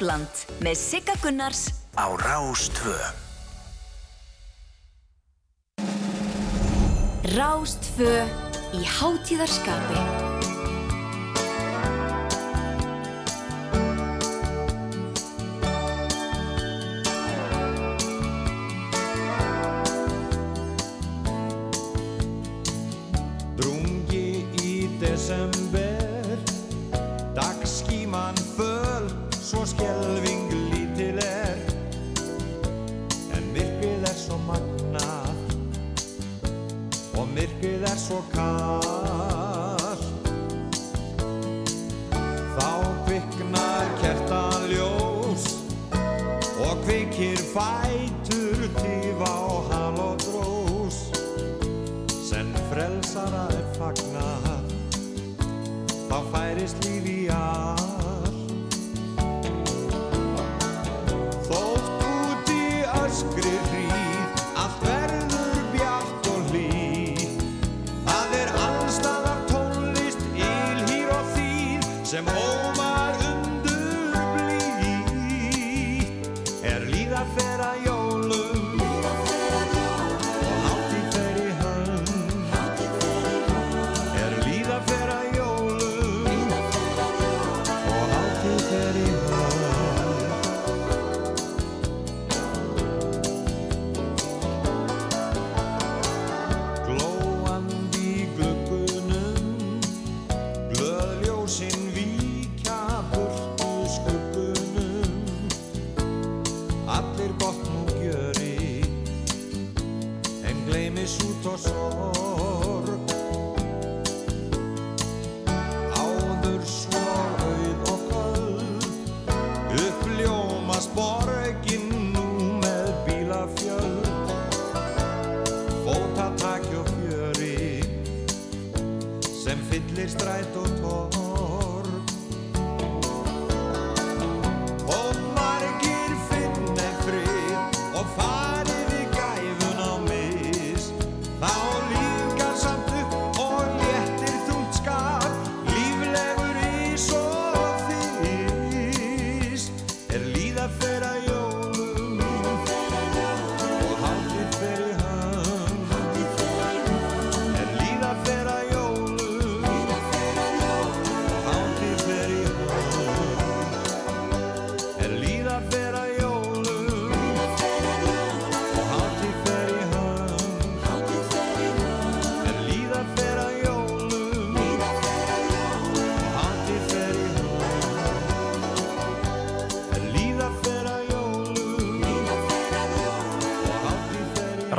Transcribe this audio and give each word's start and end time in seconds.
Popland 0.00 0.46
með 0.64 0.78
Sigga 0.80 1.12
Gunnars 1.20 1.66
á 1.92 2.08
Rástvö. 2.16 2.96
Rástfö 7.36 8.16
í 8.72 8.80
hátíðarskapi. 8.96 10.29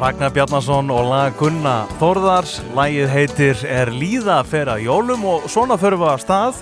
Ragnar 0.01 0.31
Bjarnason 0.33 0.87
og 0.89 1.11
lag 1.11 1.35
Gunna 1.37 1.83
Þórðars 1.99 2.55
Lagið 2.73 3.11
heitir 3.13 3.59
Er 3.69 3.91
líða 3.93 4.39
að 4.41 4.79
jólum 4.81 5.25
og 5.29 5.43
svona 5.45 5.75
förum 5.77 6.01
við 6.01 6.09
að 6.09 6.23
stað 6.23 6.61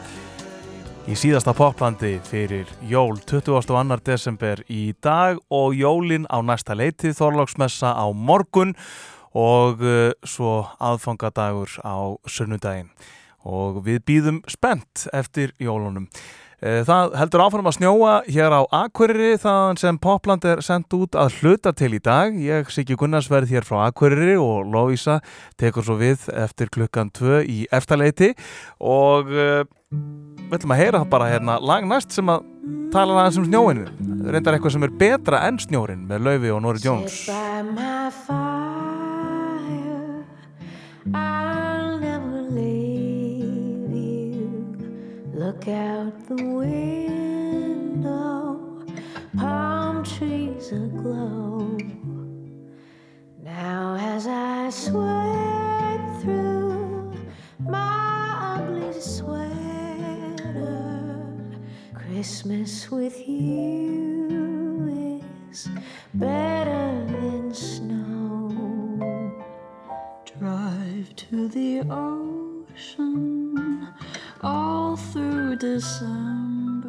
í 1.07 1.16
síðasta 1.16 1.53
poplandi 1.55 2.17
fyrir 2.27 2.67
jól 2.83 3.16
22. 3.16 4.01
desember 4.03 4.59
í 4.67 4.91
dag 5.00 5.39
og 5.47 5.72
jólin 5.72 6.27
á 6.27 6.44
næsta 6.44 6.75
leiti 6.75 7.13
Þorláksmessa 7.16 7.95
á 7.95 8.11
morgun 8.11 8.75
og 9.31 9.79
uh, 9.88 10.11
svo 10.27 10.67
aðfangadagur 10.75 11.79
á 11.79 12.19
sunnudaginn 12.27 12.91
og 13.47 13.79
við 13.88 14.03
býðum 14.03 14.44
spennt 14.51 15.07
eftir 15.16 15.56
jólunum. 15.63 16.09
Eh, 16.59 16.81
Það 16.84 17.14
heldur 17.16 17.44
áfram 17.46 17.68
að 17.70 17.75
snjóa 17.78 18.14
hér 18.28 18.52
á 18.52 18.62
Akureyri 18.81 19.38
þaðan 19.40 19.78
sem 19.80 20.00
Popland 20.02 20.44
er 20.50 20.59
sendt 20.66 20.92
út 20.97 21.16
að 21.16 21.38
hluta 21.40 21.72
til 21.72 21.94
í 21.96 22.02
dag. 22.03 22.36
Ég, 22.36 22.68
Siggi 22.74 22.97
Gunnars, 23.00 23.30
verð 23.31 23.53
hér 23.53 23.64
frá 23.68 23.86
Akureyri 23.88 24.36
og 24.36 24.68
Lóísa 24.68 25.19
tekur 25.59 25.88
svo 25.88 25.96
við 26.02 26.28
eftir 26.36 26.68
klukkan 26.74 27.14
2 27.16 27.40
í 27.48 27.59
eftirleiti 27.72 28.34
og 28.84 29.31
uh, 29.31 29.64
við 29.90 30.58
ætlum 30.59 30.75
að 30.75 30.81
heyra 30.84 31.03
bara 31.08 31.31
hérna 31.31 31.56
lag 31.64 31.88
næst 31.88 32.12
sem 32.18 32.28
að 32.28 32.44
tala 32.92 33.22
aðeins 33.24 33.40
um 33.40 33.48
snjóinu. 33.48 33.88
Reyndar 34.28 34.58
eitthvað 34.59 34.75
sem 34.75 34.88
er 34.90 34.98
betra 35.00 35.46
enn 35.48 35.62
snjórin 35.64 36.03
með 36.09 36.28
Laufi 36.28 36.52
og 36.58 36.64
Nóri 36.66 36.84
Jones. 36.84 37.24
Look 45.50 45.68
out 45.68 46.14
the 46.28 46.44
window, 46.46 48.06
palm 49.36 50.04
trees 50.04 50.72
aglow. 50.72 51.76
Now 53.42 53.98
as 54.00 54.28
I 54.28 54.70
sweat 54.70 56.22
through 56.22 57.16
my 57.62 58.60
ugly 58.60 59.02
sweater, 59.02 60.54
Christmas 61.96 62.92
with 62.92 63.28
you 63.28 65.24
is 65.50 65.68
better 66.13 67.06
than 67.07 67.52
snow. 67.56 68.52
Drive 70.38 71.16
to 71.16 71.48
the 71.48 71.80
ocean 71.90 73.40
all 74.41 74.95
through 74.95 75.57
December. 75.57 76.88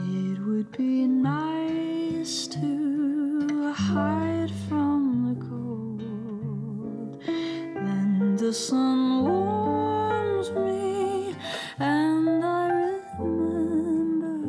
It 0.00 0.38
would 0.44 0.70
be 0.76 1.06
nice 1.06 2.46
to 2.48 3.72
hide 3.72 4.50
from 4.68 5.24
the 5.28 5.34
cold. 5.46 7.22
Then 7.26 8.36
the 8.36 8.52
sun 8.52 9.24
warms 9.24 10.50
me, 10.50 11.34
and 11.78 12.44
I 12.44 13.00
remember 13.18 14.46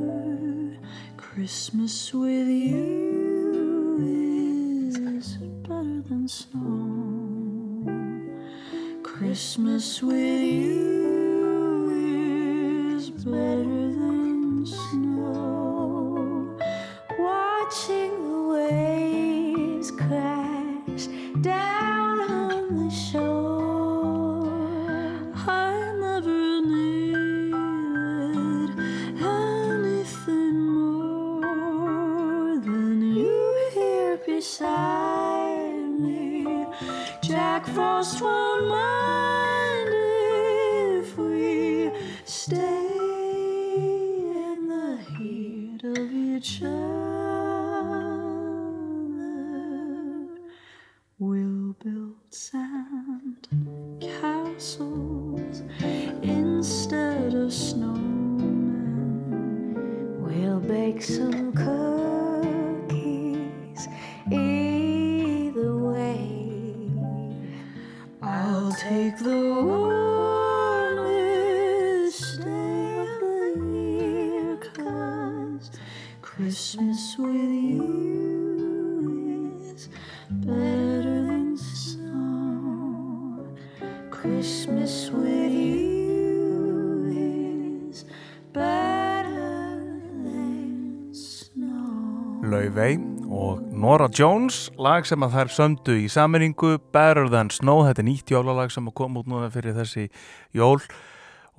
Christmas 1.18 2.14
with 2.14 2.48
you 2.48 3.98
is 4.90 5.38
better 5.38 6.02
than 6.02 6.28
snow. 6.28 7.86
Christmas 9.04 10.04
with 10.04 10.42
you 10.42 10.99
matter. 13.26 13.79
Nora 94.00 94.16
Jones 94.16 94.58
lag 94.80 95.04
sem 95.04 95.20
að 95.26 95.34
þær 95.34 95.50
sömdu 95.52 95.94
í 96.00 96.06
sammenningu 96.08 96.78
Better 96.96 97.26
Than 97.28 97.50
Snow, 97.52 97.82
þetta 97.84 98.00
er 98.00 98.06
nýtt 98.08 98.32
jólalag 98.32 98.72
sem 98.72 98.86
að 98.88 98.94
koma 98.96 99.20
út 99.20 99.28
núna 99.28 99.50
fyrir 99.52 99.76
þessi 99.76 100.06
jól. 100.56 100.78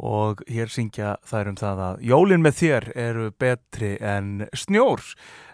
Og 0.00 0.40
hér 0.48 0.72
syngja 0.72 1.18
þær 1.28 1.50
um 1.50 1.58
það 1.60 1.82
að 1.84 2.00
jólin 2.08 2.40
með 2.40 2.56
þér 2.62 2.86
eru 3.02 3.26
betri 3.36 3.90
en 4.00 4.46
snjór. 4.56 5.04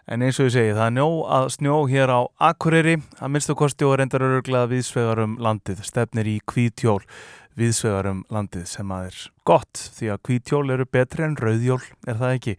En 0.06 0.23
eins 0.23 0.38
og 0.38 0.47
ég 0.47 0.55
segi 0.55 0.77
það 0.77 0.85
er 0.85 0.94
njó 1.00 1.09
að 1.41 1.49
snjó 1.56 1.81
hér 1.91 2.15
á 2.15 2.21
Akureyri. 2.53 2.94
Að 3.19 3.35
minnstu 3.35 3.59
kosti 3.59 3.89
og 3.89 3.97
reyndar 3.99 4.23
öruglega 4.29 4.71
viðsvegar 4.71 5.25
um 5.25 5.35
landið, 5.43 5.82
stefnir 5.91 6.31
í 6.31 6.39
kvítjól 6.47 7.00
viðsvegar 7.56 8.11
um 8.11 8.20
landið 8.32 8.67
sem 8.69 8.93
að 8.93 9.08
er 9.08 9.23
gott 9.49 9.81
því 9.97 10.11
að 10.12 10.23
kvítjól 10.29 10.67
eru 10.75 10.87
betri 10.93 11.25
en 11.26 11.38
rauðjól, 11.41 11.81
er 12.06 12.20
það 12.20 12.37
ekki? 12.37 12.55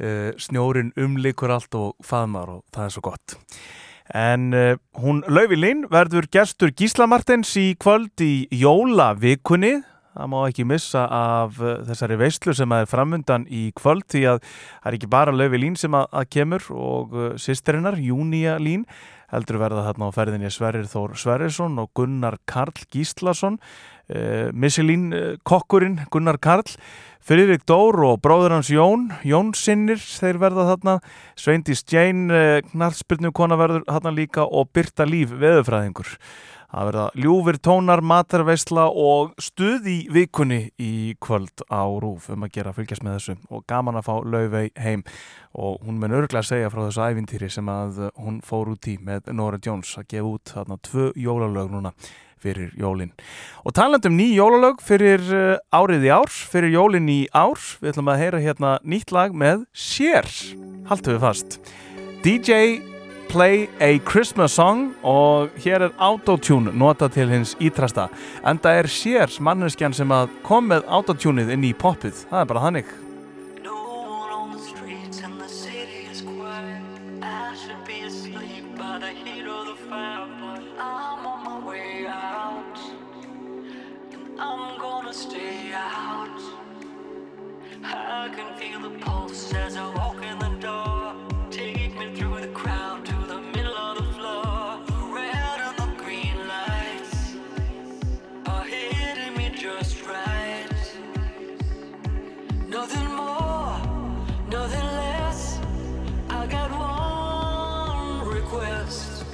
Uh, 0.00 0.30
snjórin 0.40 0.94
umlikur 0.96 1.52
allt 1.52 1.76
og 1.76 1.92
faðmar 2.06 2.54
og 2.54 2.64
það 2.72 2.86
er 2.86 2.94
svo 2.94 3.04
gott. 3.04 3.36
En 4.16 4.48
uh, 4.56 4.72
hún 5.02 5.20
Lauvi 5.28 5.58
Lín 5.60 5.84
verður 5.92 6.30
gestur 6.32 6.72
Gísla 6.72 7.06
Martins 7.10 7.52
í 7.60 7.74
kvöld 7.78 8.24
í 8.24 8.48
jólavikunni. 8.62 9.82
Það 10.10 10.30
má 10.32 10.38
ekki 10.40 10.66
missa 10.66 11.04
af 11.04 11.60
uh, 11.60 11.76
þessari 11.86 12.16
veistlu 12.18 12.56
sem 12.56 12.72
að 12.72 12.86
er 12.86 12.90
framundan 12.90 13.46
í 13.46 13.68
kvöld 13.76 14.08
því 14.10 14.24
að 14.32 14.42
það 14.42 14.90
er 14.90 14.98
ekki 14.98 15.12
bara 15.12 15.36
Lauvi 15.36 15.60
Lín 15.60 15.76
sem 15.78 15.94
að, 15.94 16.08
að 16.16 16.28
kemur 16.32 16.70
og 16.72 17.16
sýsterinnar 17.38 18.00
Júnia 18.00 18.56
Lín 18.56 18.88
heldur 19.30 19.60
verða 19.60 19.84
þarna 19.86 20.10
á 20.10 20.16
ferðinni 20.16 20.50
Sverrir 20.50 20.88
Þór 20.90 21.14
Sverrisson 21.18 21.78
og 21.82 21.92
Gunnar 21.96 22.40
Karl 22.50 22.88
Gíslason 22.90 23.60
uh, 24.10 24.50
Missilín 24.52 25.08
uh, 25.14 25.30
kokkurinn 25.46 26.00
Gunnar 26.10 26.40
Karl 26.42 26.66
Friðrik 27.24 27.66
Dór 27.68 27.98
og 28.08 28.20
bróður 28.24 28.56
hans 28.56 28.70
Jón 28.72 29.10
Jónsinnir 29.28 30.00
þeir 30.00 30.38
verða 30.40 30.70
þarna. 30.70 30.94
Sveindís 31.38 31.84
Jane, 31.86 32.30
uh, 32.32 32.70
knarspilnu 32.72 33.32
kona 33.36 33.58
verður 33.60 33.84
þarna 33.88 34.14
líka 34.16 34.46
og 34.46 34.72
Birta 34.74 35.06
Líf 35.08 35.34
veðufræðingur 35.36 36.16
Það 36.70 36.86
verða 36.86 37.04
ljúfir 37.18 37.56
tónar, 37.66 38.00
matarveisla 38.06 38.84
og 38.94 39.32
stuð 39.42 39.88
í 39.90 39.96
vikunni 40.14 40.60
í 40.78 41.16
kvöld 41.18 41.64
á 41.66 41.82
Rúf 41.82 42.28
um 42.30 42.46
að 42.46 42.52
gera 42.54 42.74
fylgjast 42.76 43.02
með 43.02 43.16
þessu 43.16 43.34
og 43.50 43.64
gaman 43.66 43.98
að 43.98 44.06
fá 44.06 44.12
Laufey 44.22 44.70
heim. 44.78 45.02
Og 45.58 45.82
hún 45.82 45.98
mun 45.98 46.14
örglega 46.14 46.44
að 46.44 46.50
segja 46.52 46.70
frá 46.70 46.84
þessu 46.84 47.08
ævintýri 47.10 47.50
sem 47.50 47.72
að 47.74 47.98
hún 48.22 48.38
fór 48.46 48.70
út 48.70 48.86
í 48.86 49.00
með 49.02 49.32
Nora 49.34 49.58
Jones 49.58 49.96
að 49.98 50.12
gefa 50.14 50.30
út 50.30 50.54
þarna 50.54 50.78
tvö 50.86 51.10
jólalög 51.18 51.74
núna 51.74 51.92
fyrir 52.40 52.72
jólin. 52.78 53.12
Og 53.64 53.74
talandum 53.76 54.16
ný 54.18 54.30
jólalög 54.34 54.82
fyrir 54.84 55.24
uh, 55.32 55.56
árið 55.72 56.08
í 56.08 56.12
árs, 56.14 56.42
fyrir 56.50 56.74
jólin 56.74 57.08
í 57.12 57.20
árs, 57.36 57.76
við 57.80 57.94
ætlum 57.94 58.12
að 58.12 58.22
heyra 58.24 58.44
hérna 58.44 58.76
nýtt 58.82 59.12
lag 59.14 59.36
með 59.36 59.66
Sér, 59.72 60.28
haltu 60.90 61.14
við 61.14 61.24
fast. 61.24 61.60
DJ 62.24 62.80
Play 63.30 63.68
a 63.78 63.98
Christmas 64.04 64.56
Song 64.58 64.88
og 65.06 65.52
hér 65.62 65.84
er 65.86 65.92
Autotune 66.02 66.72
nota 66.74 67.06
til 67.08 67.30
hins 67.30 67.54
ítrasta. 67.62 68.08
Enda 68.42 68.72
er 68.80 68.90
Sér 68.90 69.30
manneskjan 69.38 69.94
sem 69.94 70.10
að 70.10 70.32
kom 70.42 70.66
með 70.72 70.88
Autotuneið 70.90 71.54
inn 71.54 71.68
í 71.70 71.76
poppið, 71.78 72.24
það 72.26 72.42
er 72.42 72.50
bara 72.50 72.66
þannig. 72.66 72.90
I 87.92 88.28
can 88.34 88.54
feel 88.54 88.80
the 88.80 88.96
pulse 88.98 89.52
as 89.52 89.76
I 89.76 89.88
walk 89.94 90.22
in 90.22 90.38
the 90.38 90.50
door. 90.60 91.14
Take 91.50 91.98
me 91.98 92.14
through 92.14 92.40
the 92.40 92.48
crowd 92.48 93.04
to 93.06 93.14
the 93.26 93.40
middle 93.40 93.76
of 93.76 93.96
the 93.98 94.12
floor. 94.14 94.80
Red 95.14 95.60
and 95.66 95.76
the 95.76 96.02
green 96.02 96.36
lights 96.46 97.34
are 98.46 98.64
hitting 98.64 99.36
me 99.36 99.50
just 99.56 100.06
right. 100.06 100.68
Nothing 102.68 103.10
more, 103.14 103.76
nothing 104.48 104.88
less. 105.02 105.58
I 106.28 106.46
got 106.46 106.70
one 106.70 108.28
request. 108.28 109.24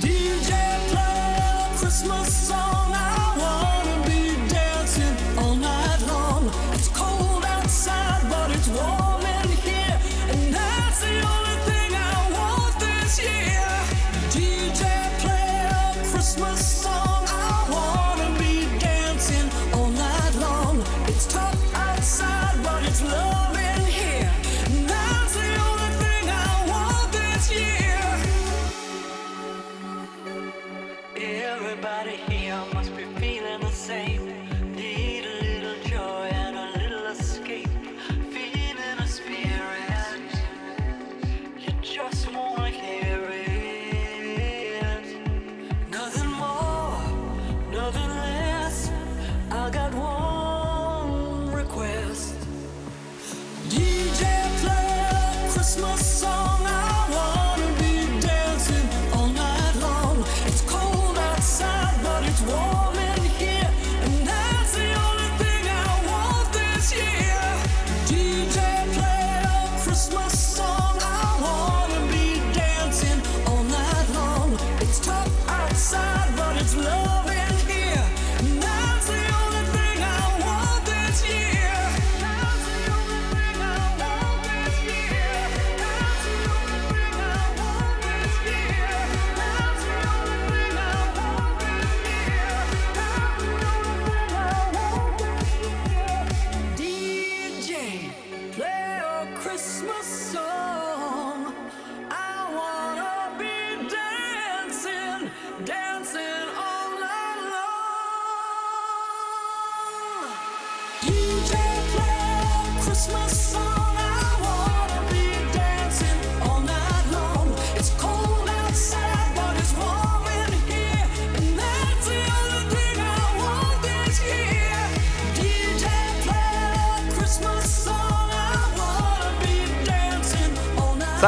DJ 0.00 0.50
play 0.90 1.38
a 1.40 1.78
Christmas 1.78 2.48
song. 2.48 2.92
I 2.92 3.17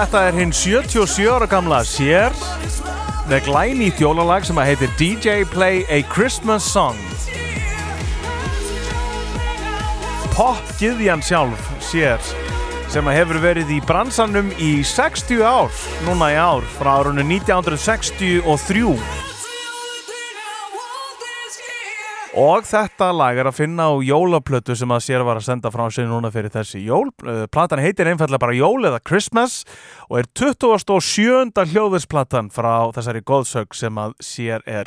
Þetta 0.01 0.21
er 0.31 0.37
hinn 0.41 0.53
77 0.57 1.27
ára 1.29 1.45
gamla 1.45 1.83
Sér 1.85 2.33
með 3.29 3.43
glænýtt 3.51 3.99
jólalag 4.01 4.47
sem 4.49 4.57
að 4.57 4.71
heitir 4.71 4.95
DJ 4.97 5.35
Play 5.53 5.83
a 5.93 5.99
Christmas 6.09 6.65
Song. 6.65 6.97
Popgiðjan 10.33 11.21
sjálf 11.21 11.69
Sér 11.85 12.33
sem 12.89 13.13
að 13.13 13.19
hefur 13.19 13.43
verið 13.45 13.77
í 13.77 13.83
bransanum 13.85 14.49
í 14.57 14.73
60 14.89 15.45
ár 15.45 15.85
núna 16.09 16.33
í 16.33 16.41
ár 16.49 16.65
frá 16.79 16.95
árunni 17.03 17.29
1963 17.37 19.20
Og 22.39 22.63
þetta 22.63 23.09
lag 23.11 23.35
er 23.43 23.49
að 23.51 23.57
finna 23.59 23.89
á 23.91 23.99
jólaplötu 24.07 24.77
sem 24.79 24.87
að 24.95 25.01
sér 25.03 25.27
var 25.27 25.41
að 25.41 25.49
senda 25.49 25.67
frá 25.75 25.91
sig 25.91 26.07
núna 26.07 26.31
fyrir 26.31 26.53
þessi 26.55 26.79
jól. 26.87 27.11
Uh, 27.27 27.51
Platan 27.51 27.83
heitir 27.83 28.07
einfallega 28.07 28.39
bara 28.45 28.55
Jól 28.55 28.87
eða 28.87 29.03
Christmas 29.03 29.67
og 30.07 30.21
er 30.21 30.29
27. 30.39 31.51
hljóðisplatan 31.73 32.47
frá 32.55 32.87
þessari 32.95 33.27
góðsög 33.27 33.75
sem 33.75 33.99
að 33.99 34.15
sér 34.23 34.63
er. 34.71 34.87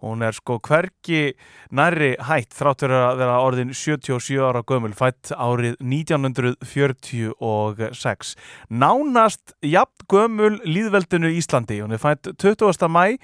Hún 0.00 0.24
er 0.24 0.32
sko 0.32 0.56
hvergi 0.64 1.36
nærri 1.74 2.14
hætt 2.24 2.54
þráttur 2.56 2.92
að 2.94 3.18
vera 3.20 3.42
orðin 3.44 3.74
77 3.74 4.38
ára 4.40 4.62
gömul, 4.64 4.94
fætt 4.96 5.32
árið 5.34 5.74
1946. 5.82 8.36
Nánast 8.70 9.52
jafn 9.60 10.06
gömul 10.08 10.60
líðveldinu 10.64 11.28
Íslandi. 11.36 11.82
Hún 11.82 11.92
er 11.92 11.98
fætt 12.00 12.28
20. 12.38 12.88
mæ 12.88 13.12
eh, 13.12 13.18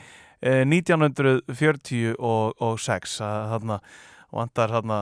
1946 0.45 3.21
að 3.25 3.49
þarna 3.55 3.77
vantar 4.35 4.75
þarna 4.75 4.99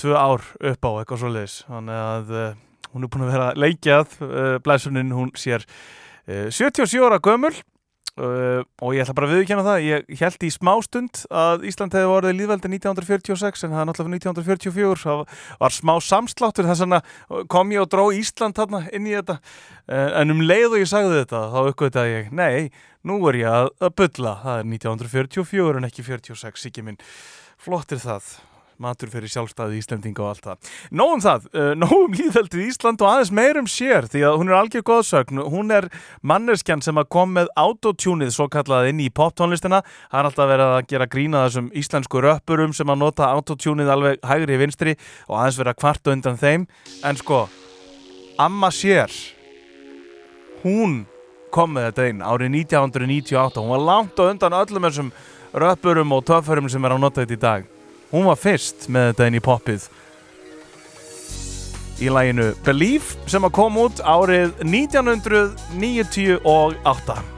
tvö 0.00 0.14
ár 0.18 0.42
upp 0.42 0.84
á 0.84 0.90
eitthvað 0.98 1.20
svoleiðis. 1.22 1.56
Þannig 1.68 1.98
að 2.00 2.26
uh, 2.34 2.56
hún 2.92 3.04
er 3.06 3.10
búin 3.12 3.26
að 3.26 3.34
vera 3.34 3.48
leikjað 3.58 4.08
uh, 4.20 4.56
blæsunin 4.64 5.14
hún 5.14 5.30
sér 5.38 5.60
uh, 5.64 6.48
77 6.50 7.06
ára 7.06 7.18
gömul 7.22 7.54
uh, 8.20 8.62
og 8.84 8.94
ég 8.94 9.04
ætla 9.04 9.16
bara 9.16 9.28
að 9.30 9.36
viðkjanna 9.40 9.66
það 9.66 9.86
ég 9.88 10.22
held 10.22 10.46
í 10.46 10.50
smástund 10.54 11.22
að 11.30 11.66
Ísland 11.70 11.96
hefði 11.96 12.10
vorið 12.12 12.38
líðveldi 12.38 12.70
1946 12.76 13.66
en 13.66 13.74
það 13.74 13.82
er 13.82 13.90
náttúrulega 13.90 14.32
1944 14.32 15.02
það 15.04 15.22
var 15.64 15.76
smá 15.76 15.94
samsláttur 16.08 16.70
þess 16.70 16.84
vegna 16.84 17.02
kom 17.52 17.74
ég 17.74 17.84
og 17.84 17.92
dró 17.92 18.06
Ísland 18.14 18.58
þarna 18.58 18.84
inn 18.94 19.10
í 19.10 19.14
þetta. 19.16 19.38
Uh, 19.84 20.10
en 20.22 20.34
um 20.34 20.42
leið 20.44 20.70
og 20.70 20.80
ég 20.82 20.90
sagði 20.90 21.22
þetta 21.22 21.44
þá 21.54 21.60
uppgötaði 21.64 22.18
ég, 22.18 22.34
nei 22.34 22.70
nú 23.04 23.20
er 23.28 23.40
ég 23.42 23.50
að, 23.50 23.70
að 23.84 23.94
bulla, 24.00 24.34
það 24.42 24.58
er 24.62 24.68
1944 24.72 25.80
en 25.80 25.88
ekki 25.90 26.06
46, 26.06 26.68
ekki 26.70 26.84
minn. 26.86 27.00
Flott 27.60 27.92
er 27.94 28.00
það, 28.02 28.30
matur 28.82 29.10
fyrir 29.12 29.32
sjálfstæði 29.32 29.80
Íslendinga 29.80 30.24
og 30.24 30.30
allt 30.32 30.48
það. 30.48 30.70
Nóum 30.94 31.24
það 31.24 31.48
uh, 31.52 31.72
nóum 31.78 32.14
líðveldið 32.18 32.64
Ísland 32.68 33.04
og 33.04 33.10
aðeins 33.10 33.32
meirum 33.34 33.68
sér 33.70 34.08
því 34.10 34.24
að 34.28 34.38
hún 34.40 34.52
er 34.52 34.58
algjör 34.60 34.86
góðsögn 34.90 35.42
hún 35.54 35.74
er 35.74 35.88
manneskjan 36.22 36.84
sem 36.84 37.00
að 37.00 37.10
kom 37.16 37.34
með 37.38 37.50
autotunið 37.60 38.32
svo 38.36 38.48
kallað 38.52 38.92
inn 38.92 39.02
í 39.04 39.10
poptónlistina. 39.10 39.82
Það 40.10 40.20
er 40.20 40.30
alltaf 40.30 40.50
verið 40.52 40.76
að 40.78 40.88
gera 40.94 41.10
grína 41.10 41.44
þessum 41.48 41.68
íslensku 41.74 42.24
röppurum 42.24 42.74
sem 42.76 42.90
að 42.90 43.02
nota 43.02 43.32
autotunið 43.34 43.92
alveg 43.94 44.24
hægri 44.24 44.58
vinstri 44.62 44.96
og 45.28 45.38
aðeins 45.40 45.60
verið 45.60 45.74
að 45.74 45.82
kvarta 45.84 46.16
undan 46.16 46.40
þeim. 46.40 46.66
En 47.04 47.20
sko, 47.20 47.44
Amma 48.34 48.66
sér 48.74 49.12
hún 50.64 51.04
kom 51.54 51.76
með 51.76 51.84
þetta 51.86 52.06
inn 52.10 52.24
árið 52.24 52.56
1998 52.64 53.62
hún 53.62 53.70
var 53.76 53.84
langt 53.86 54.18
á 54.18 54.26
undan 54.26 54.56
öllum 54.58 54.88
þessum 54.88 55.12
röppurum 55.54 56.16
og 56.16 56.24
töffurum 56.26 56.70
sem 56.72 56.82
er 56.82 56.96
á 56.96 56.98
nota 56.98 57.22
þetta 57.22 57.36
í 57.36 57.42
dag 57.44 57.73
hún 58.14 58.30
var 58.30 58.38
fyrst 58.38 58.86
með 58.86 59.10
þetta 59.10 59.26
inn 59.26 59.40
í 59.40 59.42
poppið 59.42 59.82
í 62.04 62.06
læginu 62.10 62.54
Believe 62.66 63.06
sem 63.30 63.46
að 63.46 63.56
kom 63.58 63.74
út 63.82 63.98
árið 64.06 64.50
1998 64.62 67.33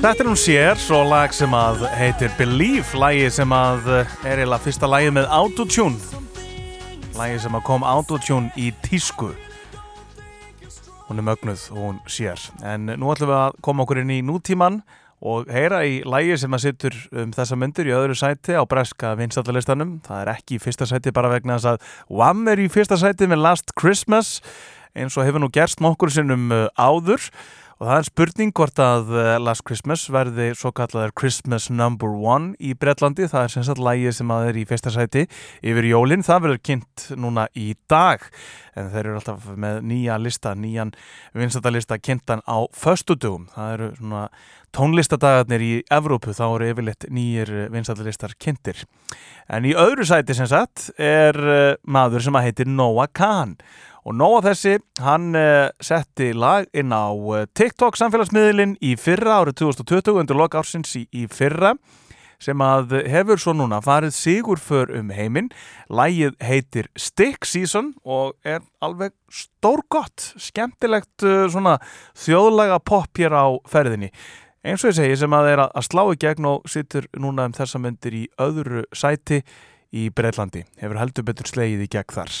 Þetta 0.00 0.22
er 0.24 0.28
hún 0.30 0.38
sér, 0.40 0.78
svo 0.80 1.02
lag 1.04 1.34
sem 1.36 1.52
að 1.52 1.82
heitir 1.92 2.30
Believe, 2.38 2.96
lagi 2.96 3.26
sem 3.36 3.50
að 3.52 3.90
eh, 3.98 4.14
er 4.30 4.40
eiginlega 4.40 4.64
fyrsta 4.64 4.88
lagi 4.88 5.10
með 5.12 5.26
Autotune. 5.36 6.22
Lagi 7.18 7.36
sem 7.42 7.58
að 7.58 7.66
kom 7.66 7.84
Autotune 7.84 8.48
í 8.56 8.70
tísku. 8.80 9.28
Hún 11.10 11.20
er 11.20 11.28
mögnuð 11.28 11.66
og 11.74 11.82
hún 11.82 12.00
sér. 12.08 12.40
En 12.64 12.88
nú 12.88 13.12
ætlum 13.12 13.28
við 13.28 13.38
að 13.42 13.60
koma 13.68 13.84
okkur 13.84 14.00
inn 14.00 14.16
í 14.16 14.18
nútíman 14.24 14.80
og 15.20 15.52
heyra 15.52 15.84
í 15.84 16.00
lagi 16.08 16.40
sem 16.40 16.56
að 16.56 16.64
sittur 16.64 16.96
um 17.12 17.36
þessa 17.36 17.60
myndir 17.60 17.92
í 17.92 17.96
öðru 18.00 18.16
sæti 18.16 18.56
á 18.56 18.64
breska 18.64 19.12
vinstallalistanum, 19.20 19.98
það 20.08 20.24
er 20.24 20.34
ekki 20.38 20.56
í 20.56 20.64
fyrsta 20.64 20.88
sæti 20.88 21.12
bara 21.12 21.28
vegna 21.36 21.60
þess 21.60 21.74
að 21.74 21.88
Wham 22.08 22.48
er 22.48 22.64
í 22.64 22.70
fyrsta 22.72 22.96
sæti 22.96 23.28
með 23.28 23.44
Last 23.44 23.76
Christmas 23.76 24.38
eins 24.96 25.20
og 25.20 25.28
hefur 25.28 25.44
nú 25.44 25.52
gerst 25.52 25.84
nokkur 25.84 26.08
sinnum 26.08 26.48
uh, 26.56 26.70
áður 26.80 27.28
og 27.80 27.88
það 27.88 27.96
er 27.96 28.06
spurning 28.10 28.50
hvort 28.52 28.80
að 28.84 29.10
uh, 29.14 29.26
Last 29.40 29.64
Christmas 29.64 30.02
verði 30.12 30.50
svo 30.52 30.68
kallaður 30.76 31.14
Christmas 31.16 31.70
Number 31.72 32.12
One 32.12 32.52
í 32.60 32.74
Bretlandi, 32.76 33.24
það 33.30 33.46
er 33.46 33.54
sem 33.54 33.64
sagt 33.64 33.80
lægi 33.80 34.12
sem 34.18 34.32
að 34.34 34.50
er 34.50 34.58
í 34.60 34.64
fyrsta 34.68 34.92
sæti 34.92 35.24
yfir 35.64 35.88
jólinn, 35.88 36.24
það 36.26 36.42
verður 36.44 36.60
kynnt 36.68 37.06
núna 37.16 37.46
í 37.56 37.72
dag. 37.88 38.26
En 38.76 38.92
þeir 38.92 39.00
eru 39.06 39.16
alltaf 39.16 39.48
með 39.64 39.80
nýja 39.88 40.20
lista, 40.20 40.52
nýjan 40.52 40.92
vinstadalista 41.32 41.96
kynntan 41.96 42.44
á 42.44 42.68
föstudugum, 42.76 43.48
það 43.56 43.72
eru 43.78 43.90
svona 43.96 44.24
tónlistadagarnir 44.76 45.64
í 45.64 45.74
Evrópu, 45.90 46.36
þá 46.36 46.44
eru 46.50 46.68
yfirleitt 46.74 47.08
nýjir 47.10 47.54
vinstadalistar 47.72 48.36
kynntir. 48.36 48.84
En 49.50 49.64
í 49.64 49.72
öðru 49.72 50.04
sæti 50.06 50.36
sem 50.36 50.46
sagt 50.52 50.90
er 51.00 51.40
uh, 51.40 51.78
maður 51.88 52.28
sem 52.28 52.36
að 52.36 52.50
heitir 52.50 52.68
Noah 52.68 53.08
Kahn 53.08 53.56
Og 54.10 54.16
Nóa 54.18 54.40
þessi, 54.42 54.72
hann 55.04 55.36
uh, 55.38 55.68
setti 55.78 56.32
lag 56.34 56.64
inn 56.74 56.90
á 56.90 57.14
uh, 57.14 57.44
TikTok 57.54 57.94
samfélagsmiðlinn 57.94 58.72
í 58.82 58.96
fyrra 58.98 59.36
árið 59.44 59.60
2020 59.60 60.18
undir 60.18 60.40
lok 60.40 60.56
ársins 60.58 60.96
í, 60.98 61.04
í 61.14 61.28
fyrra 61.30 61.76
sem 62.42 62.58
að 62.64 62.96
hefur 63.12 63.38
svo 63.38 63.54
núna 63.54 63.78
farið 63.84 64.16
sigur 64.16 64.58
för 64.58 64.90
um 64.98 65.12
heiminn. 65.14 65.52
Lægið 65.86 66.34
heitir 66.42 66.90
Stick 66.98 67.46
Season 67.46 67.92
og 68.02 68.34
er 68.42 68.66
alveg 68.82 69.14
stórgott, 69.30 70.32
skemmtilegt 70.42 71.22
uh, 71.22 71.46
svona 71.46 71.78
þjóðlaga 72.18 72.82
pop 72.82 73.14
hér 73.14 73.38
á 73.38 73.46
ferðinni. 73.70 74.10
Eins 74.66 74.82
og 74.82 74.90
ég 74.90 74.98
segi 74.98 75.22
sem 75.22 75.38
að 75.38 75.54
er 75.54 75.66
að 75.68 75.86
slá 75.86 76.08
í 76.10 76.18
gegn 76.18 76.50
og 76.50 76.66
sittur 76.66 77.06
núna 77.14 77.46
um 77.46 77.54
þessa 77.54 77.78
myndir 77.78 78.18
í 78.24 78.28
öðru 78.42 78.88
sæti 78.90 79.44
í 79.94 80.10
Breitlandi. 80.10 80.66
Hefur 80.82 80.98
heldur 80.98 81.30
betur 81.30 81.54
slegið 81.54 81.86
í 81.86 81.92
gegn 81.94 82.16
þar. 82.18 82.40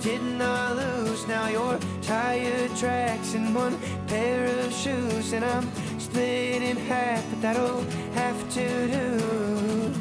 did 0.00 0.22
not 0.22 0.58
I 0.58 0.72
lose. 0.72 1.26
Now 1.26 1.48
your 1.48 1.78
tire 2.02 2.68
tracks 2.76 3.34
in 3.34 3.54
one 3.54 3.78
pair 4.06 4.46
of 4.46 4.72
shoes, 4.72 5.32
and 5.32 5.44
I'm 5.44 5.68
split 5.98 6.62
in 6.62 6.76
half, 6.76 7.24
but 7.30 7.42
that'll 7.42 7.82
have 8.14 8.38
to 8.54 8.86
do. 8.88 9.92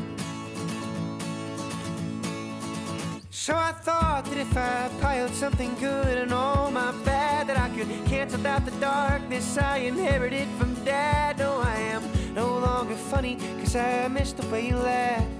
So 3.32 3.56
I 3.56 3.72
thought 3.72 4.26
that 4.26 4.38
if 4.38 4.58
I 4.58 4.90
piled 5.00 5.34
something 5.34 5.74
good 5.76 6.18
and 6.18 6.34
all 6.34 6.70
my 6.70 6.92
bad, 7.06 7.48
that 7.48 7.58
I 7.58 7.70
could 7.70 7.88
cancel 8.06 8.46
out 8.46 8.66
the 8.66 8.72
darkness 8.80 9.58
I 9.58 9.78
inherited 9.78 10.48
from 10.60 10.74
dad. 10.84 11.40
No, 11.40 11.62
I 11.62 11.76
am 11.96 12.04
no 12.34 12.60
longer 12.60 12.96
funny, 12.96 13.38
cause 13.60 13.76
I 13.76 14.10
miss 14.10 14.34
the 14.34 14.46
way 14.48 14.68
you 14.68 14.76
laugh. 14.76 15.37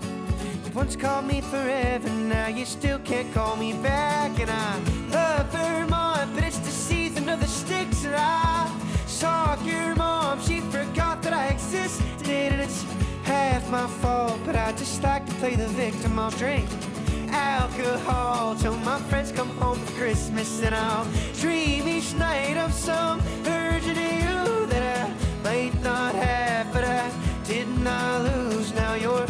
Once 0.78 0.96
called 0.96 1.26
me 1.26 1.42
forever, 1.42 2.08
now 2.08 2.46
you 2.46 2.64
still 2.64 3.00
can't 3.00 3.34
call 3.34 3.56
me 3.56 3.74
back. 3.74 4.40
And 4.40 4.48
I 4.48 4.78
love 5.10 5.48
Vermont, 5.52 6.36
but 6.36 6.44
it's 6.44 6.60
the 6.60 6.70
season 6.70 7.28
of 7.30 7.40
the 7.40 7.48
sticks. 7.48 8.06
And 8.06 8.14
I 8.16 8.72
saw 9.08 9.60
your 9.64 9.96
mom, 9.96 10.40
she 10.40 10.60
forgot 10.60 11.24
that 11.24 11.34
I 11.34 11.48
existed. 11.48 12.30
And 12.30 12.62
it's 12.62 12.86
half 13.24 13.68
my 13.72 13.88
fault, 13.88 14.40
but 14.46 14.56
I 14.56 14.72
just 14.74 15.02
like 15.02 15.26
to 15.26 15.34
play 15.42 15.56
the 15.56 15.68
victim. 15.70 16.20
I'll 16.20 16.30
drink 16.30 16.70
alcohol 17.30 18.56
till 18.56 18.78
my 18.78 19.00
friends 19.10 19.32
come 19.32 19.50
home 19.58 19.80
for 19.80 19.94
Christmas. 19.94 20.62
And 20.62 20.76
I'll 20.76 21.08
dream 21.42 21.88
each 21.88 22.14
night 22.14 22.56
of 22.56 22.72
some 22.72 23.20
of 23.20 23.88
you 23.88 24.68
that 24.68 25.08
I 25.08 25.44
might 25.44 25.82
not 25.82 26.14
have, 26.14 26.72
but 26.72 26.84
I 26.84 27.12
did 27.46 27.68
not 27.80 28.22
lose. 28.22 28.72
Now 28.76 28.94
your 28.94 29.26
tire 29.26 29.27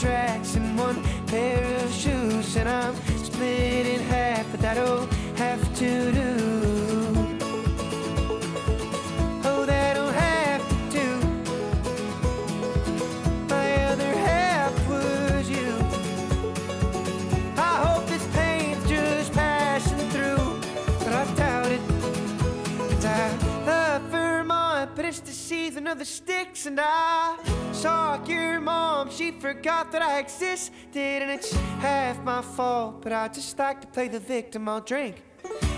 tracks 0.00 0.56
in 0.56 0.76
one 0.78 1.02
pair 1.26 1.62
of 1.84 1.92
shoes, 1.92 2.56
and 2.56 2.66
I'm 2.66 2.94
split 3.22 3.86
in 3.86 4.00
half, 4.00 4.50
but 4.50 4.60
that'll 4.60 5.06
have 5.36 5.62
to 5.76 6.12
do. 6.12 6.39
Of 25.90 25.98
the 25.98 26.04
sticks. 26.04 26.66
And 26.66 26.78
I 26.80 27.36
saw 27.72 28.24
your 28.24 28.60
mom, 28.60 29.10
she 29.10 29.32
forgot 29.32 29.90
that 29.92 30.02
I 30.02 30.20
existed. 30.20 31.22
And 31.22 31.30
it's 31.30 31.52
half 31.80 32.22
my 32.22 32.42
fault, 32.42 33.02
but 33.02 33.12
I 33.12 33.28
just 33.28 33.58
like 33.58 33.80
to 33.80 33.86
play 33.86 34.08
the 34.08 34.20
victim. 34.20 34.68
I'll 34.68 34.80
drink 34.80 35.22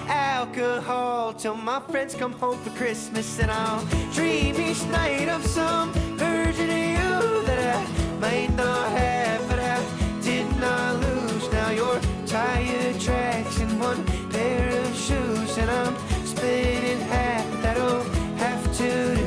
alcohol 0.06 1.32
till 1.32 1.54
my 1.54 1.80
friends 1.80 2.14
come 2.14 2.32
home 2.32 2.58
for 2.62 2.70
Christmas. 2.70 3.38
And 3.38 3.50
I'll 3.50 3.84
dream 4.12 4.60
each 4.60 4.84
night 4.86 5.28
of 5.28 5.44
some 5.46 5.92
version 6.16 6.68
of 6.68 6.76
you 6.76 7.46
that 7.46 7.76
I 7.76 8.18
might 8.20 8.54
not 8.54 8.90
have, 8.92 9.48
but 9.48 9.58
I 9.58 9.82
did 10.22 10.46
not 10.60 11.00
lose. 11.00 11.50
Now 11.52 11.70
your 11.70 12.00
tire 12.26 12.92
tracks 12.98 13.58
in 13.60 13.78
one 13.78 14.04
pair 14.30 14.68
of 14.68 14.94
shoes, 14.94 15.56
and 15.58 15.70
I'm 15.70 15.96
split 16.26 16.84
in 16.84 17.00
half. 17.00 17.62
That'll 17.62 18.02
have 18.36 18.76
to 18.78 19.21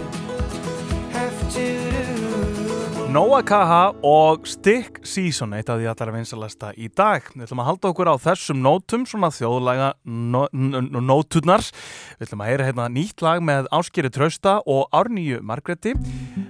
Noah 3.16 3.46
Kaha 3.48 3.94
og 4.04 4.44
Stick 4.50 4.98
Season 5.08 5.54
eitt 5.56 5.70
af 5.72 5.78
því 5.80 5.86
allar 5.88 6.10
vinsalasta 6.12 6.74
í 6.76 6.90
dag. 6.92 7.24
Við 7.32 7.46
ætlum 7.46 7.62
að 7.64 7.68
halda 7.70 7.92
okkur 7.94 8.10
á 8.12 8.16
þessum 8.20 8.60
nótum 8.60 9.06
svona 9.08 9.30
þjóðlaga 9.32 9.94
nó, 10.04 10.42
nó- 10.52 10.82
nóturnar. 11.00 11.64
Við 12.20 12.26
ætlum 12.26 12.44
að 12.44 12.50
heyra 12.50 12.66
hérna 12.68 12.90
nýtt 12.92 13.24
lag 13.24 13.40
með 13.40 13.70
Áskeri 13.72 14.12
Trausta 14.12 14.58
og 14.68 14.92
Árnýju 14.92 15.40
Margreti 15.48 15.94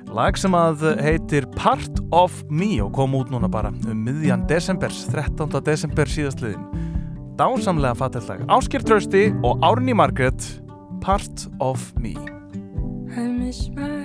lag 0.10 0.40
sem 0.42 0.58
að 0.58 0.88
heitir 1.06 1.46
Part 1.54 2.02
of 2.10 2.42
Me 2.50 2.80
og 2.82 2.96
kom 2.98 3.14
út 3.14 3.30
núna 3.30 3.52
bara 3.52 3.70
um 3.70 4.02
miðjan 4.08 4.48
desembers 4.50 5.06
13. 5.14 5.62
desember 5.62 6.10
síðastliðin 6.10 6.66
dásamlega 7.38 7.94
fattill 8.00 8.26
lag. 8.26 8.42
Ásker 8.50 8.82
Trausti 8.82 9.28
og 9.44 9.62
Árný 9.62 9.94
Margret 9.94 10.42
Part 11.06 11.46
of 11.60 11.92
Me. 12.02 12.16
I 13.14 13.30
miss 13.30 13.70
my 13.70 14.05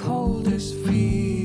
coldest 0.00 0.74
feet. 0.86 1.39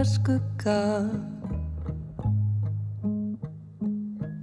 varpa 0.00 0.04
skugga. 0.04 1.10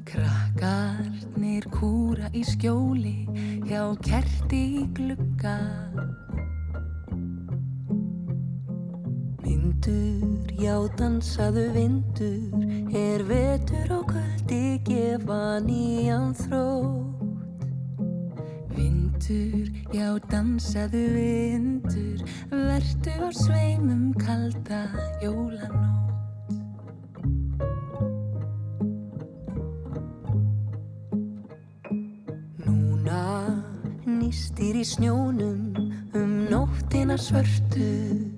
Krakkarnir 0.06 1.65
kúra 1.72 2.30
í 2.34 2.43
skjóli 2.46 3.26
hjá 3.65 3.96
kerti 4.02 4.62
í 4.82 4.86
glugga. 4.93 5.58
Myndur, 9.43 10.54
já 10.62 10.78
dansaðu 10.98 11.67
vindur 11.74 12.93
er 12.93 13.24
vetur 13.26 13.98
og 14.00 14.08
kvöldi 14.13 14.80
gefa 14.86 15.60
nýjan 15.65 16.34
þró 16.38 17.07
vindur, 19.28 19.72
já 19.94 20.18
dansaðu 20.30 21.04
vindur, 21.16 22.20
verdu 22.52 23.12
á 23.20 23.30
sveimum 23.32 24.13
kalda 24.16 24.88
jólanótt. 25.22 26.54
Núna 32.66 33.63
nýstir 34.06 34.76
í 34.76 34.86
snjónum 34.86 35.76
um 36.16 36.48
nóttina 36.50 37.18
svörtu, 37.18 38.32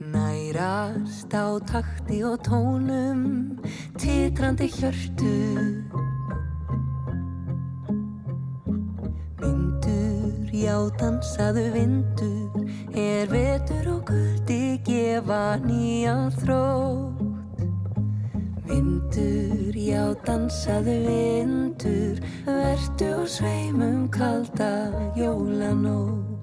nærast 0.00 1.34
á 1.34 1.60
takti 1.60 2.24
og 2.24 2.40
tónum 2.40 3.60
titrandi 3.98 4.68
hjörtu. 4.68 5.93
já 10.74 10.90
dansaðu 10.98 11.64
vindur 11.70 12.64
er 12.98 13.28
vetur 13.30 13.86
og 13.92 14.00
guldi 14.10 14.80
gefa 14.82 15.54
nýjan 15.62 16.32
þrótt. 16.40 17.22
Vindur, 18.66 19.78
já 19.78 20.02
dansaðu 20.26 20.98
vindur 21.06 22.22
verdu 22.48 23.10
og 23.22 23.28
sveimum 23.38 24.08
kalda 24.10 24.72
jólanótt. 25.14 26.33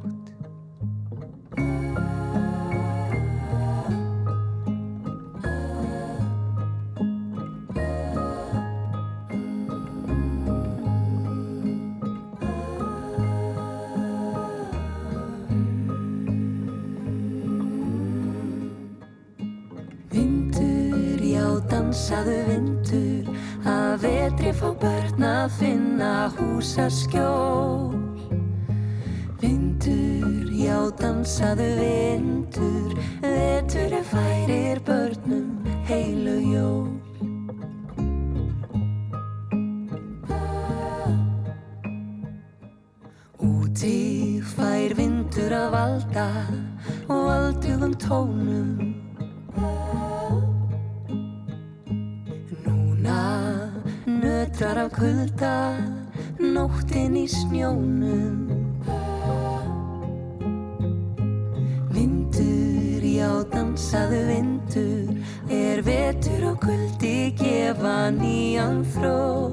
fá 24.61 24.69
börn 24.77 25.23
að 25.25 25.53
finna 25.57 26.29
húsaskjól. 26.37 27.97
Vindur, 29.41 30.51
já 30.53 30.77
dansaðu 30.99 31.69
vindur 31.79 32.93
Vetur 33.21 33.95
er 33.97 34.05
færir 34.05 34.81
börnum 34.85 35.65
heilu 35.89 36.37
jól. 36.53 36.89
Úti 43.41 44.41
fær 44.45 44.93
vindur 44.93 45.57
að 45.57 45.69
valda 45.73 46.29
og 47.09 47.29
aldugum 47.33 47.97
tónum 47.97 48.90
Sturtar 54.61 54.77
af 54.77 54.91
kvölda 54.93 55.73
Nóttin 56.37 57.15
í 57.17 57.25
snjónum. 57.25 58.45
Vindur, 61.89 63.01
já 63.01 63.31
dansaðu 63.49 64.19
vindur 64.27 65.17
Er 65.49 65.81
vetur 65.81 66.45
og 66.51 66.59
kvöldi 66.61 67.33
gefa 67.41 68.11
nýjan 68.13 68.85
fró 68.85 69.49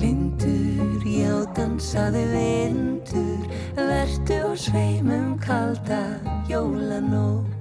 Vindur, 0.00 1.04
já 1.04 1.36
dansaðu 1.52 2.24
vindur 2.32 3.44
Vertu 3.76 4.40
og 4.48 4.56
sveimum 4.56 5.36
kalda 5.44 6.16
jólanótt. 6.48 7.52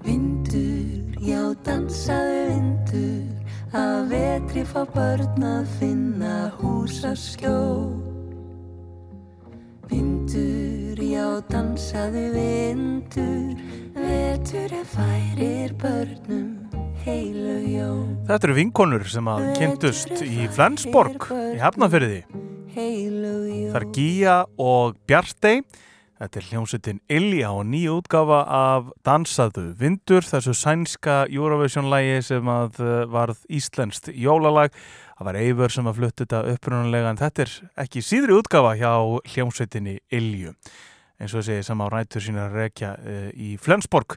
Vindur, 0.00 1.12
já 1.20 1.44
dansaðu 1.60 2.40
vindur 2.48 3.31
að 3.72 4.12
vetri 4.12 4.64
fá 4.68 4.82
börn 4.94 5.44
að 5.44 5.68
finna 5.78 6.36
húsaskjó. 6.60 7.58
Vindur, 9.92 11.00
já, 11.00 11.26
dansaðu 11.52 12.26
vindur, 12.36 13.56
vetur 13.96 14.76
er 14.80 14.88
færir 14.94 15.74
börnum 15.80 16.62
heilu 17.02 17.56
jól. 17.66 18.04
Þetta 18.28 18.48
eru 18.48 18.56
vinkonur 18.56 19.06
sem 19.10 19.30
að 19.30 19.46
kynntust 19.58 20.22
í 20.24 20.46
Flensborg 20.52 21.26
í. 21.32 22.20
Það 22.72 23.78
er 23.80 23.88
Gíja 23.96 24.36
og 24.60 25.00
Bjartey. 25.08 25.64
Þetta 26.22 26.38
er 26.38 26.44
hljómsveitin 26.52 26.98
Ilja 27.10 27.48
og 27.50 27.64
nýja 27.66 27.96
útgafa 27.96 28.36
af 28.46 28.92
Dansaðu 29.02 29.72
Vindur, 29.80 30.22
þessu 30.22 30.52
sænska 30.54 31.16
Eurovision-lægi 31.26 32.20
sem 32.28 32.50
að 32.52 32.78
uh, 32.78 32.90
varð 33.10 33.40
íslenskt 33.50 34.12
jólalag. 34.14 34.70
Það 35.18 35.26
var 35.26 35.38
Eivör 35.40 35.74
sem 35.74 35.90
að 35.90 35.98
flutti 35.98 36.22
þetta 36.22 36.44
upprunalega 36.52 37.10
en 37.10 37.18
þetta 37.18 37.42
er 37.42 37.56
ekki 37.82 38.04
síðri 38.06 38.36
útgafa 38.38 38.76
hjá 38.78 38.92
hljómsveitinni 39.32 39.96
Ilju. 40.14 40.54
Eins 41.18 41.34
og 41.34 41.42
þessi 41.42 41.66
sem 41.66 41.82
á 41.82 41.86
rætur 41.90 42.22
sína 42.22 42.46
rekja 42.54 42.94
uh, 43.02 43.26
í 43.34 43.56
Flensborg 43.58 44.14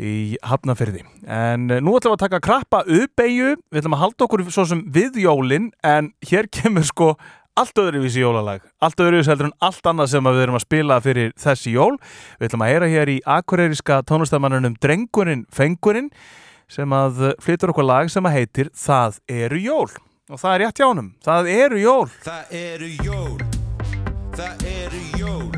í 0.00 0.38
Hafnafyrði. 0.48 1.04
En 1.28 1.68
uh, 1.68 1.82
nú 1.84 1.98
ætlum 1.98 2.14
við 2.14 2.22
að 2.22 2.24
taka 2.24 2.40
krappa 2.48 2.80
uppeyju, 2.86 3.58
við 3.68 3.82
ætlum 3.82 3.98
að 3.98 4.04
halda 4.06 4.30
okkur 4.30 4.46
svo 4.48 4.64
sem 4.72 4.80
við 4.96 5.20
jólin 5.26 5.68
en 5.84 6.14
hér 6.24 6.48
kemur 6.48 6.88
sko 6.88 7.12
allt 7.58 7.80
öðruvísi 7.82 8.22
jólalag, 8.22 8.62
allt 8.82 9.00
öðruvísi 9.02 9.32
heldur 9.32 9.48
en 9.50 9.56
allt 9.68 9.86
annað 9.90 10.12
sem 10.12 10.28
við 10.28 10.42
erum 10.44 10.58
að 10.58 10.64
spila 10.64 10.98
fyrir 11.04 11.32
þessi 11.38 11.74
jól. 11.74 11.94
Við 12.38 12.48
ætlum 12.48 12.64
að 12.66 12.72
heyra 12.72 12.90
hér 12.92 13.12
í 13.12 13.16
akureyriska 13.36 14.00
tónlistamannunum 14.08 14.76
Drengurinn 14.82 15.46
Fengurinn 15.54 16.10
sem 16.70 16.92
að 16.92 17.32
flytur 17.42 17.72
okkur 17.72 17.88
lag 17.88 18.12
sem 18.12 18.26
að 18.28 18.36
heitir 18.38 18.70
Það 18.76 19.20
eru 19.40 19.62
jól. 19.64 19.88
Og 20.28 20.36
það 20.42 20.54
er 20.54 20.64
rétt 20.64 20.82
hjá 20.82 20.86
honum, 20.90 21.12
það 21.24 21.52
eru 21.54 21.78
jól. 21.80 22.10
Það 22.26 22.58
eru 22.58 22.90
jól 23.06 23.38
Það 24.38 24.66
eru 24.70 25.00
jól 25.18 25.50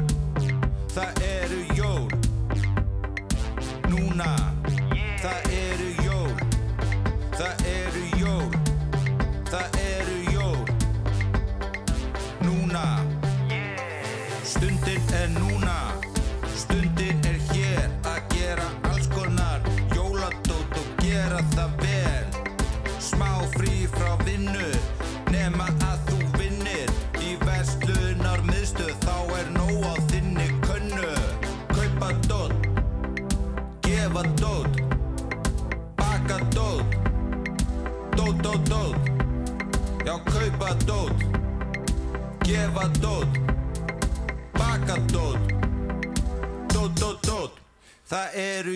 Það 0.95 1.19
eru 1.27 1.59
jól 1.77 2.09
Núna 3.91 4.50
Það 48.21 48.35
eru 48.37 48.73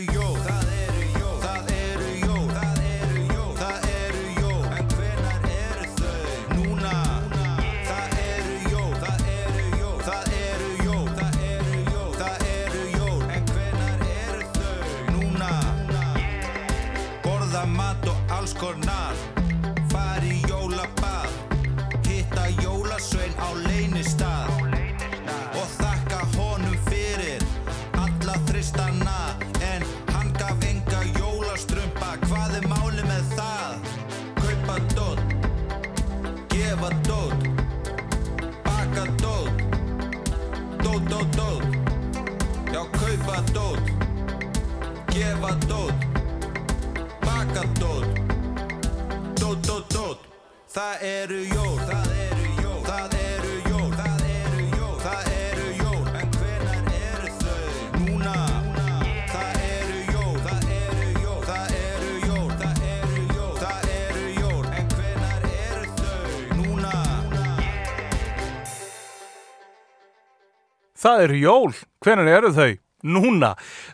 Það 71.04 71.22
eru 71.26 71.36
jól, 71.36 71.70
hvenær 72.00 72.28
eru 72.38 72.50
þau? 72.56 72.72
Núna, 73.04 73.50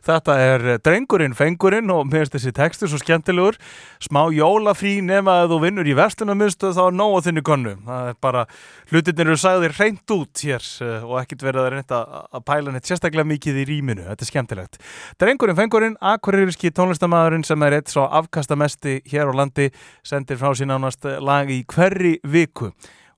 þetta 0.06 0.34
er 0.38 0.64
drengurinn, 0.86 1.32
fengurinn 1.34 1.90
og 1.90 2.04
mér 2.06 2.28
finnst 2.28 2.36
þessi 2.36 2.52
textur 2.54 2.90
svo 2.92 3.00
skemmtilegur. 3.00 3.56
Smá 3.98 4.20
jólafrí 4.30 5.00
nema 5.02 5.40
að 5.40 5.56
þú 5.56 5.58
vinnur 5.64 5.90
í 5.90 5.96
vestunarmiðstöð 5.98 6.76
þá 6.76 6.80
er 6.84 6.94
nóg 7.00 7.16
á 7.18 7.20
þinni 7.26 7.42
konnu 7.48 7.72
það 7.88 8.12
er 8.12 8.20
bara, 8.22 8.44
hlutinir 8.92 9.32
eru 9.32 9.40
sagðir 9.42 9.74
reynd 9.80 10.14
út 10.14 10.44
hér 10.46 10.68
eh, 10.86 11.08
og 11.08 11.16
ekkert 11.24 11.42
verið 11.48 11.64
að 11.64 11.68
reynda 11.74 12.00
að 12.30 12.46
pæla 12.52 12.76
neitt 12.76 12.92
sérstaklega 12.92 13.30
mikið 13.32 13.58
í 13.58 13.66
rýminu. 13.72 14.06
Þetta 14.12 14.26
er 14.28 14.30
skemmtilegt. 14.30 14.80
Drengurinn, 15.18 15.58
fengurinn 15.58 15.98
akureyriski 16.14 16.70
tónlistamæðurinn 16.78 17.48
sem 17.50 17.66
er 17.66 17.80
eitt 17.80 17.90
svo 17.90 18.06
afkastamesti 18.06 19.00
hér 19.10 19.34
á 19.34 19.42
landi 19.42 19.72
sendir 20.06 20.38
frá 20.38 20.54
sín 20.54 20.70
ánast 20.70 21.10
lag 21.18 21.50
í 21.50 21.64
hverri 21.66 22.20
viku. 22.22 22.70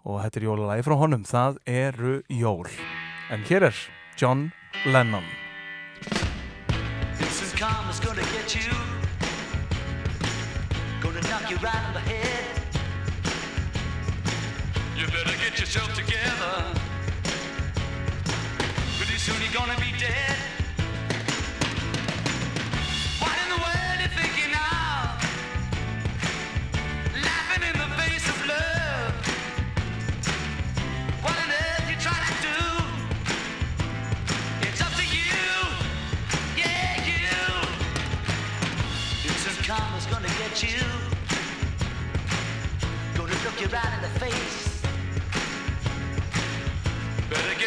Og 0.09 0.25
þetta 0.25 0.41
er 0.41 0.49
jólalagi 0.49 0.89
frá 0.89 1.01
honum, 1.05 1.29
það 1.29 1.61
eru 1.69 2.21
jól 2.33 2.71
en 3.33 3.43
hér 3.49 3.63
er 3.63 3.75
John 4.17 4.53
Lennon 4.85 5.25
This 7.19 7.43
is 7.43 7.53
karma's 7.55 8.01
gonna 8.01 8.21
get 8.21 8.55
you. 8.55 8.73
Gonna 11.01 11.21
knock 11.21 11.51
you 11.51 11.57
right 11.57 11.93
the 11.95 12.01
head. 12.01 12.45
You 14.97 15.07
better 15.07 15.37
get 15.45 15.59
yourself 15.59 15.95
together. 15.95 16.55
Pretty 18.99 19.19
soon 19.19 19.41
you're 19.43 19.61
gonna 19.61 19.81
be 19.81 19.93
dead. 19.99 20.52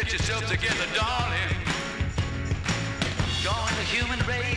Get 0.02 0.12
yourself 0.12 0.46
together, 0.46 0.84
darling. 0.94 1.56
Join 3.40 3.72
the 3.78 3.86
human 3.88 4.18
race. 4.26 4.55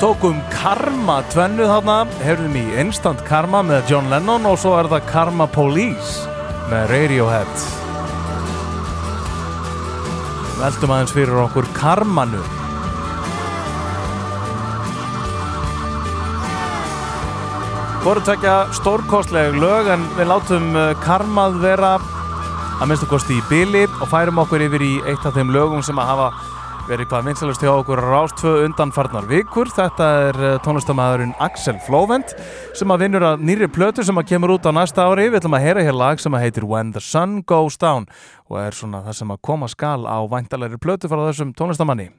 Tókum 0.00 0.38
Karma 0.48 1.18
tvennu 1.28 1.66
þarna, 1.68 1.96
heyrðum 2.24 2.54
í 2.56 2.62
Instant 2.80 3.20
Karma 3.26 3.60
með 3.66 3.90
John 3.90 4.06
Lennon 4.08 4.46
og 4.48 4.56
svo 4.62 4.72
er 4.78 4.88
það 4.88 5.02
Karma 5.10 5.46
Police 5.52 6.24
með 6.70 6.86
Radiohead. 6.88 7.64
Veldum 10.56 10.94
aðeins 10.94 11.12
fyrir 11.12 11.42
okkur 11.42 11.68
Karmanu. 11.76 12.40
Hvoru 18.00 18.24
tvekja 18.24 18.54
stórkostleg 18.80 19.58
lög 19.60 19.90
en 19.92 20.06
við 20.16 20.30
látum 20.32 20.70
uh, 20.72 20.94
Karmað 21.04 21.60
vera 21.60 21.98
að 22.80 22.86
minnstu 22.88 23.10
kosti 23.10 23.36
í 23.36 23.44
byli 23.52 23.84
og 24.00 24.08
færum 24.08 24.40
okkur 24.40 24.64
yfir 24.64 24.86
í 24.86 24.94
eitt 25.04 25.28
af 25.28 25.36
þeim 25.36 25.52
lögum 25.52 25.84
sem 25.84 26.00
að 26.00 26.14
hafa 26.14 26.30
verið 26.88 27.08
hvað 27.10 27.26
vinsalust 27.28 27.62
hjá 27.64 27.70
okkur 27.72 28.00
á 28.00 28.04
Rástfö 28.06 28.52
undanfarnar 28.64 29.26
vikur. 29.30 29.68
Þetta 29.74 30.08
er 30.28 30.38
uh, 30.40 30.52
tónlistamæðurinn 30.64 31.34
Axel 31.42 31.78
Flóvent 31.84 32.34
sem 32.78 32.92
að 32.92 33.04
vinnur 33.04 33.26
að 33.32 33.44
nýri 33.48 33.68
plötu 33.72 34.04
sem 34.06 34.20
að 34.20 34.30
kemur 34.32 34.54
út 34.56 34.68
á 34.68 34.72
næsta 34.72 35.08
ári. 35.10 35.28
Við 35.28 35.40
ætlum 35.42 35.58
að 35.58 35.66
heyra 35.66 35.86
hér 35.86 35.98
lag 36.00 36.22
sem 36.22 36.36
að 36.36 36.46
heitir 36.46 36.68
When 36.70 36.94
the 36.96 37.02
Sun 37.04 37.40
Goes 37.48 37.80
Down 37.80 38.08
og 38.48 38.62
er 38.62 38.76
svona 38.76 39.04
það 39.08 39.20
sem 39.20 39.34
að 39.36 39.42
koma 39.50 39.68
skal 39.70 40.06
á 40.08 40.18
væntalegri 40.30 40.80
plötu 40.80 41.10
frá 41.10 41.24
þessum 41.28 41.54
tónlistamanni. 41.58 42.10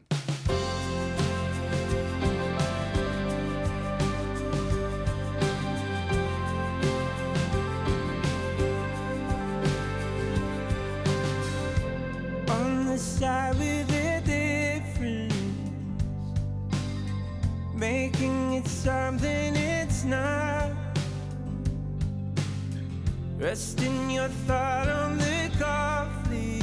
Resting 23.42 24.12
your 24.12 24.28
thought 24.46 24.88
on 24.88 25.18
the 25.18 25.50
coffee, 25.58 26.62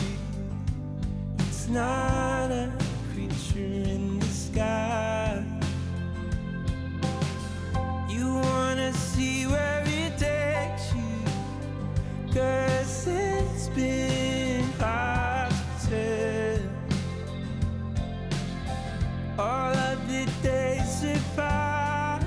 it's 1.40 1.66
not 1.66 2.52
a 2.52 2.72
creature 3.12 3.58
in 3.58 4.20
the 4.20 4.26
sky. 4.26 5.44
You 8.08 8.32
wanna 8.32 8.92
see 8.92 9.48
where 9.48 9.82
it 9.88 10.18
takes 10.18 10.94
you. 10.94 11.18
Cause 12.32 13.08
it's 13.08 13.68
been 13.70 14.62
hard 14.78 15.50
to 15.50 15.88
tell 15.88 16.60
All 19.36 19.74
of 19.74 19.98
the 20.06 20.30
days 20.44 21.02
apart 21.02 22.22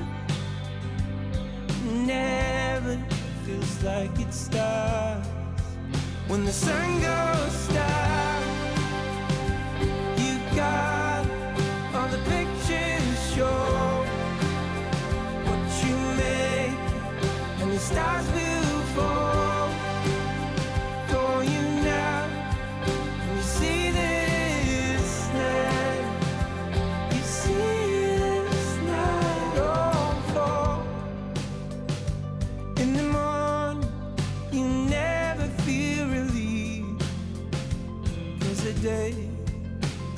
Never 1.85 3.10
feels 3.51 3.83
like 3.83 4.19
it 4.19 4.33
starts 4.33 5.27
When 6.27 6.45
the 6.45 6.51
sun 6.51 7.01
goes 7.01 7.67
down. 7.73 8.41
You 10.17 10.33
got 10.55 11.25
all 11.95 12.07
the 12.07 12.21
pictures 12.33 13.17
show 13.33 14.05
What 15.47 15.63
you 15.83 15.97
make 16.23 16.79
And 17.61 17.71
the 17.71 17.79
stars 17.79 18.27
will 18.33 18.40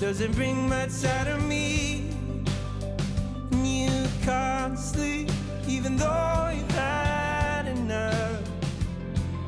doesn't 0.04 0.34
bring 0.34 0.68
much 0.68 1.06
out 1.06 1.28
of 1.28 1.42
me. 1.48 2.10
And 3.52 3.66
you 3.66 4.06
can't 4.22 4.78
sleep, 4.78 5.30
even 5.66 5.96
though 5.96 6.52
you've 6.54 6.72
had 6.72 7.68
enough 7.68 8.42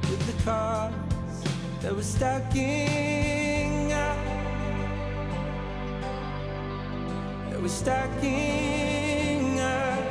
with 0.09 0.25
the 0.27 0.43
cars 0.45 0.93
that 1.81 1.93
were 1.93 2.01
stacking 2.01 3.91
up. 3.91 4.17
That 7.49 7.61
were 7.61 7.67
stacking 7.67 9.59
up. 9.59 10.05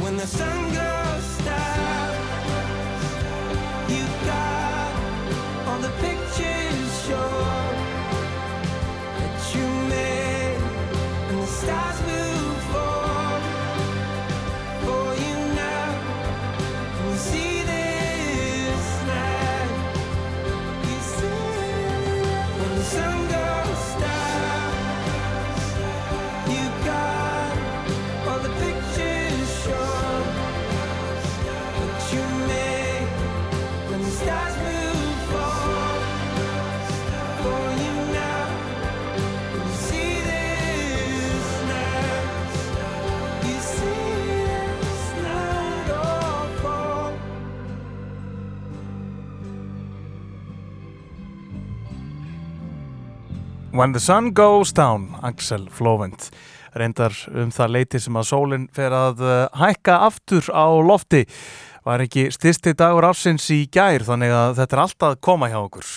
When 0.00 0.16
the 0.16 0.26
sun 0.26 0.64
goes 0.74 1.44
down, 1.44 1.95
When 53.76 53.92
the 53.92 54.00
Sun 54.00 54.32
Goes 54.32 54.72
Down, 54.72 55.18
Axel 55.22 55.66
Flóvent. 55.68 56.30
Reyndar 56.72 57.12
um 57.36 57.50
það 57.52 57.74
leiti 57.74 57.98
sem 58.00 58.16
að 58.16 58.24
sólinn 58.30 58.64
fer 58.72 58.94
að 58.96 59.20
uh, 59.20 59.34
hækka 59.52 59.98
aftur 60.06 60.48
á 60.48 60.64
lofti. 60.80 61.26
Var 61.84 62.06
ekki 62.06 62.30
styrsti 62.32 62.72
dagur 62.72 63.04
ársins 63.04 63.50
í 63.52 63.66
gær 63.68 64.06
þannig 64.06 64.32
að 64.32 64.56
þetta 64.62 64.78
er 64.78 64.82
allt 64.86 65.06
að 65.10 65.18
koma 65.28 65.50
hjá 65.52 65.58
okkur. 65.60 65.92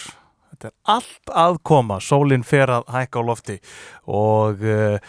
Þetta 0.52 0.68
er 0.68 0.76
allt 0.98 1.34
að 1.46 1.60
koma. 1.72 2.02
Sólinn 2.04 2.44
fer 2.44 2.68
að 2.68 2.84
hækka 2.92 3.24
á 3.24 3.28
lofti. 3.32 3.60
Og 4.12 4.60
uh, 4.60 5.00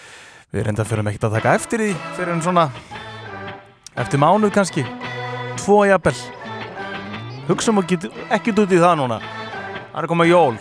við 0.55 0.69
reyndar 0.69 0.87
fyrir 0.87 1.11
ekkert 1.11 1.27
að 1.27 1.39
taka 1.41 1.59
eftir 1.59 1.83
því 1.83 1.93
fyrir 2.21 2.37
en 2.37 2.45
svona 2.47 2.69
eftir 3.99 4.23
mánuð 4.23 4.55
kannski. 4.55 4.87
Tvo 5.59 5.83
jafnvel. 5.91 6.15
Hugsaum 7.51 7.83
ekki, 7.83 8.05
ekki 8.31 8.55
út 8.55 8.71
í 8.71 8.79
það 8.79 9.01
núna. 9.03 9.25
Það 9.91 9.97
er 9.99 10.07
að 10.07 10.15
koma 10.15 10.31
jól 10.31 10.61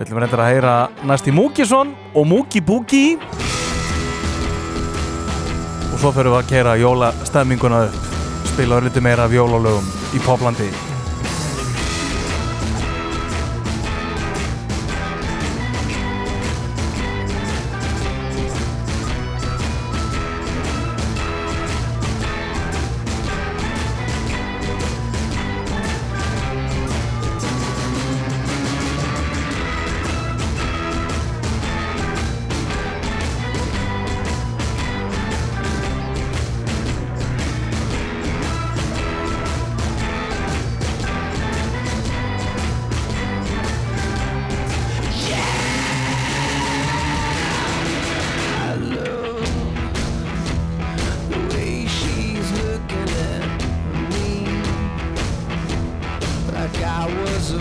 Við 0.00 0.06
ætlum 0.06 0.18
reyndar 0.22 0.40
að 0.40 0.46
heyra 0.48 0.74
næst 1.04 1.26
í 1.28 1.32
Múkisson 1.36 1.90
og 2.16 2.24
Múki 2.24 2.62
Búki 2.64 3.18
og 5.92 5.98
svo 6.00 6.08
fyrir 6.16 6.32
við 6.32 6.38
að 6.38 6.48
kera 6.54 6.72
jólastemminguna 6.80 7.82
upp. 7.90 8.06
Spila 8.48 8.78
örlítið 8.80 9.04
meira 9.04 9.28
af 9.28 9.36
jólalögum 9.36 9.92
í 10.16 10.22
poplandi 10.24 10.70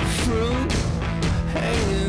fruit. 0.09 0.71
Hanging 1.53 2.08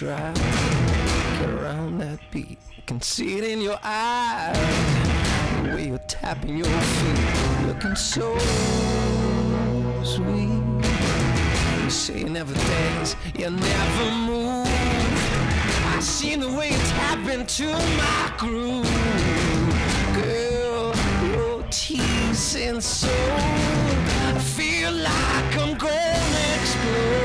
try. 0.00 0.32
Get 1.40 1.50
around 1.50 1.98
that 1.98 2.20
beat. 2.30 2.58
Can 2.86 3.02
see 3.02 3.36
it 3.36 3.44
in 3.44 3.60
your 3.60 3.78
eyes. 3.82 4.56
The 5.62 5.74
way 5.74 5.88
you're 5.88 6.06
tapping 6.08 6.56
your 6.56 6.80
feet. 6.94 7.66
Looking 7.66 7.94
so 7.94 8.38
sweet. 10.02 10.62
You 11.82 11.90
say 11.90 12.20
you 12.20 12.30
never 12.30 12.54
dance, 12.54 13.14
you 13.34 13.50
never 13.50 14.06
move. 14.28 14.66
I 15.94 15.98
seen 16.00 16.40
the 16.40 16.48
way 16.48 16.70
you 16.70 16.78
tap 16.96 17.28
into 17.28 17.66
my 18.00 18.32
groove. 18.38 18.88
Girl, 20.16 20.94
your 21.34 21.62
teasing 21.68 22.80
so. 22.80 23.14
I 24.28 24.38
feel 24.56 24.92
like 24.92 25.58
I'm 25.58 25.76
gonna 25.76 26.56
explode. 26.58 27.19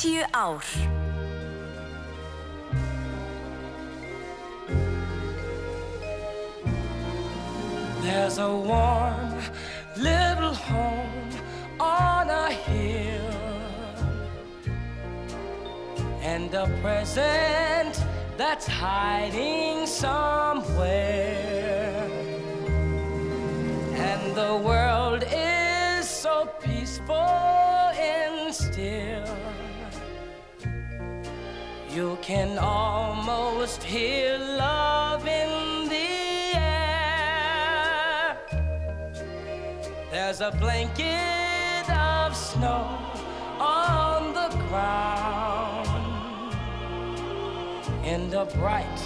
40 0.00 0.26
ár 0.30 0.64
There's 8.00 8.38
a 8.38 8.48
warm 8.48 9.42
little 9.96 10.54
home 10.54 11.30
on 11.78 12.30
a 12.30 12.50
hill 12.50 13.20
and 16.22 16.54
a 16.54 16.66
present 16.80 18.02
that's 18.38 18.66
hiding 18.66 19.86
somewhere. 19.86 21.29
Can 32.30 32.58
almost 32.58 33.82
hear 33.82 34.38
love 34.38 35.26
in 35.26 35.88
the 35.88 36.54
air. 36.54 38.36
There's 40.12 40.40
a 40.40 40.52
blanket 40.52 41.90
of 41.90 42.36
snow 42.36 42.86
on 43.58 44.32
the 44.32 44.48
ground 44.68 45.88
and 48.04 48.32
a 48.32 48.44
bright 48.44 49.00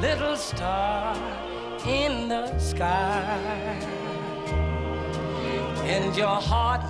little 0.00 0.36
star 0.36 1.16
in 1.84 2.28
the 2.28 2.56
sky. 2.60 3.76
And 5.82 6.16
your 6.16 6.40
heart 6.50 6.89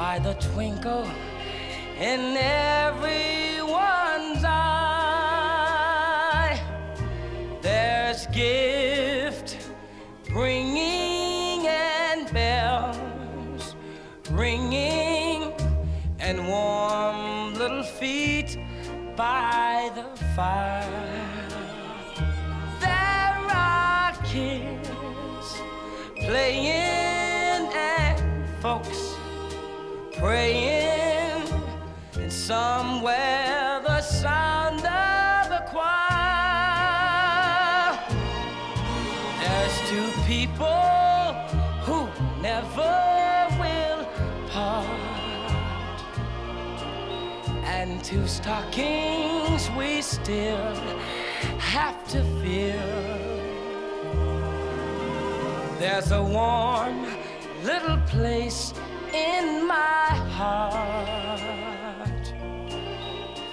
by 0.00 0.18
the 0.18 0.32
twinkle 0.52 1.06
in 1.98 2.34
everyone's 2.38 4.42
eye. 4.42 6.58
There's 7.60 8.26
gift 8.28 9.58
bringing 10.30 11.66
and 11.66 12.32
bells 12.32 13.74
ringing 14.30 15.52
and 16.18 16.48
warm 16.48 17.52
little 17.52 17.82
feet 17.82 18.56
by 19.16 19.90
the 19.94 20.04
fire. 20.34 20.88
There 22.80 23.36
are 23.52 24.14
kids 24.32 25.60
playing 26.24 26.79
praying, 30.30 31.42
and 32.14 32.32
somewhere 32.32 33.80
the 33.82 34.00
sound 34.00 34.78
of 34.78 35.48
the 35.54 35.60
choir. 35.72 35.98
There's 39.40 39.76
two 39.90 40.08
people 40.32 41.32
who 41.86 41.98
never 42.40 42.94
will 43.60 44.04
part, 44.50 44.86
and 47.64 47.88
two 48.04 48.28
stockings 48.28 49.68
we 49.76 50.00
still 50.00 50.76
have 51.58 51.98
to 52.12 52.22
fill. 52.40 53.10
There's 55.80 56.12
a 56.12 56.22
warm 56.22 56.98
little 57.64 57.98
place 58.06 58.72
in 59.14 59.66
my 59.66 60.08
heart 60.36 60.70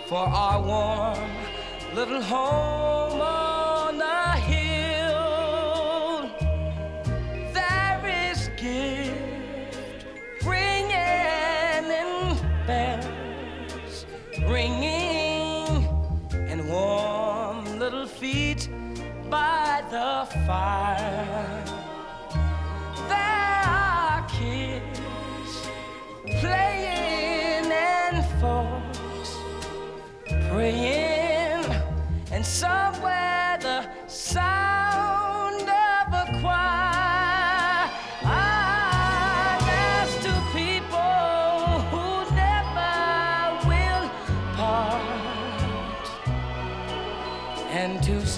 for 0.08 0.26
our 0.28 0.62
warm 0.62 1.30
little 1.96 2.22
home 2.22 3.20
on 3.22 4.00
a 4.02 4.36
hill. 4.38 6.30
There 7.54 8.30
is 8.30 8.50
gift 8.56 9.96
bringing 10.42 10.92
in 12.02 12.38
bells, 12.68 14.06
ringing 14.48 15.88
and 16.34 16.70
warm 16.70 17.80
little 17.80 18.06
feet 18.06 18.70
by 19.30 19.84
the 19.90 20.28
fire. 20.46 21.57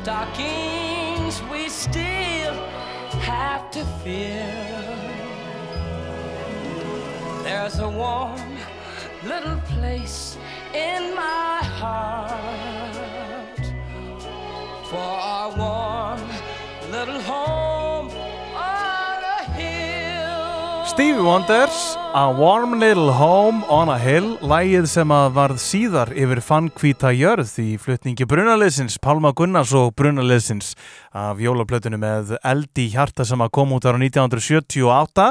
Stockings 0.09 1.43
we 1.51 1.69
still 1.69 2.55
have 3.29 3.69
to 3.69 3.85
fill. 4.01 5.03
There's 7.43 7.77
a 7.77 7.87
warm 7.87 8.57
little 9.23 9.59
place 9.73 10.35
in 10.73 11.13
my 11.13 11.59
heart 11.81 13.61
for 14.89 15.11
our 15.31 15.49
warm 15.55 16.21
little 16.91 17.21
home 17.21 17.58
Stevie 20.99 21.23
Wonders, 21.23 21.95
A 22.13 22.29
Warm 22.29 22.77
Little 22.77 23.13
Home 23.13 23.63
on 23.71 23.87
a 23.87 23.95
Hill, 23.95 24.33
lægið 24.43 24.83
sem 24.91 25.11
að 25.15 25.29
varð 25.37 25.61
síðar 25.63 26.09
yfir 26.11 26.41
fannkvíta 26.43 27.13
jörð 27.15 27.53
í 27.63 27.67
flutningi 27.79 28.27
brunaliðsins, 28.27 28.97
Pálma 28.99 29.31
Gunnars 29.31 29.71
og 29.79 29.93
brunaliðsins 29.95 30.73
af 31.15 31.41
jólaplötunum 31.41 32.01
með 32.03 32.35
Eldi 32.45 32.87
hjarta 32.93 33.25
sem 33.25 33.41
að 33.41 33.51
kom 33.57 33.73
út 33.75 33.87
ára 33.87 33.97
1978 33.97 35.27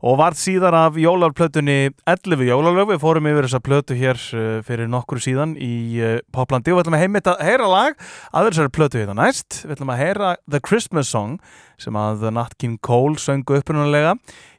og 0.00 0.18
varð 0.20 0.38
síðar 0.40 0.76
af 0.78 0.98
jólaplötunni 1.00 1.92
11 2.08 2.46
jólalög. 2.48 2.92
Við 2.94 3.02
fórum 3.02 3.28
yfir 3.28 3.48
þessa 3.48 3.62
plötu 3.64 3.96
hér 3.98 4.20
uh, 4.34 4.60
fyrir 4.66 4.88
nokkur 4.90 5.20
síðan 5.20 5.56
í 5.60 5.72
uh, 6.00 6.18
Poplandi 6.32 6.72
og 6.72 6.80
við 6.80 6.86
ætlum 6.86 6.98
að 6.98 7.04
heimitt 7.04 7.32
að 7.32 7.42
heyra 7.48 7.68
lag 7.68 8.06
að 8.32 8.50
þessari 8.50 8.74
plötu 8.78 9.02
hérna 9.02 9.18
næst. 9.20 9.62
Við 9.66 9.76
ætlum 9.76 9.92
að 9.92 10.02
heyra 10.04 10.36
The 10.48 10.62
Christmas 10.64 11.12
Song 11.12 11.36
sem 11.80 11.96
að 11.96 12.28
Nat 12.34 12.56
King 12.60 12.80
Cole 12.84 13.20
söngu 13.20 13.58
upprunalega 13.60 14.16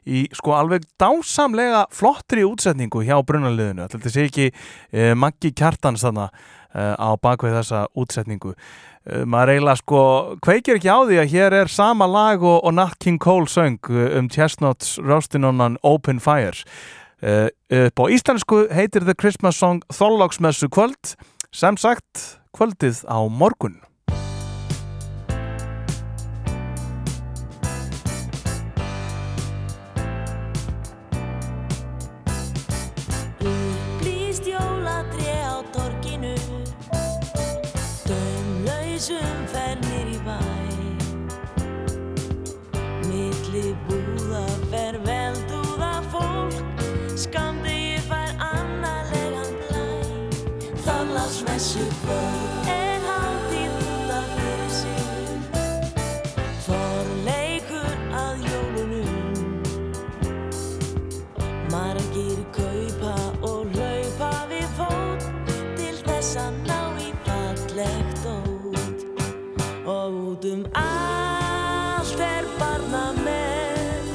í 0.08 0.24
sko 0.34 0.56
alveg 0.56 0.86
dásamlega 1.00 1.84
flottri 1.94 2.44
útsetningu 2.46 3.04
hjá 3.06 3.16
brunaliðinu. 3.26 3.86
Þetta 3.92 4.12
sé 4.12 4.26
ekki 4.28 4.48
eh, 4.50 5.12
Maggi 5.18 5.52
Kjartans 5.54 6.02
þarna 6.02 6.28
eh, 6.30 6.94
á 6.98 7.10
bakvið 7.22 7.58
þessa 7.60 7.84
útsetningu. 7.98 8.56
Eh, 9.02 9.24
maður 9.26 9.56
eiginlega 9.56 9.80
sko 9.80 10.00
kveikir 10.44 10.78
ekki 10.78 10.90
á 10.90 10.98
því 11.02 11.16
að 11.18 11.32
hér 11.32 11.56
er 11.62 11.70
sama 11.72 12.06
lag 12.06 12.42
og, 12.42 12.60
og 12.62 12.74
Nat 12.76 12.98
King 13.02 13.18
Cole 13.22 13.50
söng 13.50 13.80
eh, 13.90 14.12
um 14.18 14.28
Chestnuts 14.30 14.94
Roastin' 15.02 15.46
on 15.48 15.60
an 15.60 15.78
Open 15.82 16.22
Fire. 16.22 16.54
Uh, 17.22 17.46
upp 17.70 18.00
á 18.02 18.04
íslensku 18.10 18.64
heitir 18.74 19.04
The 19.06 19.14
Christmas 19.14 19.54
Song 19.54 19.84
Þorláksmessu 19.94 20.66
kvöld 20.66 21.12
sem 21.54 21.76
sagt 21.78 22.40
kvöldið 22.50 23.04
á 23.06 23.22
morgun 23.30 23.76
um 70.52 70.64
allt 70.76 72.20
er 72.20 72.44
barna 72.58 73.04
með. 73.24 74.10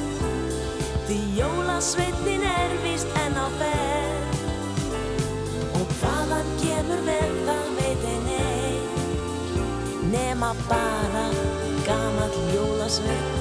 Því 1.08 1.18
jólasveitnin 1.38 2.44
er 2.46 2.74
víst 2.84 3.16
enn 3.24 3.38
á 3.38 3.46
ferð. 3.58 4.44
Og 5.80 5.96
hvaðan 5.98 6.52
kemur 6.62 7.02
það 7.48 7.74
veit 7.80 8.06
ein 8.12 8.30
ei 8.36 8.76
nema 10.12 10.54
bara 10.70 11.26
gamall 11.88 12.38
jólasveit 12.54 13.37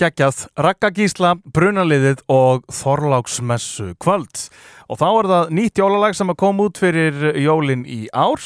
geggjað, 0.00 0.44
Raggagísla, 0.60 1.34
Brunaliðið 1.54 2.22
og 2.32 2.64
Þorláksmessu 2.72 3.92
kvöld. 4.02 4.46
Og 4.90 5.00
þá 5.00 5.06
er 5.10 5.28
það 5.32 5.52
nýtt 5.58 5.80
jólalag 5.80 6.16
sem 6.16 6.32
að 6.32 6.40
koma 6.42 6.68
út 6.68 6.80
fyrir 6.82 7.36
jólin 7.40 7.84
í 7.88 8.06
ár. 8.12 8.42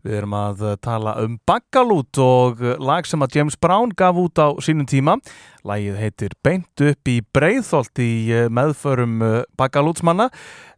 Við 0.00 0.16
erum 0.16 0.32
að 0.32 0.62
tala 0.80 1.12
um 1.20 1.34
Baggalút 1.44 2.16
og 2.24 2.62
lag 2.80 3.04
sem 3.04 3.20
að 3.20 3.36
James 3.36 3.58
Brown 3.60 3.90
gaf 3.92 4.16
út 4.16 4.40
á 4.40 4.48
sínum 4.64 4.88
tíma. 4.88 5.18
Lagið 5.66 5.98
heitir 6.00 6.36
Beint 6.40 6.84
upp 6.86 7.10
í 7.12 7.18
Breiðholt 7.36 8.00
í 8.00 8.32
meðförum 8.48 9.20
Baggalútsmanna 9.60 10.30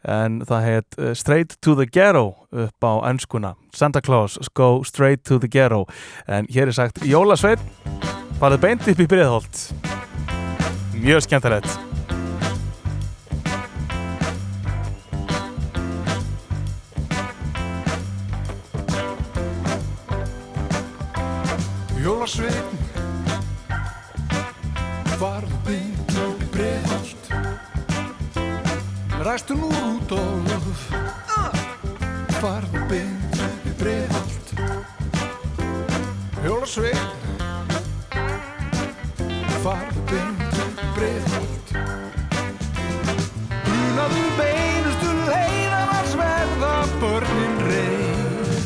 en 0.03 0.41
það 0.49 0.67
heit 0.67 1.01
Straight 1.15 1.55
to 1.63 1.77
the 1.79 1.87
Ghetto 1.87 2.49
upp 2.51 2.83
á 2.83 2.93
ennskuna. 3.13 3.55
Santa 3.71 4.03
Claus, 4.03 4.41
go 4.59 4.83
straight 4.83 5.23
to 5.25 5.39
the 5.39 5.49
ghetto. 5.49 5.87
En 6.27 6.51
hér 6.51 6.73
er 6.73 6.77
sagt 6.77 7.05
Jólasveit, 7.07 7.63
farið 8.43 8.65
beint 8.67 8.91
upp 8.91 9.07
í 9.07 9.07
Breiðholt. 9.07 9.69
Mjög 10.93 11.23
skemmtilegt. 11.23 11.79
Jólasveitn 22.03 22.83
beint 25.65 26.13
upp 26.19 26.43
í 26.43 26.47
breiðholt? 26.53 27.29
Ræstu 29.23 29.55
nú 29.57 29.69
Rúdolf 29.71 30.81
Farðu 32.41 32.83
beint 32.91 33.41
upp 33.47 33.67
í 33.67 33.75
breiðholt? 33.81 34.55
Jólasveitn 36.43 37.11
Farðu 39.63 40.01
beint 40.11 40.52
Brunaðu 44.03 44.31
beinustu 44.35 45.11
leiðan 45.29 45.91
að 45.95 46.07
sverða 46.11 46.71
börnin 46.99 47.53
reyð 47.69 48.57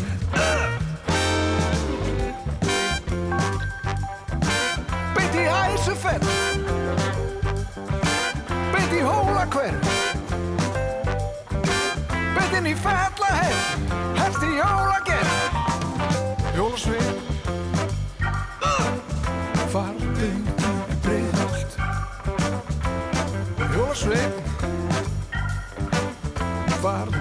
Beint 5.19 5.37
í 5.37 5.45
æsufell 5.57 6.25
Beint 8.73 8.97
í 8.97 9.03
hólakverð 9.05 9.93
Beint 12.39 12.57
inn 12.63 12.71
í 12.73 12.75
fellahell 12.87 13.61
Helst 14.23 14.41
í 14.41 14.51
jólagerð 14.57 15.37
Jólasvein 16.57 17.17
Far 19.69 19.93
beint 20.17 20.49
í 20.65 20.99
breiðholt. 21.05 21.73
Jólasvein 23.77 24.46
Far 26.83 27.16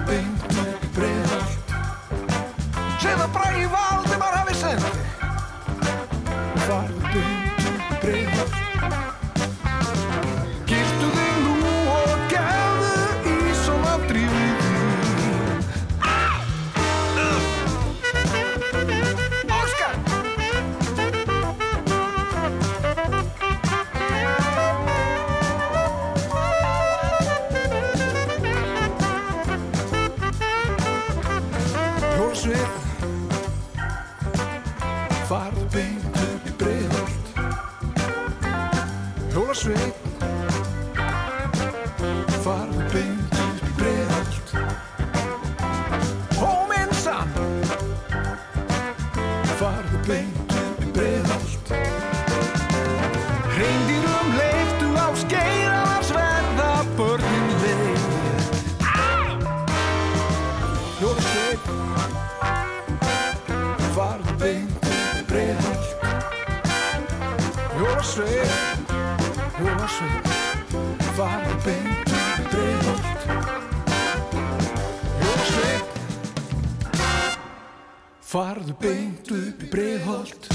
Farðu 78.36 78.74
beint 78.76 79.30
upp 79.32 79.62
í 79.64 79.66
breiðholt. 79.72 80.48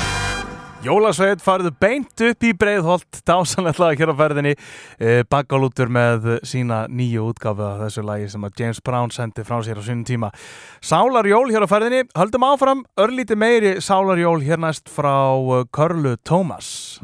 Jólasveit 0.85 1.41
farðu 1.41 1.71
beint 1.81 2.21
upp 2.27 2.45
í 2.45 2.51
breiðholt. 2.53 3.23
Dásanlega 3.25 3.95
hér 3.97 4.11
á 4.13 4.15
ferðinni. 4.19 4.51
E, 5.01 5.23
Baggalútur 5.25 5.89
með 5.89 6.27
sína 6.45 6.83
nýju 6.85 7.31
útgáfu 7.31 7.65
af 7.65 7.81
þessu 7.87 8.05
lagi 8.05 8.29
sem 8.29 8.45
að 8.45 8.61
James 8.61 8.83
Brown 8.85 9.09
sendi 9.09 9.41
frá 9.47 9.57
sér 9.65 9.81
á 9.81 9.83
sínum 9.87 10.05
tíma. 10.05 10.29
Sálarjól 10.77 11.49
hér 11.49 11.65
á 11.65 11.73
ferðinni. 11.73 12.05
Höldum 12.13 12.45
áfram, 12.51 12.85
örlíti 13.01 13.33
meiri 13.33 13.79
Sálarjól 13.81 14.43
hér 14.45 14.61
næst 14.61 14.85
frá 14.85 15.33
eh, 15.33 15.65
Körlu 15.73 16.19
Tómas 16.21 17.01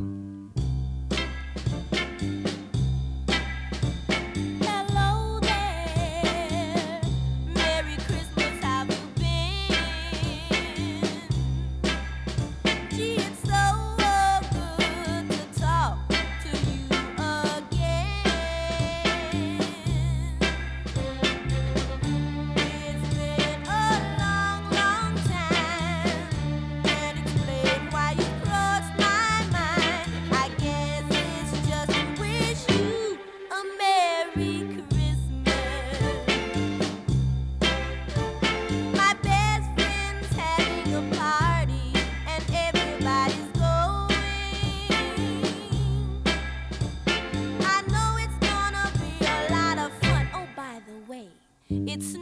it's 51.88 52.17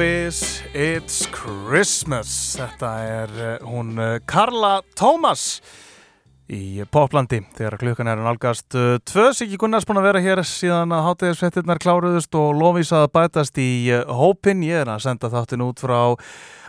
Whiz, 0.00 0.62
it's 0.72 1.26
Christmas. 1.28 2.30
Þetta 2.56 2.90
er 3.04 3.32
uh, 3.36 3.48
hún 3.68 3.98
Karla 4.24 4.78
Tómas 4.96 5.58
í 6.48 6.80
Poplandi. 6.88 7.42
Þegar 7.58 7.76
klukkan 7.82 8.08
er 8.08 8.22
nálgast 8.24 8.78
uh, 8.80 8.94
tvö 9.04 9.26
Siggi 9.36 9.58
Gunnars 9.60 9.84
búin 9.84 10.00
að 10.00 10.06
vera 10.08 10.22
hér 10.24 10.40
síðan 10.48 10.94
að 10.96 11.04
hátíðisvettirnar 11.04 11.82
kláruðust 11.84 12.38
og 12.40 12.56
lofís 12.56 12.94
að 12.96 13.10
bætast 13.12 13.60
í 13.60 13.90
hópin 14.08 14.64
ég 14.64 14.86
er 14.86 14.94
að 14.94 15.04
senda 15.04 15.28
þáttin 15.34 15.66
út 15.66 15.84
frá 15.84 16.00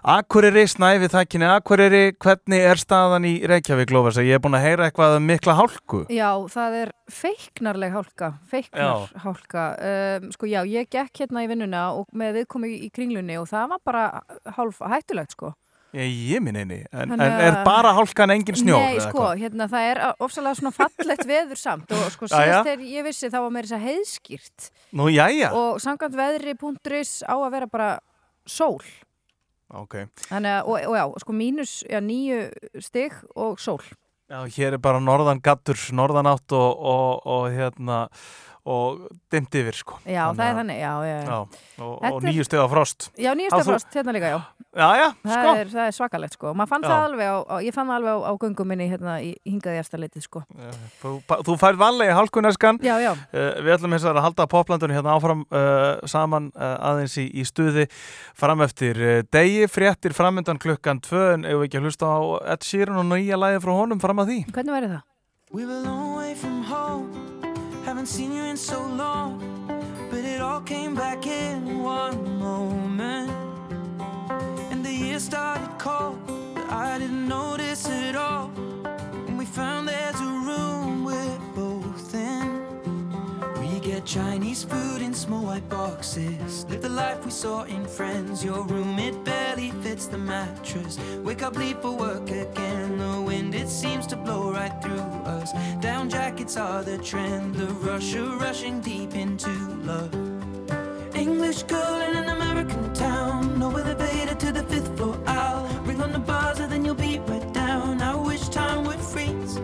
Akureyri, 0.01 0.63
snæfið 0.65 1.11
þakkinni 1.13 1.45
Akureyri 1.45 1.99
hvernig 2.17 2.63
er 2.71 2.79
staðan 2.81 3.25
í 3.29 3.35
Reykjavík 3.45 3.91
lofis 3.93 4.17
ég 4.25 4.33
er 4.33 4.39
búin 4.41 4.57
að 4.57 4.63
heyra 4.65 4.87
eitthvað 4.87 5.19
um 5.19 5.27
mikla 5.29 5.53
hálku 5.59 5.99
Já, 6.09 6.29
það 6.49 6.77
er 6.79 6.91
feiknarleg 7.13 7.93
hálka, 7.93 8.31
feiknar 8.49 9.11
hálka. 9.21 9.65
Um, 9.77 10.31
sko 10.33 10.49
já, 10.49 10.63
ég 10.65 10.89
gekk 10.89 11.21
hérna 11.21 11.43
í 11.45 11.49
vinnuna 11.51 11.83
og 11.99 12.07
með 12.17 12.39
viðkomi 12.39 12.71
í 12.87 12.89
kringlunni 12.95 13.37
og 13.37 13.45
það 13.51 13.75
var 13.75 13.83
bara 13.91 14.05
hálf 14.55 14.79
hættulegt 14.81 15.35
sko. 15.37 15.51
Ég, 15.93 16.09
ég 16.31 16.41
minn 16.41 16.57
einni, 16.57 16.79
en, 16.95 17.13
en 17.13 17.21
er 17.21 17.59
bara 17.67 17.91
hálkan 17.93 18.33
engin 18.33 18.57
snjór? 18.57 18.81
Nei, 18.81 19.03
sko, 19.05 19.27
hérna 19.37 19.69
það 19.69 19.87
er 19.91 20.01
ofsalega 20.23 20.57
svona 20.63 20.73
fallegt 20.79 21.27
veður 21.29 21.61
samt 21.61 21.93
og 21.93 22.07
sko 22.15 22.31
síðast 22.31 22.71
þegar 22.71 22.89
ég 22.95 23.05
vissi 23.05 23.29
þá 23.29 23.37
var 23.43 23.53
meira 23.53 23.67
þess 23.69 23.77
að 23.77 23.87
heiðskýrt 23.91 24.69
Nú, 24.97 25.11
jæja, 25.13 25.53
og 25.53 25.77
samkvæmt 25.83 26.17
veðri.is 26.17 27.15
á 27.27 27.35
að 27.35 27.49
vera 27.59 27.69
bara 27.69 27.93
sól. 28.49 28.79
Ok 29.73 29.97
Þannig 30.27 30.53
að, 30.57 30.61
og, 30.67 30.85
og 30.91 30.95
já, 30.99 31.03
sko 31.23 31.35
mínus 31.35 31.73
já, 31.87 31.99
nýju 32.03 32.45
stig 32.83 33.17
og 33.35 33.59
sól. 33.61 33.81
Já, 34.31 34.45
hér 34.47 34.77
er 34.77 34.79
bara 34.79 35.01
norðan 35.03 35.41
gattur, 35.43 35.79
norðan 35.91 36.29
átt 36.31 36.53
og, 36.55 36.69
og, 36.79 37.25
og 37.27 37.49
hérna 37.51 38.05
og 38.65 39.05
dimmt 39.33 39.55
yfir 39.57 39.73
sko 39.77 39.97
Já, 40.05 40.27
það 40.37 40.45
er 40.47 40.57
þannig, 40.59 40.79
já, 40.81 40.91
já. 41.09 41.15
Já, 41.25 41.37
og, 41.81 41.93
Þetta 42.01 42.11
og 42.13 42.25
nýju 42.27 42.43
steg 42.45 42.61
á 42.61 42.67
frost 42.69 43.07
Já, 43.17 43.31
nýju 43.33 43.49
Á, 43.49 43.53
stig 43.55 43.63
þú- 43.65 43.71
frost, 43.71 43.95
hérna 43.97 44.13
líka, 44.13 44.29
já. 44.35 44.41
Já, 44.71 44.87
já, 44.95 45.07
Það, 45.25 45.31
sko 45.33 45.55
er, 45.59 45.67
það 45.73 45.87
er 45.89 45.95
svakalegt 45.97 46.35
sko, 46.37 46.51
maður 46.55 46.69
fann 46.71 46.85
Já. 46.85 46.89
það 46.91 47.05
alveg 47.09 47.27
á, 47.27 47.37
á, 47.43 47.55
ég 47.59 47.73
fann 47.75 47.89
það 47.91 47.97
alveg 47.99 48.13
á, 48.15 48.19
á 48.23 48.33
göngum 48.39 48.69
minni 48.71 48.85
hérna 48.87 49.15
í 49.19 49.31
hingaði 49.43 49.81
eftir 49.81 49.99
litið 49.99 50.23
sko. 50.23 50.43
Þú, 51.01 51.11
þú 51.49 51.55
færð 51.59 51.81
vallega 51.81 52.13
í 52.13 52.15
hálkuneskan 52.15 52.79
Já, 52.85 52.93
já. 53.03 53.11
Uh, 53.33 53.49
Við 53.65 53.73
ætlum 53.75 53.91
hins 53.97 54.05
vegar 54.07 54.21
að 54.21 54.27
halda 54.29 54.47
poplandunum 54.47 54.95
hérna 54.95 55.17
áfram 55.17 55.43
uh, 55.51 55.99
saman 56.07 56.47
uh, 56.55 56.77
aðeins 56.91 57.17
í, 57.19 57.27
í 57.35 57.43
stuði 57.43 57.89
fram 58.37 58.63
eftir 58.63 58.95
uh, 59.03 59.19
degi, 59.27 59.67
fréttir 59.67 60.15
framöndan 60.15 60.61
klukkan 60.61 61.01
tvö 61.03 61.33
en 61.33 61.43
ef 61.43 61.59
við 61.59 61.67
ekki 61.67 61.81
að 61.81 61.89
hlusta 61.89 62.07
á 62.07 62.19
Ed 62.55 62.63
Sheeran 62.63 63.01
og 63.03 63.09
nýja 63.11 63.35
læði 63.41 63.59
frá 63.65 63.73
honum 63.75 63.99
fram 63.99 64.23
að 64.23 64.31
því 64.31 64.39
Haven't 68.01 68.15
seen 68.15 68.31
you 68.31 68.41
in 68.45 68.57
so 68.57 68.83
long. 68.83 69.37
But 70.09 70.25
it 70.25 70.41
all 70.41 70.61
came 70.61 70.95
back 70.95 71.27
in 71.27 71.83
one 71.83 72.39
moment. 72.39 73.29
And 74.71 74.83
the 74.83 74.91
year 74.91 75.19
started 75.19 75.69
cold, 75.77 76.17
but 76.55 76.67
I 76.71 76.97
didn't 76.97 77.27
notice 77.27 77.87
it 77.87 78.15
all. 78.15 78.47
When 79.27 79.37
we 79.37 79.45
found 79.45 79.87
there's 79.87 80.19
a 80.19 80.31
room 80.47 81.05
in. 81.05 81.50
Chinese 84.05 84.63
food 84.63 85.01
in 85.01 85.13
small 85.13 85.43
white 85.43 85.67
boxes. 85.69 86.65
Live 86.69 86.81
the 86.81 86.89
life 86.89 87.23
we 87.23 87.31
saw 87.31 87.63
in 87.63 87.85
Friends. 87.85 88.43
Your 88.43 88.63
room, 88.63 88.97
it 88.97 89.23
barely 89.23 89.71
fits 89.83 90.07
the 90.07 90.17
mattress. 90.17 90.97
Wake 91.23 91.43
up, 91.43 91.55
leave 91.55 91.77
for 91.79 91.91
work 91.91 92.29
again. 92.29 92.97
The 92.97 93.21
wind, 93.21 93.53
it 93.53 93.69
seems 93.69 94.07
to 94.07 94.15
blow 94.15 94.51
right 94.51 94.73
through 94.81 94.99
us. 95.25 95.51
Down 95.81 96.09
jackets 96.09 96.57
are 96.57 96.83
the 96.83 96.97
trend. 96.97 97.55
The 97.55 97.67
rush 97.67 98.15
of 98.15 98.41
rushing 98.41 98.81
deep 98.81 99.15
into 99.15 99.51
love. 99.83 100.13
English 101.15 101.63
girl 101.63 102.01
in 102.01 102.15
an 102.15 102.29
American 102.29 102.93
town. 102.93 103.59
No 103.59 103.69
elevator 103.75 104.35
to 104.35 104.51
the 104.51 104.63
fifth 104.63 104.97
floor. 104.97 105.17
I'll 105.27 105.67
ring 105.83 106.01
on 106.01 106.11
the 106.11 106.19
buzzer, 106.19 106.67
then 106.67 106.83
you'll 106.83 106.95
be 106.95 107.19
right 107.19 107.53
down. 107.53 108.01
I 108.01 108.15
wish 108.15 108.49
time 108.49 108.83
would 108.85 108.99
freeze. 108.99 109.59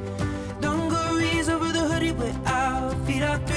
Dungarees 0.61 1.49
over 1.49 1.71
the 1.71 1.88
hoodie 1.89 2.11
we're 2.11 2.35
out. 2.45 2.95
Feet 3.05 3.23
are 3.23 3.39
three 3.47 3.57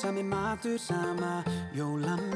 Sami 0.00 0.22
matur, 0.22 0.78
sama 0.78 1.44
jólamynd 1.76 2.29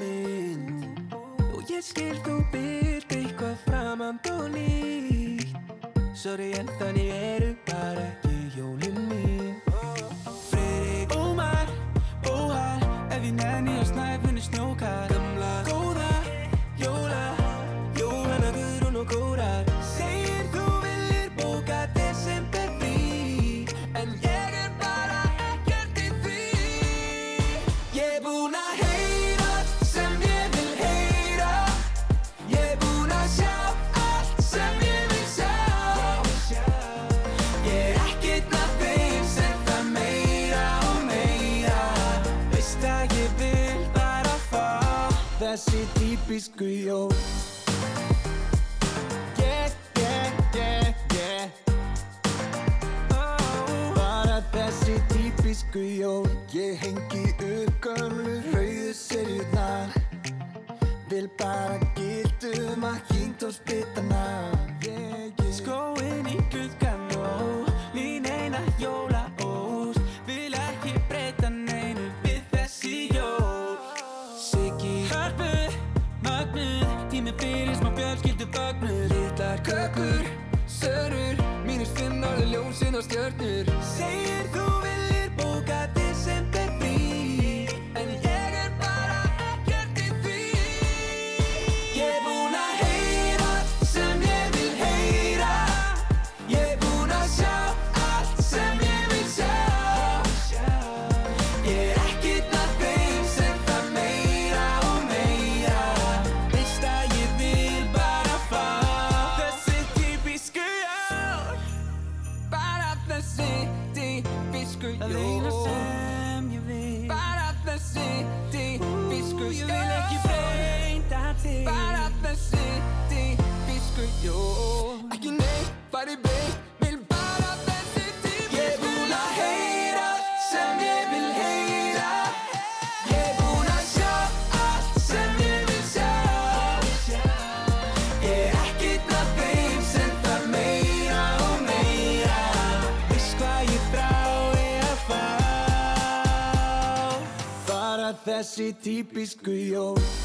þessi 148.55 148.75
típisku 148.83 149.51
jól 149.51 150.24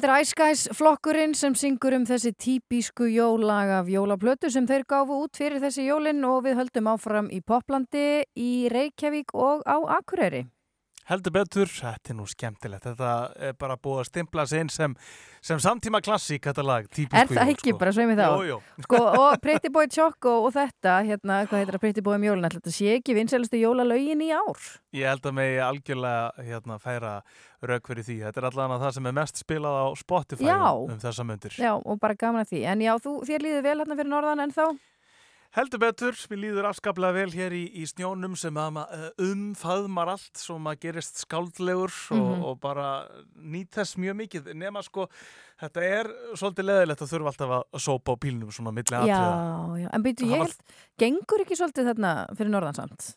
Þetta 0.00 0.14
er 0.16 0.22
Ice 0.24 0.32
Guys 0.38 0.60
flokkurinn 0.72 1.34
sem 1.36 1.52
syngur 1.52 1.92
um 1.92 2.06
þessi 2.08 2.30
típisku 2.32 3.04
jólag 3.12 3.68
af 3.82 3.88
jólaplötu 3.92 4.48
sem 4.48 4.64
þeir 4.64 4.86
gáfu 4.88 5.18
út 5.26 5.36
fyrir 5.36 5.60
þessi 5.60 5.84
jólin 5.84 6.24
og 6.24 6.38
við 6.46 6.56
höldum 6.56 6.86
áfram 6.88 7.28
í 7.28 7.42
Poplandi, 7.44 8.22
í 8.32 8.70
Reykjavík 8.72 9.34
og 9.36 9.60
á 9.68 9.76
Akureyri. 9.98 10.46
Heldur 11.10 11.34
betur, 11.36 11.68
þetta 11.68 12.14
er 12.14 12.16
nú 12.16 12.24
skemmtilegt. 12.32 12.88
Þetta 12.88 13.12
er 13.50 13.60
bara 13.60 13.76
búið 13.76 14.00
að 14.00 14.08
stimpla 14.08 14.46
sig 14.48 14.64
inn 14.64 14.72
sem, 14.72 14.96
sem 15.44 15.60
samtíma 15.62 16.00
klassík, 16.04 16.44
þetta 16.44 16.64
lag. 16.64 16.88
Er 17.08 17.30
það 17.30 17.52
ekki 17.54 17.72
sko. 17.72 17.78
bara 17.80 17.92
sveimi 17.96 18.16
þá? 18.18 18.24
Jú, 18.28 18.46
jú. 18.50 18.58
Sko, 18.84 19.00
og 19.08 19.36
Pretty 19.44 19.70
Boy 19.72 19.88
Choco 19.92 20.34
og 20.46 20.52
þetta, 20.56 20.98
hérna, 21.06 21.40
hvað 21.48 21.62
heitir 21.62 21.76
það 21.76 21.84
Pretty 21.84 22.04
Boy 22.04 22.18
um 22.18 22.26
ætla 22.30 22.52
þetta 22.56 22.74
sé 22.74 22.94
ekki 22.98 23.16
vinsælustu 23.16 23.60
jólalögin 23.60 24.24
í 24.24 24.30
ár? 24.36 24.60
Ég 24.96 25.08
held 25.08 25.30
að 25.30 25.36
megi 25.38 25.58
algjörlega 25.64 26.46
hérna, 26.50 26.78
færa 26.82 27.14
rauk 27.64 27.90
fyrir 27.90 28.06
því. 28.06 28.18
Þetta 28.26 28.42
er 28.42 28.48
allavega 28.50 28.84
það 28.84 28.94
sem 28.98 29.10
er 29.10 29.16
mest 29.20 29.42
spilað 29.44 29.80
á 29.80 29.86
Spotify 30.00 30.48
Já. 30.50 30.60
um, 30.76 31.00
þessa 31.00 31.26
myndir. 31.28 31.58
Já, 31.60 31.72
og 31.78 32.00
bara 32.02 32.18
gaman 32.20 32.44
að 32.44 32.54
því. 32.54 32.62
En 32.72 32.84
já, 32.84 32.94
þú, 33.00 33.16
þér 33.28 33.46
líður 33.46 33.66
vel 33.68 33.76
hérna 33.82 34.00
fyrir 34.00 34.12
norðan 34.14 34.44
en 34.46 34.56
þá? 34.56 34.64
Heldur 35.50 35.80
betur, 35.82 36.14
við 36.30 36.38
líður 36.44 36.68
afskaplega 36.68 37.10
vel 37.16 37.32
hér 37.34 37.54
í, 37.58 37.64
í 37.82 37.86
snjónum 37.90 38.36
sem 38.38 38.54
að 38.54 38.76
uh, 38.84 39.06
umfaðmar 39.26 40.12
allt 40.12 40.38
svo 40.38 40.60
maður 40.62 40.78
gerist 40.84 41.18
skáldlegur 41.24 41.90
og, 42.14 42.20
Mhm. 42.20 42.44
og 42.46 42.60
bara 42.62 42.84
nýt 43.34 43.74
þess 43.74 43.96
mjög 43.98 44.14
mikið 44.20 44.52
nema 44.54 44.82
sko, 44.86 45.08
þetta 45.58 45.82
er 45.82 46.10
svolítið 46.38 46.68
leðilegt 46.70 47.02
að 47.02 47.10
þurfa 47.16 47.32
alltaf 47.32 47.54
að 47.56 47.82
sópa 47.82 48.14
á 48.14 48.16
bílnum 48.22 48.52
svona 48.54 48.70
milli 48.70 48.94
Já, 48.94 49.02
atriða. 49.02 49.82
já, 49.82 49.88
en 49.92 50.02
Það 50.06 50.22
ég 50.30 50.38
held, 50.38 50.62
gengur 51.02 51.42
ekki 51.44 51.58
svolítið 51.58 51.90
þarna 51.90 52.12
fyrir 52.38 52.50
norðan 52.54 52.78
samt? 52.78 53.16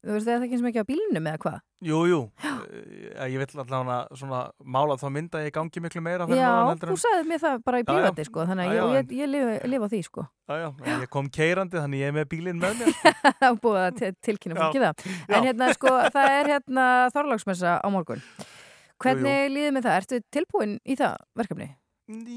Þú 0.00 0.14
veist, 0.14 0.24
það 0.24 0.32
er 0.32 0.44
ekki 0.46 0.54
eins 0.56 0.62
og 0.64 0.68
ekki 0.70 0.80
á 0.80 0.88
bílnum 0.88 1.26
eða 1.28 1.38
hvað? 1.42 1.56
Jú, 1.84 1.98
jú, 2.08 2.18
uh, 2.48 3.26
ég 3.28 3.36
vill 3.42 3.60
allavega 3.60 3.96
svona 4.16 4.38
mála 4.64 4.96
þá 5.00 5.04
mynda 5.12 5.42
ég 5.44 5.52
gangi 5.52 5.82
miklu 5.84 6.00
meira 6.04 6.28
Já, 6.32 6.52
þú 6.80 6.96
sagðið 7.02 7.28
mér 7.28 7.42
það 7.42 7.58
bara 7.66 7.80
í 7.82 7.84
prífati, 7.90 8.24
sko, 8.30 8.46
þannig 8.48 8.70
að 8.70 8.78
Já, 8.78 8.80
ég, 8.80 9.12
ég, 9.18 9.34
ég 9.34 9.66
lifi 9.68 9.82
á 9.84 9.88
því, 9.92 10.00
sko. 10.08 10.24
Já, 10.48 10.56
já, 10.64 10.70
ég 11.04 11.10
kom 11.12 11.28
keirandi 11.28 11.76
þannig 11.82 12.00
ég 12.00 12.12
er 12.12 12.16
með 12.16 12.30
bílinn 12.32 12.62
með 12.64 12.80
mér. 12.80 12.96
Það 13.40 13.46
er 13.50 13.60
búið 13.66 13.82
að 13.82 14.00
til- 14.00 14.16
tilkynna 14.30 14.56
Já, 14.56 14.62
fólki 14.64 14.82
það. 14.86 15.04
En 15.28 15.46
hérna, 15.50 15.68
sko, 15.76 15.92
það 16.16 16.38
er 16.38 16.50
hérna 16.54 16.86
þorlagsmessa 17.14 17.76
á 17.84 17.88
morgun. 17.92 18.24
Hvernig 19.00 19.52
líður 19.52 19.76
með 19.76 19.86
það? 19.86 20.00
Ertu 20.00 20.22
tilbúin 20.32 20.74
í 20.84 20.96
það 21.00 21.20
verkefni? 21.40 21.68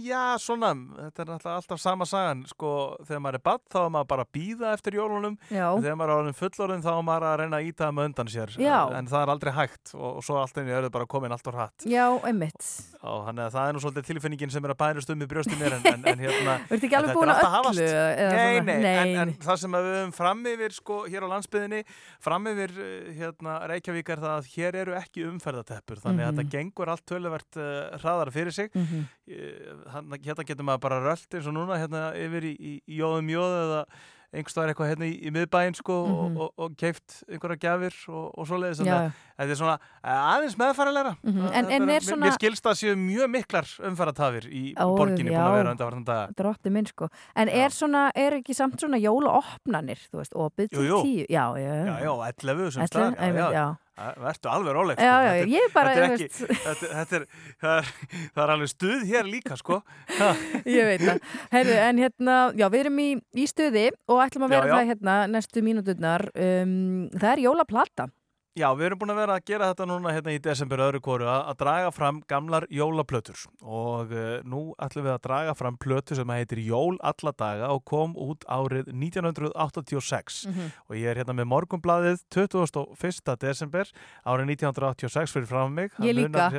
Já, 0.04 0.38
svona, 0.38 0.70
þetta 0.76 1.24
er 1.24 1.30
náttúrulega 1.32 1.58
alltaf 1.58 1.80
sama 1.82 2.06
sagan, 2.06 2.44
sko, 2.50 2.72
þegar 3.08 3.22
maður 3.26 3.38
er 3.40 3.44
badd 3.48 3.64
þá 3.74 3.78
er 3.84 3.92
maður 3.96 4.08
bara 4.12 4.26
að 4.28 4.32
býða 4.38 4.74
eftir 4.76 4.98
jólunum 5.00 5.38
þegar 5.50 5.96
maður 5.98 6.12
er 6.14 6.22
orðin 6.22 6.38
fullorðin 6.38 6.84
þá 6.86 6.90
er 6.94 7.06
maður 7.08 7.26
að 7.30 7.38
reyna 7.42 7.60
að 7.62 7.70
íta 7.72 7.90
með 7.96 8.10
undan 8.12 8.30
sér 8.34 8.54
Já. 8.62 8.78
en 9.00 9.08
það 9.10 9.24
er 9.26 9.32
aldrei 9.34 9.52
hægt 9.58 9.94
og, 9.96 10.10
og 10.20 10.26
svo 10.28 10.38
allt 10.42 10.60
einu 10.62 10.74
er 10.78 10.86
það 10.88 10.94
bara 10.98 11.10
komin 11.16 11.34
allt 11.34 11.50
og 11.50 11.58
hratt 11.58 11.88
Já, 11.90 12.06
einmitt. 12.30 12.68
og 13.02 13.32
að 13.34 13.42
það 13.56 13.68
er 13.70 13.74
nú 13.78 13.84
svolítið 13.84 14.08
tilfinningin 14.12 14.54
sem 14.54 14.68
er 14.70 14.74
að 14.76 14.80
bænast 14.84 15.14
um 15.16 15.26
í 15.26 15.30
brjóstin 15.34 15.60
mér 15.64 15.78
en, 15.80 15.88
en, 15.94 16.06
en 16.14 16.24
hérna 16.28 16.58
alveg 16.70 16.84
þetta 16.84 17.02
er 17.02 17.34
alltaf 17.34 17.56
hafast. 17.58 17.82
Nei, 17.84 18.60
nei, 18.62 18.78
Nei, 18.84 18.94
En, 19.14 19.18
en 19.24 19.34
það 19.44 19.58
sem 19.64 19.74
við 19.76 19.90
höfum 19.94 20.14
fram 20.16 20.46
yfir 20.54 20.74
sko, 20.78 21.00
hér 21.10 21.26
á 21.26 21.28
landsbyðinni, 21.34 21.82
fram 22.24 22.48
yfir 22.52 22.74
eh, 22.84 23.10
hérna, 23.18 23.58
Reykjavík 23.72 24.10
er 24.14 24.22
það 24.24 24.34
að 24.38 24.50
hér 24.54 24.78
eru 24.84 24.96
ekki 25.00 25.26
umferðateppur, 25.32 26.02
þannig 26.04 26.28
að 26.28 26.32
Mhm. 26.34 26.40
þetta 26.40 26.54
gengur 26.58 26.90
allt 26.94 27.04
töluvert 27.10 27.58
uh, 27.60 27.98
hraðar 28.02 28.32
fyrir 28.34 28.54
sig. 28.56 28.70
Eh, 28.74 28.80
hann- 28.94 29.08
hérna 29.28 30.44
getur 30.46 30.64
maður 30.68 30.84
bara 30.88 31.00
rölt 31.04 31.34
eins 31.38 31.48
og 31.48 31.56
núna 31.56 31.78
hérna 31.80 32.10
yfir 32.20 32.44
í, 32.52 32.56
í, 32.60 32.74
í 32.88 33.00
jóðum 33.00 33.30
jóð 33.32 33.56
eða 33.62 33.86
einhverstaðar 34.34 34.72
eitthvað 34.74 34.88
hérna 34.90 35.06
í, 35.06 35.14
í 35.22 35.30
miðbæinn 35.30 35.76
sko 35.78 35.96
Mhm. 36.10 36.14
og, 36.18 36.38
og, 36.42 36.54
og 36.66 36.72
keift 36.82 37.20
einhverja 37.30 37.60
gjafir 37.62 37.94
og, 38.10 38.32
og 38.34 38.48
svoleiðis 38.50 38.80
Já, 38.82 38.82
þannig 38.82 38.96
já. 38.98 39.12
að 39.14 39.44
þetta 39.44 39.54
er 39.54 39.60
svona 39.60 39.76
eh, 40.04 40.24
aðeins 40.34 40.56
meðfærilegra 40.58 41.12
Mhm, 41.22 41.38
en- 41.38 41.54
Þetta 41.54 41.76
en 41.78 41.90
er 41.94 42.02
svona- 42.08 42.26
Mér 42.26 42.34
skilst 42.40 42.66
að 42.66 42.80
séu 42.82 42.96
mjög 42.98 43.30
miklar 43.30 43.70
umferðatafir 43.92 44.48
í 44.50 44.64
Ó, 44.74 44.88
borginni 44.98 45.30
búin 45.30 45.38
að 45.38 45.46
já. 45.46 45.54
vera 45.60 45.72
undanvartan 45.76 46.06
daga 46.10 46.34
Drotti 46.36 46.70
minn 46.74 46.86
sko. 46.90 47.10
En 47.36 47.48
er 47.50 47.70
svona, 47.70 48.10
er 48.16 48.32
ekki 48.42 48.56
samt 48.58 48.82
svona 48.82 48.98
jólaopnanir, 48.98 50.02
þú 50.10 50.18
veist, 50.24 50.34
opið 50.34 50.70
til 50.74 50.82
tíu? 50.82 51.26
Já, 51.30 51.46
já, 51.54 51.74
Já, 51.86 51.96
já, 52.02 52.14
11 52.34 52.72
sem 52.74 52.82
11, 52.82 52.90
staðar 52.90 53.16
einmitt, 53.22 53.54
já. 53.54 53.78
Það- 53.94 54.16
Vertu 54.24 54.50
alveg 54.50 54.74
róleg 54.74 54.98
Já, 54.98 55.14
já, 55.22 55.34
ég 55.54 55.68
bara, 55.74 55.92
þetta 55.94 56.06
er, 56.06 56.14
ekki, 56.16 56.48
þetta, 56.64 56.88
þetta 56.98 57.18
er, 57.20 57.26
það, 57.62 57.76
er, 57.78 57.92
það 58.34 58.44
er 58.46 58.54
alveg 58.56 58.72
stuð 58.72 59.04
hér 59.12 59.30
líka 59.30 59.58
sko. 59.60 59.78
Ég 60.78 60.88
veit 60.90 61.04
það. 61.06 61.20
Herru, 61.54 61.76
en 61.84 62.02
hérna, 62.02 62.38
já, 62.58 62.66
við 62.74 62.80
erum 62.88 62.98
í, 63.04 63.08
í 63.38 63.46
stuði 63.52 63.86
og 64.10 64.24
ætlum 64.26 64.48
að 64.48 64.56
Já, 64.56 64.58
vera 64.58 64.66
já. 64.72 64.74
það 64.80 64.90
hérna 64.94 65.18
næstu 65.36 65.62
mínúturnar. 65.68 66.26
Um, 66.34 66.74
það 67.14 67.30
er 67.36 67.44
jólaplata. 67.46 68.10
Já, 68.54 68.68
við 68.78 68.86
erum 68.86 69.00
búin 69.02 69.10
að 69.10 69.18
vera 69.18 69.36
að 69.40 69.46
gera 69.50 69.68
þetta 69.72 69.86
núna 69.90 70.12
hérna 70.14 70.34
í 70.36 70.40
desember 70.46 70.78
öðru 70.86 71.00
kóru 71.02 71.26
að, 71.26 71.40
að 71.50 71.56
draga 71.64 71.88
fram 71.96 72.20
gamlar 72.30 72.68
jólaplötur 72.70 73.40
og 73.66 74.12
uh, 74.14 74.36
nú 74.46 74.60
ætlum 74.78 75.08
við 75.08 75.14
að 75.16 75.24
draga 75.26 75.56
fram 75.58 75.78
plötu 75.82 76.14
sem 76.20 76.30
heitir 76.36 76.62
Jól 76.62 77.00
alla 77.02 77.34
daga 77.34 77.72
og 77.74 77.82
kom 77.90 78.14
út 78.14 78.46
árið 78.46 78.92
1986 78.94 80.46
Mhm. 80.52 80.70
og 80.90 80.96
ég 80.96 81.10
er 81.10 81.18
hérna 81.24 81.34
með 81.34 81.50
morgunbladið 81.50 82.22
21. 82.30 83.36
desember 83.42 83.90
árið 84.26 84.46
1986 84.54 85.34
fyrir 85.34 85.48
fram 85.50 85.74
mig 85.74 85.92
Ég 86.00 86.14
líka. 86.14 86.50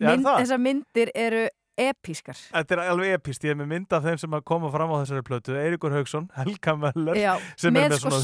Mynd, 0.00 0.24
þessar 0.26 0.58
myndir 0.62 1.10
eru 1.14 1.48
episkar. 1.76 2.38
Þetta 2.50 2.76
er 2.76 2.82
alveg 2.86 3.14
epist, 3.18 3.44
ég 3.46 3.54
er 3.54 3.58
með 3.60 3.68
mynd 3.72 3.96
af 3.96 4.04
þeim 4.06 4.20
sem 4.22 4.36
koma 4.48 4.70
fram 4.74 4.92
á 4.92 4.96
þessari 5.02 5.24
plötu, 5.26 5.56
Eiríkur 5.60 5.94
Haugsson, 5.94 6.28
Helga 6.36 6.76
Möller, 6.80 7.20
Já, 7.20 7.32
sem 7.60 7.76
er 7.76 7.90
með 7.90 7.98
sko 8.00 8.12
svona 8.14 8.22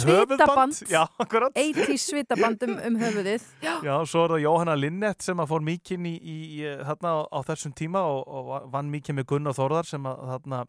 akkurat. 1.23 1.57
80 1.59 2.01
svitaband 2.03 2.67
um, 2.67 2.75
um 2.91 3.01
höfuðið. 3.03 3.49
Já. 3.67 3.75
Já, 3.85 3.95
svo 4.09 4.27
er 4.27 4.37
það 4.37 4.45
Jóhanna 4.47 4.77
Linnett 4.79 5.27
sem 5.27 5.43
að 5.43 5.53
fór 5.53 5.67
mikinn 5.67 6.09
í, 6.09 6.15
í, 6.19 6.39
í 6.59 6.77
þarna 6.83 7.17
á, 7.17 7.19
á 7.29 7.39
þessum 7.53 7.77
tíma 7.77 8.05
og, 8.09 8.23
og 8.27 8.71
vann 8.73 8.93
mikið 8.93 9.21
með 9.21 9.29
Gunnar 9.35 9.59
Þórðar 9.59 9.93
sem 9.93 10.09
að 10.09 10.25
þarna 10.33 10.65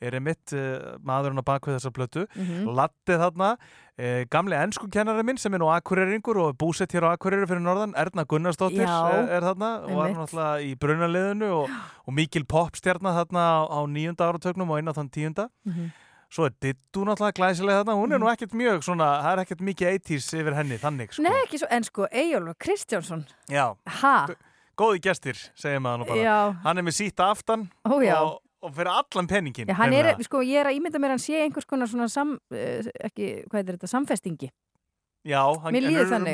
er 0.00 0.14
einmitt 0.18 0.52
uh, 0.54 0.96
maðurinn 1.04 1.40
á 1.42 1.44
bakvið 1.46 1.76
þessa 1.78 1.92
plötu. 1.94 2.24
Mhm. 2.36 2.68
Latti 2.78 3.16
þarna, 3.18 3.52
uh, 3.98 4.24
gamli 4.30 4.56
ennskukennari 4.58 5.24
minn 5.26 5.38
sem 5.40 5.54
er 5.54 5.62
nú 5.62 5.70
akureyringur 5.74 6.38
og 6.44 6.56
búsett 6.60 6.94
hér 6.94 7.08
á 7.10 7.14
Akureyri 7.16 7.48
fyrir 7.50 7.64
norðan, 7.64 7.94
Erna 7.98 8.24
Gunnarsdóttir 8.28 8.86
er, 8.86 9.30
er 9.38 9.46
þarna 9.48 9.70
og 9.84 9.94
var 9.98 10.12
náttúrulega 10.14 10.66
í 10.66 10.74
brunaliðinu 10.78 11.48
og, 11.62 11.78
og 12.06 12.14
mikil 12.14 12.44
popstjarnar 12.48 13.16
þarna 13.22 13.46
á, 13.46 13.58
á 13.66 13.80
nýjunda 13.90 14.28
áratögnum 14.30 14.70
og 14.70 14.82
inn 14.82 14.92
á 14.92 14.94
þann 14.94 15.10
tíunda. 15.14 15.48
Mhm. 15.66 15.90
Svo 16.28 16.44
er 16.44 16.52
Dittu 16.60 17.06
náttúrulega 17.08 17.38
glæsilega 17.40 17.80
þarna, 17.82 17.94
hún 17.96 18.12
er 18.12 18.20
nú 18.20 18.28
ekkert 18.28 18.52
mjög 18.52 18.82
svona, 18.84 19.06
það 19.24 19.30
er 19.32 19.40
ekkert 19.46 19.62
mikið 19.64 19.94
80s 19.96 20.26
yfir 20.36 20.56
henni, 20.58 20.76
þannig 20.76 21.14
sko. 21.16 21.22
Nei, 21.24 21.38
ekki 21.46 21.62
svo, 21.62 21.68
en 21.72 21.86
sko, 21.88 22.08
Eyjólfur 22.12 22.58
Kristjánsson. 22.60 23.22
Já, 23.48 23.70
Ha? 24.02 24.26
góði 24.78 25.00
gestir, 25.08 25.40
segir 25.58 25.80
maður 25.82 26.02
nú 26.02 26.08
bara. 26.10 26.20
Já. 26.22 26.36
Hann 26.66 26.78
er 26.78 26.84
með 26.86 26.98
sítt 27.00 27.22
aftan 27.24 27.64
Ó, 27.82 27.96
og, 27.96 28.36
og 28.62 28.74
fyrir 28.74 28.90
allan 28.90 29.28
penningin. 29.30 29.70
Já, 29.70 29.86
er, 29.94 30.22
sko, 30.26 30.42
ég 30.46 30.62
er 30.62 30.70
að 30.70 30.78
ímynda 30.78 31.00
mér 31.00 31.14
að 31.14 31.18
hann 31.18 31.24
sé 31.24 31.42
einhvers 31.44 31.68
konar 31.68 31.90
sam, 32.10 32.36
uh, 32.54 32.90
ekki, 33.08 33.30
hvað 33.50 33.60
er 33.62 33.76
þetta, 33.76 33.90
samfestingi. 33.94 34.50
Já, 35.26 35.42
hann, 35.60 35.74
er 35.74 35.82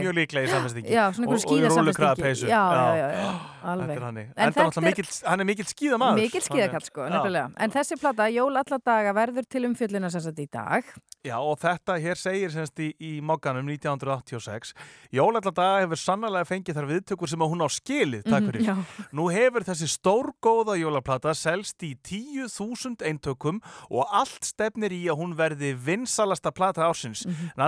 mjög 0.04 0.14
líklega 0.14 0.44
í 0.44 0.50
samfestingi. 0.52 0.90
Já, 0.92 1.08
svona 1.16 1.26
einhver 1.26 1.40
skíðasamfestingi. 1.40 2.48
Já, 2.50 2.60
já, 2.74 2.96
já, 3.00 3.08
já, 3.14 3.30
alveg. 3.64 3.88
Þetta 3.94 3.96
er 3.96 4.04
hann. 4.04 4.18
En 4.18 4.52
þetta 4.52 4.66
er- 4.76 4.84
mikill, 4.84 5.08
hann 5.24 5.40
er 5.40 5.48
mikill 5.48 5.66
skíðamaður. 5.70 6.20
Mikil 6.20 6.42
skíðakall, 6.44 6.84
sko, 6.84 7.06
nefnilega. 7.08 7.50
En 7.64 7.70
þessi 7.74 7.96
plata, 7.98 8.28
Jól 8.30 8.52
alla 8.60 8.78
daga, 8.84 9.14
verður 9.16 9.48
til 9.50 9.64
umfjöllina 9.70 10.10
sagt 10.12 10.38
í 10.38 10.46
dag. 10.52 10.84
Já, 11.24 11.38
og 11.40 11.56
þetta 11.58 11.96
hér 12.04 12.20
segir 12.20 12.50
semst 12.52 12.76
í, 12.84 12.90
í 13.00 13.12
mokkanum 13.24 13.64
1986. 13.72 14.74
Jólallarda 15.16 15.80
hefur 15.80 15.96
sannlega 15.96 16.44
fengið 16.44 16.76
þar 16.76 16.88
viðtökur 16.90 17.30
sem 17.32 17.40
að 17.40 17.54
hún 17.54 17.64
á 17.64 17.68
skilið, 17.72 18.22
takk 18.28 18.42
Mhm, 18.44 18.50
fyrir. 18.52 18.66
já. 18.68 18.74
Nú 19.16 19.30
hefur 19.32 19.64
þessi 19.64 19.88
stórgóða 19.88 20.76
jólaplata 20.76 21.32
selst 21.34 21.80
í 21.82 21.94
10.000 22.04 23.00
eintökum 23.08 23.62
og 23.90 24.04
allt 24.12 24.44
stefnir 24.44 24.92
í 24.92 25.06
að 25.08 25.16
hún 25.22 25.34
verði 25.34 25.72
vinsalasta 25.74 26.52
plata 26.52 26.82
ársins. 26.84 27.24
Mhm. 27.24 27.50
En 27.56 27.62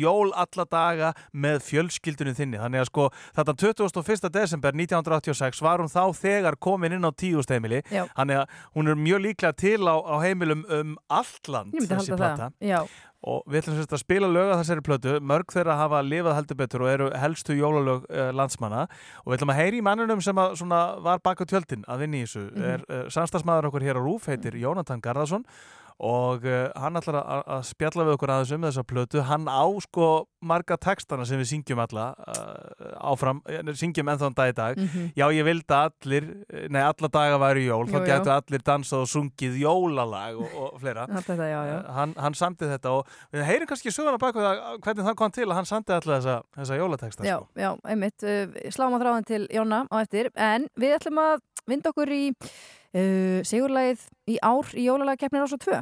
jól 0.00 0.32
alla 0.32 0.66
daga 0.70 1.12
með 1.32 1.60
fjölskyldunum 1.68 2.38
þinni. 2.38 2.60
Þannig 2.62 2.84
að 2.84 2.88
sko, 2.90 3.08
þetta 3.38 3.56
21. 3.64 4.32
desember 4.34 4.76
1986 4.76 5.62
var 5.64 5.84
hún 5.84 5.92
þá 5.92 6.02
þegar 6.20 6.58
komin 6.60 6.96
inn 6.96 7.06
á 7.06 7.12
tíðustheimili. 7.12 7.82
Já. 7.92 8.04
Þannig 8.16 8.42
að 8.42 8.58
hún 8.78 8.90
er 8.92 8.98
mjög 9.04 9.22
líklega 9.28 9.56
til 9.60 9.84
á, 9.86 9.96
á 10.00 10.16
heimilum 10.24 10.66
um 10.80 10.98
allt 11.08 11.52
land, 11.52 11.76
þessi. 11.76 12.16
Já. 12.64 12.82
Og 13.20 13.42
við 13.52 13.60
ætlum 13.60 13.76
sérst 13.76 13.92
að 13.92 14.00
spila 14.00 14.28
lög 14.32 14.48
að 14.48 14.62
þessari 14.62 14.84
plötu, 14.84 15.14
mörg 15.20 15.52
þeirra 15.52 15.74
hafa 15.76 15.98
lifað 16.00 16.38
heldur 16.38 16.56
betur 16.56 16.84
og 16.86 16.88
eru 16.88 17.08
helstu 17.20 17.56
jólalög 17.58 18.06
uh, 18.08 18.30
landsmanna 18.32 18.86
og 18.86 19.28
við 19.28 19.36
ætlum 19.36 19.52
að 19.52 19.60
heyri 19.60 19.82
í 19.82 19.84
mannunum 19.84 20.22
sem 20.24 20.40
að, 20.40 20.62
var 21.04 21.20
baka 21.20 21.44
tjöldin 21.44 21.84
að 21.84 22.06
vinna 22.06 22.16
í 22.16 22.24
þessu. 22.24 22.46
Mhm. 22.48 22.70
Er 22.70 22.86
uh, 22.88 23.02
samstagsmaður 23.12 23.68
okkur 23.68 23.84
hér 23.84 24.00
á 24.00 24.02
Rúf, 24.06 24.30
heitir 24.32 24.56
Jónatan 24.56 25.04
Garðarsson 25.04 25.44
og 26.00 26.44
uh, 26.48 26.70
hann 26.80 26.96
ætlar 26.96 27.18
að, 27.20 27.40
að 27.56 27.64
spjalla 27.68 28.04
við 28.08 28.14
okkur 28.16 28.32
aðeins 28.32 28.52
um 28.56 28.62
þessa 28.64 28.84
plötu. 28.88 29.20
Hann 29.28 29.44
á 29.52 29.64
sko 29.84 30.06
marga 30.40 30.78
textana 30.80 31.26
sem 31.28 31.36
við 31.40 31.50
syngjum 31.50 31.82
alla 31.84 32.06
uh, 32.16 32.94
áfram, 33.10 33.42
eh, 33.44 33.60
syngjum 33.76 34.08
ennþá 34.08 34.30
en 34.30 34.36
dag 34.38 34.52
í 34.52 34.56
dag. 34.56 34.80
Mhm. 34.80 35.10
Já, 35.18 35.26
ég 35.36 35.44
vildi 35.44 35.76
að 35.76 35.90
allir, 35.90 36.30
nei, 36.72 36.80
alla 36.80 37.10
daga 37.12 37.40
væri 37.42 37.66
jól, 37.66 37.84
Jú, 37.84 37.92
þá 37.92 38.08
getur 38.08 38.32
allir 38.38 38.64
dansað 38.70 39.04
og 39.04 39.12
sungið 39.12 39.60
jólalag 39.60 40.40
og, 40.40 40.56
og 40.56 40.80
fleira. 40.80 41.04
Þetta, 41.12 41.36
já, 41.52 41.60
já. 41.68 41.76
Hann, 41.98 42.16
hann 42.16 42.38
samtið 42.40 42.74
þetta 42.78 42.96
og 42.96 43.14
við 43.36 43.46
heyrum 43.50 43.70
kannski 43.74 43.92
söguna 43.92 44.22
bak 44.22 44.40
við 44.40 44.48
það 44.48 44.64
hvernig 44.88 45.08
það 45.10 45.20
kom 45.20 45.36
til 45.36 45.48
að 45.50 45.56
hann 45.60 45.70
samtið 45.74 45.98
alltaf 45.98 46.16
þessa, 46.16 46.40
þessa 46.56 46.80
jólateksta 46.80 47.28
Já, 47.28 47.36
sko. 47.36 47.60
já, 47.60 47.70
einmitt, 47.92 48.24
uh, 48.24 48.58
sláum 48.72 48.96
að 48.96 49.04
þráðan 49.04 49.28
til 49.28 49.42
Jóna 49.52 49.84
á 49.92 49.96
eftir, 50.00 50.32
en 50.40 50.68
við 50.80 50.96
ætlum 50.96 51.20
að 51.20 51.40
vind 51.68 51.88
okkur 51.92 52.12
í 52.16 52.24
uh, 52.94 53.40
sigurlægið 53.46 54.04
í 54.30 54.36
ár 54.42 54.74
í 54.76 54.86
jólalagkeppnir 54.88 55.46
ás 55.46 55.56
og 55.56 55.64
tvö. 55.64 55.80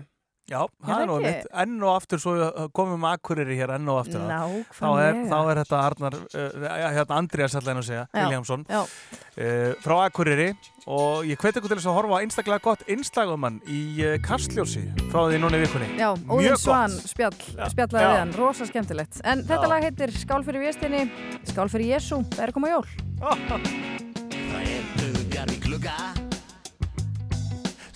Já, 0.49 0.63
það 0.81 1.03
er 1.03 1.09
nú 1.11 1.17
mitt 1.21 1.49
enn 1.61 1.75
og 1.85 1.91
aftur 1.93 2.21
svo 2.23 2.33
komum 2.73 3.03
við 3.05 3.11
akkurir 3.19 3.51
hér 3.53 3.75
enn 3.75 3.91
og 3.93 3.99
aftur 4.01 4.23
þá 4.23 4.31
er, 4.33 4.39
Nákvæmlega. 4.39 5.27
þá 5.29 5.51
er 5.53 5.59
þetta 5.61 5.81
Arnar, 5.85 6.17
uh, 6.17 6.65
hérna 6.95 7.19
Andrés 7.19 7.57
allan 7.59 7.83
að 7.83 7.85
segja, 7.91 8.07
já. 8.17 8.81
uh, 8.81 9.75
frá 9.85 9.95
Akureyri 10.07 10.47
og 10.89 11.29
ég 11.29 11.37
hveti 11.37 11.61
ykkur 11.61 11.75
til 11.75 11.77
þess 11.83 11.91
að 11.93 11.99
horfa 11.99 12.23
einstaklega 12.25 12.65
gott 12.65 12.87
einslagumann 12.89 13.61
í 13.69 13.83
Kastljósi 14.25 14.87
frá 15.13 15.27
því 15.29 15.43
núna 15.45 15.61
í 15.61 15.67
vikunni 15.67 15.91
Já, 16.01 16.09
Mjög 16.17 16.33
Óðinn 16.33 16.57
gott. 16.57 16.65
Svan 16.65 16.97
spjall, 17.05 17.39
spjallaði 17.75 18.09
við 18.09 18.19
hann, 18.23 18.37
rosa 18.41 18.73
skemmtilegt. 18.73 19.21
En 19.29 19.45
þetta 19.45 19.69
Já. 19.69 19.73
lag 19.75 19.89
heitir 19.91 20.17
Skál 20.17 20.41
fyrir 20.49 20.65
Véstinni, 20.65 21.05
Skál 21.53 21.69
fyrir 21.69 21.93
Jésu, 21.93 22.25
það 22.33 22.47
er 22.47 22.55
að 22.55 22.57
koma 22.57 22.73
jól. 22.73 22.87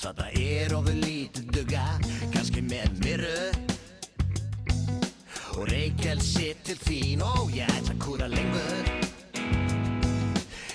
Þetta 0.03 0.25
er 0.35 0.73
ofur 0.75 0.97
lítið 0.99 1.51
dugga 1.55 1.83
Kanski 2.33 2.59
með 2.67 2.97
myrru. 3.05 3.43
Og 5.53 5.69
reykjel 5.71 6.19
sitt 6.27 6.65
til 6.67 6.75
þín 6.83 7.23
Og 7.23 7.55
ég 7.55 7.71
ætla 7.71 7.95
að 7.95 8.03
kúra 8.03 8.27
lengur. 8.33 8.91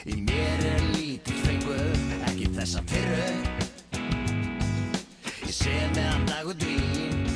Í 0.08 0.16
mér 0.30 0.66
er 0.72 0.90
lítið 0.96 1.44
fengur 1.44 1.86
Ekki 2.32 2.54
þessa 2.56 2.88
fyrru. 2.88 3.30
Ég 5.44 5.56
sé 5.60 5.76
meðan 5.98 6.30
dag 6.32 6.48
og 6.48 6.62
dvín 6.64 7.27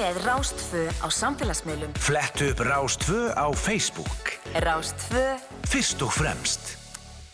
með 0.00 0.20
Rástfö 0.24 0.82
á 1.04 1.06
samfélagsmiðlum. 1.12 1.92
Flettu 2.00 2.48
upp 2.54 2.62
Rástvö 2.64 3.28
á 3.36 3.46
Facebook 3.52 4.32
Rástfö 4.64 5.24
Fyrst 5.68 6.00
og 6.06 6.12
fremst 6.14 6.76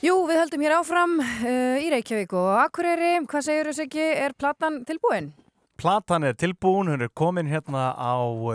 Jú, 0.02 0.16
við 0.26 0.40
höldum 0.40 0.64
hér 0.66 0.74
áfram 0.80 1.14
uh, 1.22 1.78
í 1.80 1.86
Reykjavík 1.90 2.34
og 2.36 2.51
Akureyri. 2.60 3.14
Hvað 3.26 3.47
segir 3.47 3.70
þess 3.70 3.82
ekki, 3.86 4.05
er 4.26 4.34
platan 4.38 4.82
tilbúin? 4.86 5.30
Platan 5.77 6.24
er 6.24 6.32
tilbúin, 6.39 6.89
hún 6.89 7.03
er 7.05 7.11
komin 7.12 7.44
hérna 7.51 7.90
á 7.93 8.16
uh, 8.24 8.55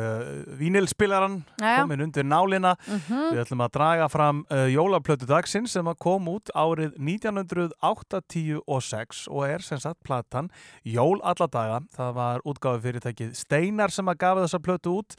vínilspilaran, 0.57 1.43
Jæja. 1.61 1.83
komin 1.83 2.01
undir 2.07 2.25
nálina. 2.25 2.71
Mhm. 2.87 3.27
Við 3.35 3.41
ætlum 3.45 3.61
að 3.65 3.73
draga 3.77 4.07
fram 4.09 4.37
uh, 4.49 4.65
jólaplötu 4.73 5.25
dagsins 5.29 5.71
sem 5.75 5.85
kom 6.01 6.25
út 6.31 6.49
árið 6.57 6.91
1986 6.97 9.27
og 9.29 9.41
er 9.47 9.61
sem 9.65 9.79
sagt 9.79 10.01
platan 10.03 10.49
Jól 10.83 11.19
alla 11.23 11.47
daga. 11.47 11.79
Það 11.95 12.11
var 12.17 12.39
útgáfi 12.47 12.81
fyrirtækið 12.87 13.35
Steinar 13.37 13.89
sem 13.93 14.07
að 14.09 14.17
gafa 14.25 14.41
þessa 14.47 14.59
plötu 14.65 14.89
út 15.01 15.09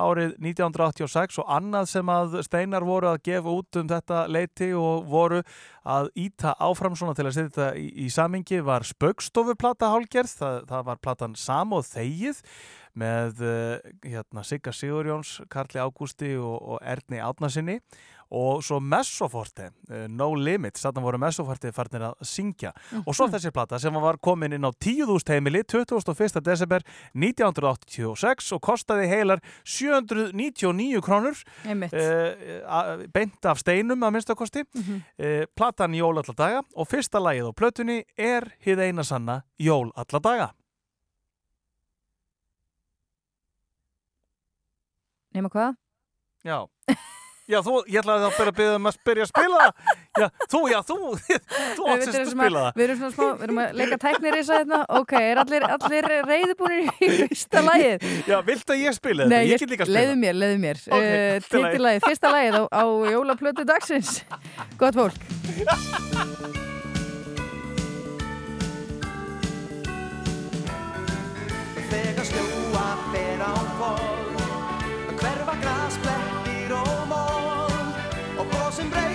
árið 0.00 0.34
1986 0.40 1.40
og 1.42 1.52
annað 1.56 1.88
sem 1.92 2.12
að 2.12 2.38
Steinar 2.46 2.86
voru 2.88 3.10
að 3.12 3.22
gefa 3.28 3.54
út 3.54 3.80
um 3.80 3.88
þetta 3.90 4.24
leiti 4.32 4.70
og 4.76 5.06
voru 5.10 5.40
að 5.84 6.10
íta 6.20 6.54
áfram 6.60 6.96
svona 6.98 7.14
til 7.16 7.28
að 7.28 7.36
setja 7.36 7.50
þetta 7.50 7.70
í, 7.80 7.86
í 8.04 8.10
samingi 8.12 8.60
var 8.64 8.86
Spaukstofuplata 8.88 9.92
hálgerð, 9.94 10.36
það, 10.42 10.60
það 10.70 10.86
var 10.90 11.02
platan 11.04 11.36
Sam 11.38 11.74
og 11.76 11.86
Þegið 11.88 12.44
með 13.00 13.44
uh, 13.46 13.90
hérna, 14.02 14.44
Sigga 14.44 14.72
Sigurjóns, 14.74 15.38
Karli 15.52 15.80
Ágústi 15.80 16.34
og, 16.40 16.56
og 16.74 16.80
Erni 16.82 17.20
Átnasinni 17.22 17.78
og 18.30 18.62
svo 18.62 18.78
Messoforte, 18.80 19.70
uh, 19.90 20.06
No 20.08 20.34
Limits, 20.34 20.84
þarna 20.84 21.02
voru 21.02 21.18
Messoforte 21.18 21.72
farnir 21.72 22.04
að 22.10 22.14
syngja 22.22 22.70
og 23.06 23.14
svo 23.14 23.26
Mhm. 23.26 23.34
þessi 23.34 23.50
plata 23.52 23.78
sem 23.78 23.92
var 23.94 24.16
komin 24.18 24.52
inn 24.52 24.62
á 24.64 24.70
10.000 24.72 25.32
heimili 25.34 25.62
21. 25.64 26.40
desember 26.40 26.80
1986 27.14 28.52
og 28.52 28.60
kostaði 28.62 29.08
heilar 29.08 29.40
799 29.64 31.00
krónur 31.02 31.34
uh, 31.66 33.06
beint 33.12 33.44
af 33.44 33.58
steinum 33.58 34.00
að 34.02 34.12
minnstakosti 34.12 34.64
Mhm. 34.74 35.02
uh, 35.18 35.44
platan 35.56 35.92
Jól 35.94 36.18
alla 36.18 36.34
daga 36.36 36.62
og 36.76 36.86
fyrsta 36.88 37.18
lagið 37.18 37.50
á 37.50 37.52
plötunni 37.52 38.04
er 38.16 38.52
hið 38.64 38.78
eina 38.80 39.02
sanna 39.04 39.42
Jól 39.58 39.90
alla 39.96 40.20
daga 40.20 40.50
Nefna 45.34 45.48
hvað? 45.50 45.74
Já 46.44 46.66
Já, 47.50 47.58
þú, 47.66 47.72
ég 47.90 47.98
ætlaði 48.04 48.26
að 48.28 48.34
byrja 48.36 48.50
að 48.52 48.58
byrja 48.60 48.74
um 48.78 48.84
að 48.90 48.98
byrja 49.08 49.24
að 49.24 49.30
spila 49.32 49.60
það. 49.60 49.94
Já, 50.20 50.26
þú, 50.52 50.60
já, 50.70 50.76
þú, 50.86 50.96
þú 51.76 51.86
Við 51.86 51.94
átt 51.94 52.04
sérst 52.04 52.20
að 52.20 52.30
spila 52.30 52.60
að, 52.60 52.66
það. 52.66 52.76
við 52.78 52.84
erum 52.86 52.98
svona 53.00 53.14
smá, 53.16 53.24
við 53.40 53.44
erum 53.46 53.60
að 53.64 53.74
leika 53.80 53.98
tæknir 54.04 54.38
í 54.38 54.44
hérna. 54.50 54.80
Ok, 55.00 55.14
er 55.20 55.40
allir, 55.42 55.66
allir 55.76 56.08
reyðubúinir 56.30 56.92
í 57.02 57.10
fyrsta 57.24 57.64
lagið? 57.66 58.06
Já, 58.30 58.36
viltu 58.46 58.76
að 58.76 58.84
ég 58.84 58.98
spila 59.00 59.26
þetta? 59.26 59.34
Nei, 59.34 59.50
ég 59.50 59.64
get 59.64 59.74
líka 59.74 59.86
að 59.86 59.90
spila. 59.90 60.04
leiðu 60.04 60.20
mér, 60.22 60.38
leiðu 60.44 60.62
mér. 60.66 60.82
Ok, 60.86 60.94
uh, 60.94 61.10
lagi. 61.10 61.44
Tittilagið, 61.50 62.06
fyrsta 62.06 62.34
lagið 62.36 62.58
á, 62.60 62.62
á 62.70 62.84
jólaplötu 63.16 63.66
dagsins. 63.72 64.14
Gott 64.78 65.00
fólk. 65.00 65.18
Þegar 71.90 72.26
snjóa 72.30 72.86
fer 73.10 73.42
á 73.42 73.52
vol 73.80 74.09
sembré 78.70 79.09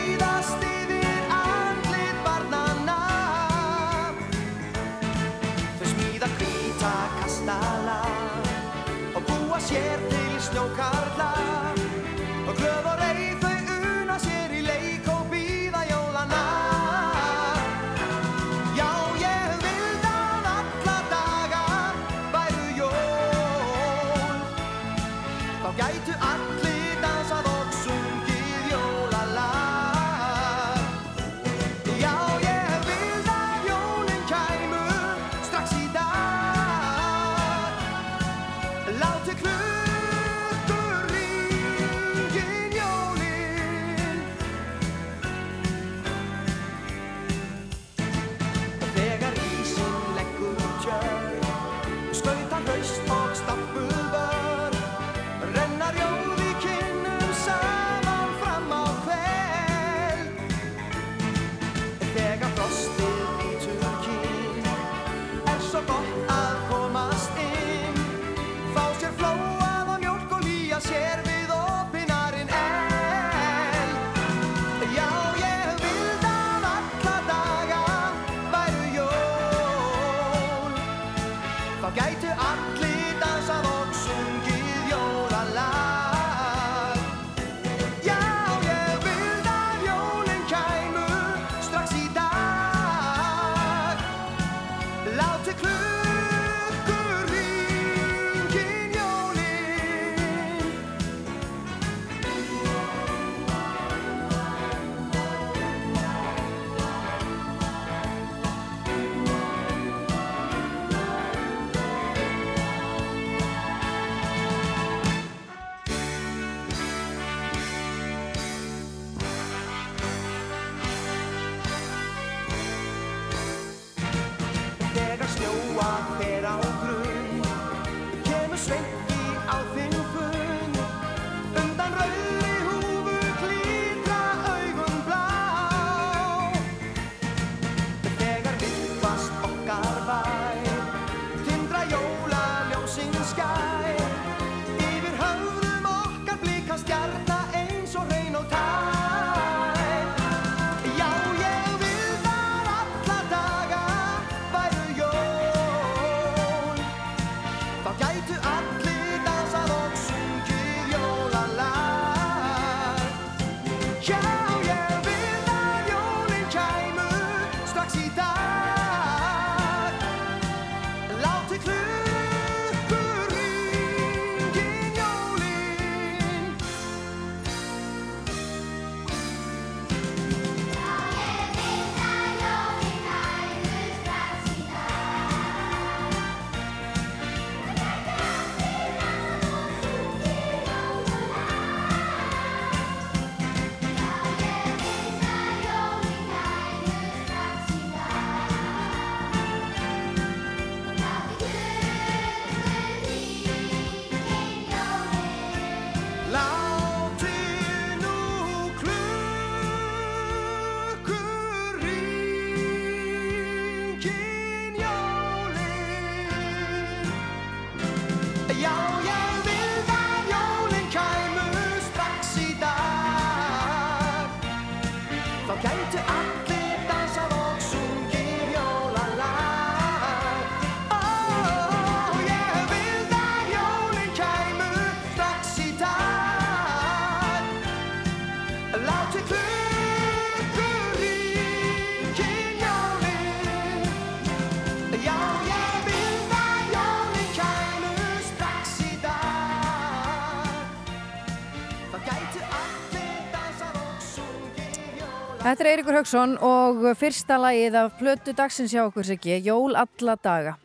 Þetta 255.55 255.63
er 255.63 255.71
Eiríkur 255.71 255.95
Haugsson 255.95 256.31
og 256.43 256.81
fyrsta 256.99 257.37
lagið 257.39 257.75
af 257.79 257.93
plötu 257.95 258.33
dagsins 258.35 258.73
hjá 258.75 258.81
okkur 258.89 259.05
Siggi, 259.07 259.37
Jól 259.39 259.77
alla 259.79 260.15
daga. 260.19 260.57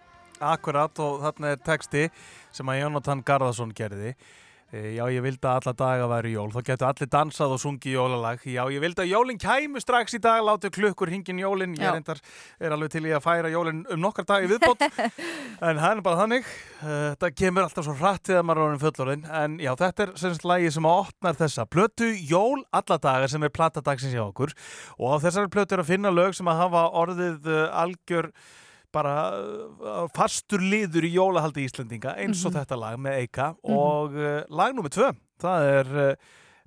Akkurat 0.43 0.99
og 0.99 1.21
þarna 1.23 1.53
er 1.55 1.61
texti 1.63 2.09
sem 2.51 2.73
að 2.73 2.81
Jónatan 2.81 3.23
Garðarsson 3.23 3.71
gerði. 3.71 4.17
E, 4.71 4.95
Já, 4.95 5.03
ég 5.11 5.23
vildi 5.25 5.43
að 5.43 5.57
alla 5.59 5.73
daga 5.75 6.05
væri 6.13 6.31
jól. 6.37 6.51
Þá 6.55 6.61
getur 6.69 6.87
allir 6.87 7.09
dansað 7.11 7.55
og 7.57 7.61
sungið 7.63 7.95
jólalag. 7.97 8.45
Já, 8.47 8.61
ég 8.71 8.83
vildi 8.85 9.03
að 9.03 9.09
jólinn 9.11 9.41
kæmu 9.43 9.81
strax 9.83 10.15
í 10.15 10.21
dag, 10.23 10.45
látu 10.47 10.71
klukkur 10.71 11.11
hingin 11.11 11.41
jólinn. 11.43 11.75
Ég 11.75 11.83
Já. 11.89 11.95
reyndar 11.97 12.21
er 12.63 12.75
alveg 12.77 12.93
til 12.95 13.03
í 13.09 13.15
að 13.17 13.25
færa 13.25 13.51
jólinn 13.51 13.81
um 13.91 14.03
nokkar 14.05 14.29
dagi 14.29 14.51
viðbót. 14.53 14.85
en 15.67 15.81
það 15.83 15.89
er 15.97 16.05
bara 16.07 16.21
þannig. 16.23 16.47
Eh, 16.85 17.03
Þetta 17.11 17.33
kemur 17.43 17.67
alltaf 17.67 17.89
svo 17.89 17.97
hratt 17.99 18.31
þegar 18.31 18.47
maður 18.47 18.63
er 18.63 18.69
orðin 18.69 18.85
fullorðin. 18.85 19.27
En 19.43 19.59
já, 19.65 19.73
þetta 19.83 20.07
er 20.07 20.15
semst 20.23 20.47
lagi 20.47 20.71
sem 20.79 20.87
opnar 20.93 21.39
þessa 21.43 21.67
plötu 21.67 22.13
Jól 22.31 22.63
alla 22.71 23.01
daga 23.03 23.29
sem 23.33 23.43
er 23.43 23.51
platadagsins 23.55 24.15
hjá 24.15 24.23
okkur. 24.29 24.55
Og 25.03 25.19
á 25.19 25.23
þessari 25.27 25.51
plötu 25.51 25.75
er 25.75 25.83
að 25.83 25.91
finna 25.91 26.15
lög 26.15 26.39
sem 26.39 26.47
að 26.51 26.63
hafa 26.63 26.87
orðið 27.03 27.51
uh, 27.51 27.67
algjör 27.83 28.31
bara 28.93 29.15
uh, 29.39 30.09
fastur 30.15 30.61
liður 30.61 31.07
í 31.07 31.15
jólahaldi 31.15 31.65
Íslendinga 31.69 32.17
eins 32.19 32.45
og 32.45 32.53
Mhm. 32.53 32.61
þetta 32.61 32.79
lag 32.81 32.99
með 32.99 33.19
Eika 33.23 33.49
Mhm. 33.63 33.77
og 33.77 34.15
uh, 34.15 34.43
lag 34.49 34.75
nummið 34.75 34.95
tvö. 34.99 35.11
Það 35.41 35.69
er 35.81 35.87
uh, 36.11 36.15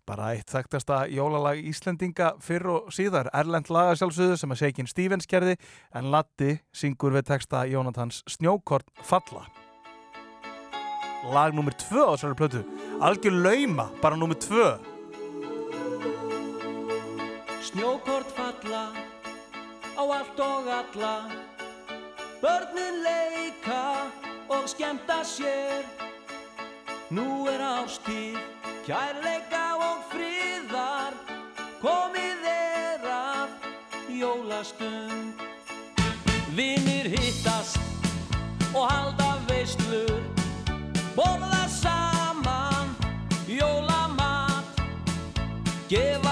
bara 0.05 0.33
eitt 0.35 0.47
þekktasta 0.51 1.07
jólalag 1.11 1.59
Íslendinga 1.63 2.33
fyrr 2.43 2.65
og 2.67 2.87
síðar. 2.91 3.29
Erlend 3.33 3.69
laga 3.69 3.95
sjálfsögðu 3.95 4.37
sem 4.37 4.49
að 4.51 4.57
Shakin 4.63 4.87
Stevens 4.87 5.25
gerði 5.27 5.57
en 5.95 6.11
Latti 6.11 6.59
syngur 6.73 7.11
við 7.15 7.23
texta 7.29 7.65
Jónatans 7.67 8.23
Snjókort 8.27 8.87
falla. 9.01 9.45
Lag 11.31 11.53
nummer 11.55 11.71
tvö 11.71 12.03
á 12.03 12.11
þessari 12.17 12.35
plötu. 12.35 12.63
Algjör 12.99 13.31
lauma, 13.43 13.89
bara 14.01 14.15
nummer 14.17 14.35
tvö. 14.35 14.77
Snjókort 17.63 18.27
falla 18.35 18.91
á 19.95 20.03
allt 20.03 20.39
og 20.39 20.67
alla 20.67 21.13
Börnin 22.43 22.95
leika 23.03 24.11
og 24.49 24.69
skemmta 24.69 25.23
sér. 25.23 25.83
Nú 27.09 27.47
er 27.47 27.61
ástíð, 27.63 28.35
kærleika 28.83 29.63
og 29.79 30.01
friðar. 30.11 31.15
Komið 31.79 32.43
er 32.51 33.07
að 33.07 33.49
jólastund. 34.11 35.39
Vinir 36.51 37.07
hittast 37.15 37.79
og 38.75 38.91
halda 38.91 39.39
veislur. 39.47 40.19
Borða 41.15 41.63
saman 41.79 42.91
jólamat. 43.47 44.83
Gefa 45.87 46.22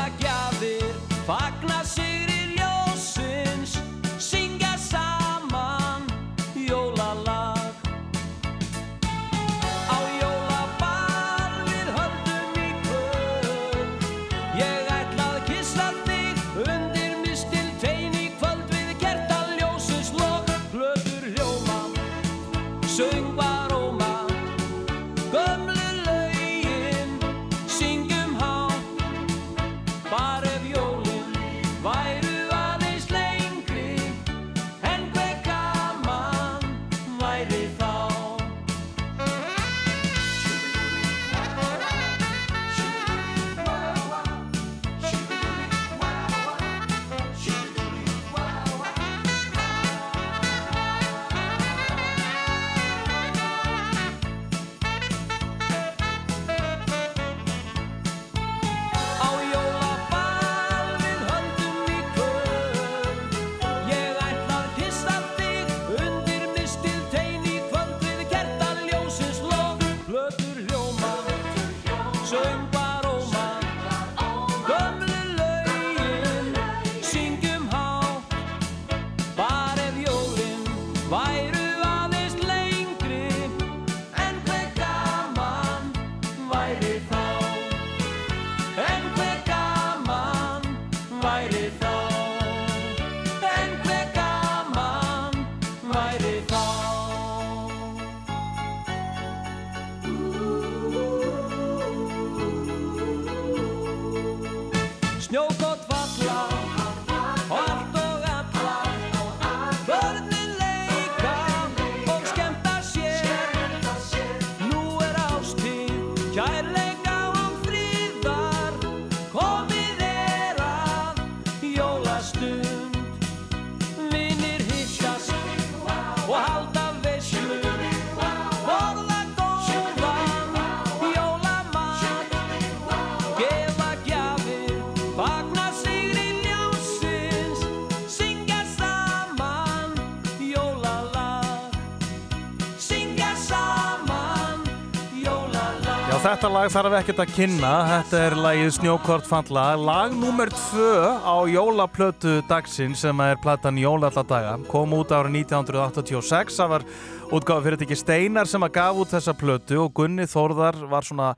lag 146.61 146.69
þarf 146.69 146.93
ekkert 146.99 147.19
að 147.23 147.31
kynna, 147.33 147.69
þetta 147.89 148.17
er 148.21 148.33
lagið 148.38 148.67
Snjókort 148.75 149.25
falla, 149.25 149.63
lag 149.81 150.11
nummer 150.13 150.51
tvö 150.53 150.91
á 151.25 151.41
jólaplötu 151.49 152.35
dagsins 152.45 153.01
sem 153.01 153.23
er 153.25 153.39
platan 153.41 153.79
Jólaladaga, 153.81 154.59
kom 154.69 154.93
út 154.93 155.09
ára 155.09 155.31
1986, 155.31 156.59
það 156.59 156.69
var 156.75 156.85
útgáfa 157.33 157.65
fyrir 157.65 157.85
ekki 157.88 157.97
Steinar 157.97 158.51
sem 158.51 158.61
að 158.61 158.75
gaf 158.77 159.01
út 159.01 159.15
þessa 159.15 159.33
plötu 159.39 159.79
og 159.81 159.89
Gunni 159.97 160.27
Þórðar 160.29 160.77
var 160.91 161.07
svona 161.07 161.31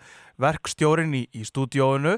verkstjórin 0.43 1.15
í, 1.15 1.23
í 1.31 1.47
stúdíóinu 1.47 2.17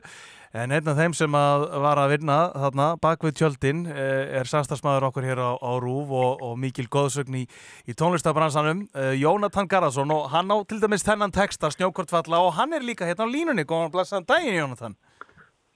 en 0.56 0.74
einn 0.76 0.92
af 0.92 1.00
þeim 1.00 1.16
sem 1.18 1.36
að 1.36 1.66
var 1.84 2.00
að 2.00 2.14
vinna 2.16 2.38
þarna 2.56 2.88
bak 3.04 3.26
við 3.28 3.36
tjöldin 3.42 3.82
eh, 3.92 4.40
er 4.40 4.48
samstagsmaður 4.50 5.10
okkur 5.10 5.28
hér 5.28 5.42
á, 5.44 5.52
á 5.60 5.72
Rúf 5.84 6.14
og, 6.16 6.46
og 6.46 6.54
mikil 6.62 6.88
góðsögn 6.92 7.42
í, 7.42 7.44
í 7.86 7.98
tónlistabransanum 7.98 8.86
eh, 8.96 9.16
Jónatan 9.20 9.68
Garðarsson 9.72 10.14
og 10.16 10.30
hann 10.32 10.54
á 10.54 10.58
til 10.70 10.80
dæmis 10.84 11.04
þennan 11.08 11.36
texta 11.36 11.72
Snjókortfalla 11.74 12.40
og 12.46 12.56
hann 12.60 12.78
er 12.78 12.86
líka 12.86 13.08
hérna 13.10 13.28
á 13.28 13.34
línunni 13.34 13.68
góðan 13.68 13.94
blessaðan 13.94 14.30
daginn 14.32 14.62
Jónatan 14.62 14.98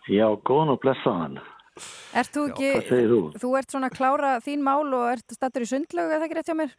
Já, 0.10 0.26
góðan 0.41 0.73
og 0.73 0.80
blessaðan. 0.81 1.35
Ert 2.18 2.31
þú 2.34 2.45
ekki, 2.49 2.69
segir 2.88 3.11
þú? 3.11 3.19
þú 3.39 3.49
ert 3.60 3.73
svona 3.73 3.89
að 3.91 3.97
klára 3.99 4.31
þín 4.43 4.64
mál 4.65 4.88
og 4.88 5.03
ert 5.14 5.35
stattur 5.35 5.64
í 5.64 5.69
sundlögu 5.69 6.15
eða 6.15 6.26
ekki 6.26 6.38
rétt 6.39 6.49
hjá 6.49 6.57
mér? 6.57 6.73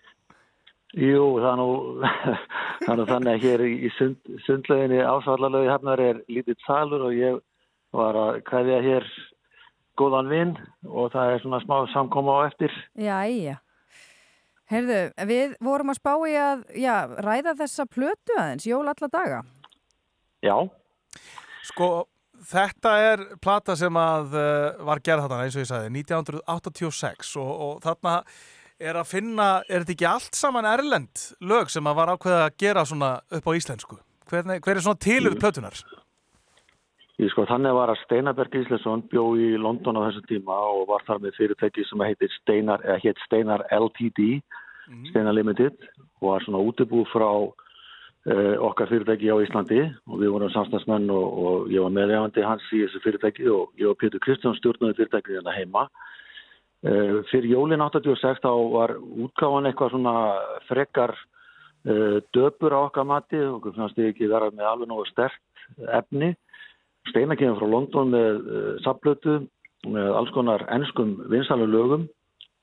Jú, 0.98 1.26
það 1.38 1.62
er 1.62 2.40
það 2.88 3.02
er 3.04 3.10
þannig 3.12 3.30
að 3.32 3.44
hér 3.46 3.62
í 3.68 3.92
sund, 3.94 4.32
sundlöginni 4.48 4.98
ásvallalögi 5.06 5.70
hafnar 5.70 6.02
er 6.02 6.20
lítið 6.26 6.58
salur 6.66 7.06
og 7.06 7.14
ég 7.14 7.38
var 7.96 8.18
að 8.18 8.40
kæðja 8.48 8.78
hér 8.84 9.08
góðan 10.00 10.30
vinn 10.30 10.54
og 10.86 11.10
það 11.14 11.34
er 11.34 11.42
svona 11.42 11.60
smá 11.64 11.76
samkoma 11.92 12.38
á 12.38 12.40
eftir. 12.48 12.76
Jæja. 12.98 13.58
Heyrðu, 14.70 15.00
við 15.26 15.56
vorum 15.66 15.90
að 15.90 15.98
spá 15.98 16.12
í 16.30 16.36
að 16.38 16.62
já, 16.78 16.94
ræða 17.26 17.56
þessa 17.58 17.86
plötu 17.90 18.36
aðeins, 18.38 18.68
jól 18.70 18.84
alla 18.86 19.08
daga. 19.10 19.40
Já. 20.46 20.54
Sko, 21.66 21.88
þetta 22.52 22.92
er 23.02 23.24
plata 23.42 23.74
sem 23.78 23.98
að 23.98 24.36
uh, 24.38 24.84
var 24.86 25.02
gerð 25.02 25.26
þarna 25.26 25.48
eins 25.48 25.58
og 25.58 25.64
ég 25.64 25.70
sagði 25.72 25.90
1986 26.04 27.34
og, 27.42 27.50
og 27.50 27.82
þarna 27.84 28.14
er 28.80 28.96
að 28.96 29.10
finna, 29.10 29.48
er 29.68 29.82
þetta 29.82 29.96
ekki 29.96 30.08
allt 30.08 30.38
saman 30.38 30.68
erlend 30.68 31.26
lög 31.44 31.72
sem 31.72 31.90
að 31.90 31.98
var 31.98 32.14
ákveða 32.14 32.46
að 32.46 32.56
gera 32.62 32.86
svona 32.88 33.10
upp 33.26 33.50
á 33.50 33.52
íslensku? 33.58 33.98
Hvernig, 34.30 34.62
hver 34.62 34.78
er 34.78 34.86
svona 34.86 35.02
tilurð 35.02 35.42
plötunar? 35.42 35.82
Ég 37.20 37.28
sko, 37.34 37.44
þannig 37.44 37.74
var 37.76 37.90
að 37.92 37.98
Steinarberg 38.06 38.54
Íslesson 38.62 39.02
bjó 39.12 39.34
í 39.36 39.50
London 39.60 39.98
á 40.00 40.06
þessum 40.06 40.28
tíma 40.30 40.54
og 40.70 40.86
var 40.88 41.02
þar 41.04 41.18
með 41.20 41.34
fyrirtæki 41.36 41.82
sem 41.84 42.00
heitir 42.06 42.32
Steinar, 42.38 42.80
eða 42.86 43.02
heit 43.02 43.20
Steinar 43.26 43.64
LTD, 43.76 44.38
Steinar 45.10 45.36
Limited 45.36 45.76
og 46.22 46.30
var 46.30 46.46
svona 46.46 46.62
útibú 46.64 47.02
frá 47.10 47.28
uh, 47.28 48.56
okkar 48.70 48.88
fyrirtæki 48.88 49.28
á 49.28 49.36
Íslandi 49.36 49.82
og 50.08 50.16
við 50.22 50.32
vorum 50.32 50.52
samstagsmenn 50.54 51.12
og, 51.12 51.36
og 51.44 51.70
ég 51.74 51.84
var 51.84 51.92
meðlegandi 51.98 52.46
hans 52.46 52.72
í 52.72 52.86
þessu 52.86 53.04
fyrirtæki 53.04 53.52
og 53.52 53.76
ég 53.76 53.92
og 53.92 54.00
Pétur 54.00 54.24
Kristján 54.24 54.56
stjórnaði 54.56 55.02
fyrirtæki 55.02 55.36
hérna 55.36 55.56
heima. 55.58 55.86
Uh, 56.80 57.20
fyrir 57.28 57.52
jólin 57.52 57.84
86 57.84 58.40
þá 58.40 58.52
var 58.72 58.96
útgáfan 58.96 59.68
eitthvað 59.68 59.92
svona 59.92 60.14
frekkar 60.70 61.18
uh, 61.84 62.22
döpur 62.32 62.80
á 62.80 62.80
okkar 62.86 63.12
mati 63.12 63.44
og 63.44 63.74
fannst 63.76 64.00
ég 64.00 64.14
ekki 64.14 64.32
vera 64.32 64.48
með 64.54 64.72
alveg 64.72 64.88
nógu 64.88 65.10
stert 65.12 65.36
efni. 66.00 66.32
Steinar 67.10 67.38
kemur 67.38 67.58
frá 67.60 67.68
London 67.70 68.12
með 68.14 68.40
uh, 68.40 68.72
sapplötu 68.84 69.36
með 69.90 70.10
alls 70.18 70.32
konar 70.34 70.64
ennskum 70.74 71.14
vinsalu 71.32 71.66
lögum, 71.70 72.08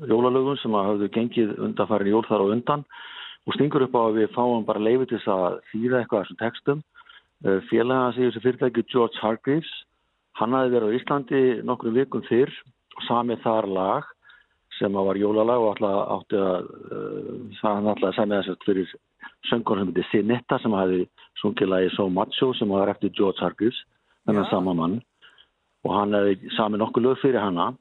jólalögum 0.06 0.58
sem 0.62 0.76
hafðu 0.78 1.10
gengið 1.16 1.56
undanfærin 1.66 2.12
jól 2.14 2.26
þar 2.28 2.44
á 2.46 2.52
undan 2.54 2.84
og 3.48 3.56
stingur 3.56 3.88
upp 3.88 3.96
á 3.98 4.02
að 4.04 4.20
við 4.20 4.36
fáum 4.36 4.68
bara 4.68 4.84
leiði 4.84 5.08
til 5.08 5.18
þess 5.18 5.34
að 5.34 5.58
þýða 5.72 6.02
eitthvað 6.02 6.20
af 6.20 6.28
þessum 6.28 6.42
textum. 6.44 6.84
Uh, 7.46 7.60
Félaga 7.72 8.14
sig 8.14 8.28
þessu 8.28 8.44
fyrirtæki 8.46 8.86
George 8.92 9.24
Hargreaves, 9.24 9.74
hann 10.38 10.56
hafði 10.58 10.76
verið 10.76 10.94
á 10.94 10.98
Íslandi 11.00 11.42
nokkrum 11.66 11.98
vikum 11.98 12.26
fyrr 12.30 12.54
og 12.98 13.04
samið 13.10 13.44
þar 13.46 13.70
lag 13.80 14.14
sem 14.78 14.94
var 14.94 15.18
jólalag 15.18 15.64
og 15.64 15.70
alltaf 15.74 16.00
átti 16.18 16.40
að 16.42 16.66
það 17.58 17.78
hann 17.78 17.88
alltaf 17.92 18.18
semja 18.18 18.42
þess 18.44 18.54
að 18.54 18.66
fyrir 18.68 18.92
söngur 19.50 19.80
sem 19.80 19.92
heitir 19.92 20.10
Sinetta 20.12 20.60
sem 20.62 20.76
hafði 20.76 21.06
sungið 21.42 21.72
lagi 21.72 21.94
So 21.96 22.08
Macho 22.10 22.52
sem 22.58 22.70
var 22.72 22.92
eftir 22.92 23.14
George 23.18 23.42
Hargreaves, 23.44 23.80
þennan 24.28 24.46
Já. 24.46 24.52
sama 24.52 24.76
mann. 24.78 25.00
Og 25.86 25.94
hann 25.96 26.16
hefði 26.18 26.54
samið 26.58 26.84
nokkuð 26.84 27.06
lög 27.06 27.22
fyrir 27.24 27.42
hana. 27.42 27.72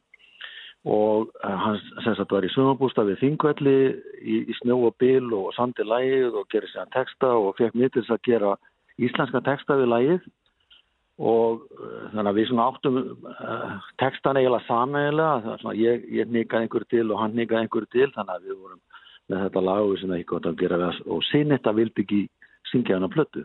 Og 0.86 1.28
uh, 1.42 1.58
hann 1.64 1.78
sem 2.04 2.14
sagt 2.14 2.32
var 2.32 2.46
í 2.46 2.52
sumabústa 2.54 3.04
við 3.06 3.20
Þingvelli 3.24 3.76
í, 4.22 4.40
í 4.46 4.56
snjó 4.60 4.78
og 4.86 4.96
bil 5.02 5.32
og 5.34 5.52
sandi 5.56 5.82
lagið 5.82 6.38
og 6.38 6.48
gerði 6.52 6.70
sér 6.72 6.90
texta 6.94 7.32
og 7.34 7.56
fekk 7.58 7.74
mér 7.74 7.90
til 7.90 8.04
þess 8.04 8.14
að 8.14 8.26
gera 8.28 8.56
íslenska 9.02 9.42
texta 9.48 9.78
við 9.80 9.90
lagið. 9.90 10.28
Og 11.16 11.64
uh, 11.80 12.06
þannig 12.12 12.30
að 12.30 12.38
við 12.38 12.50
svona 12.52 12.68
áttum 12.70 13.00
uh, 13.02 13.90
textan 13.98 14.38
eiginlega 14.38 14.68
það 14.68 15.62
svona 15.64 15.78
ég, 15.80 16.06
ég 16.12 16.30
nikaði 16.30 16.68
einhverju 16.68 16.92
til 16.92 17.06
og 17.10 17.22
hann 17.24 17.34
nikaði 17.34 17.66
einhverju 17.66 17.92
til. 17.96 18.10
Þannig 18.14 18.36
að 18.36 18.46
við 18.46 18.60
vorum 18.60 18.82
með 19.26 19.42
þetta 19.46 19.62
lag 19.66 19.82
og 19.82 19.92
við 19.92 20.02
sem 20.02 20.16
ekki 20.16 20.30
gott 20.30 20.48
að 20.48 20.60
gera 20.60 20.78
við 20.80 20.98
og 21.10 21.22
Sinetta 21.30 21.74
vildi 21.74 22.04
ekki 22.04 22.22
syngja 22.70 22.98
hann 22.98 23.06
að 23.08 23.14
plötu 23.16 23.44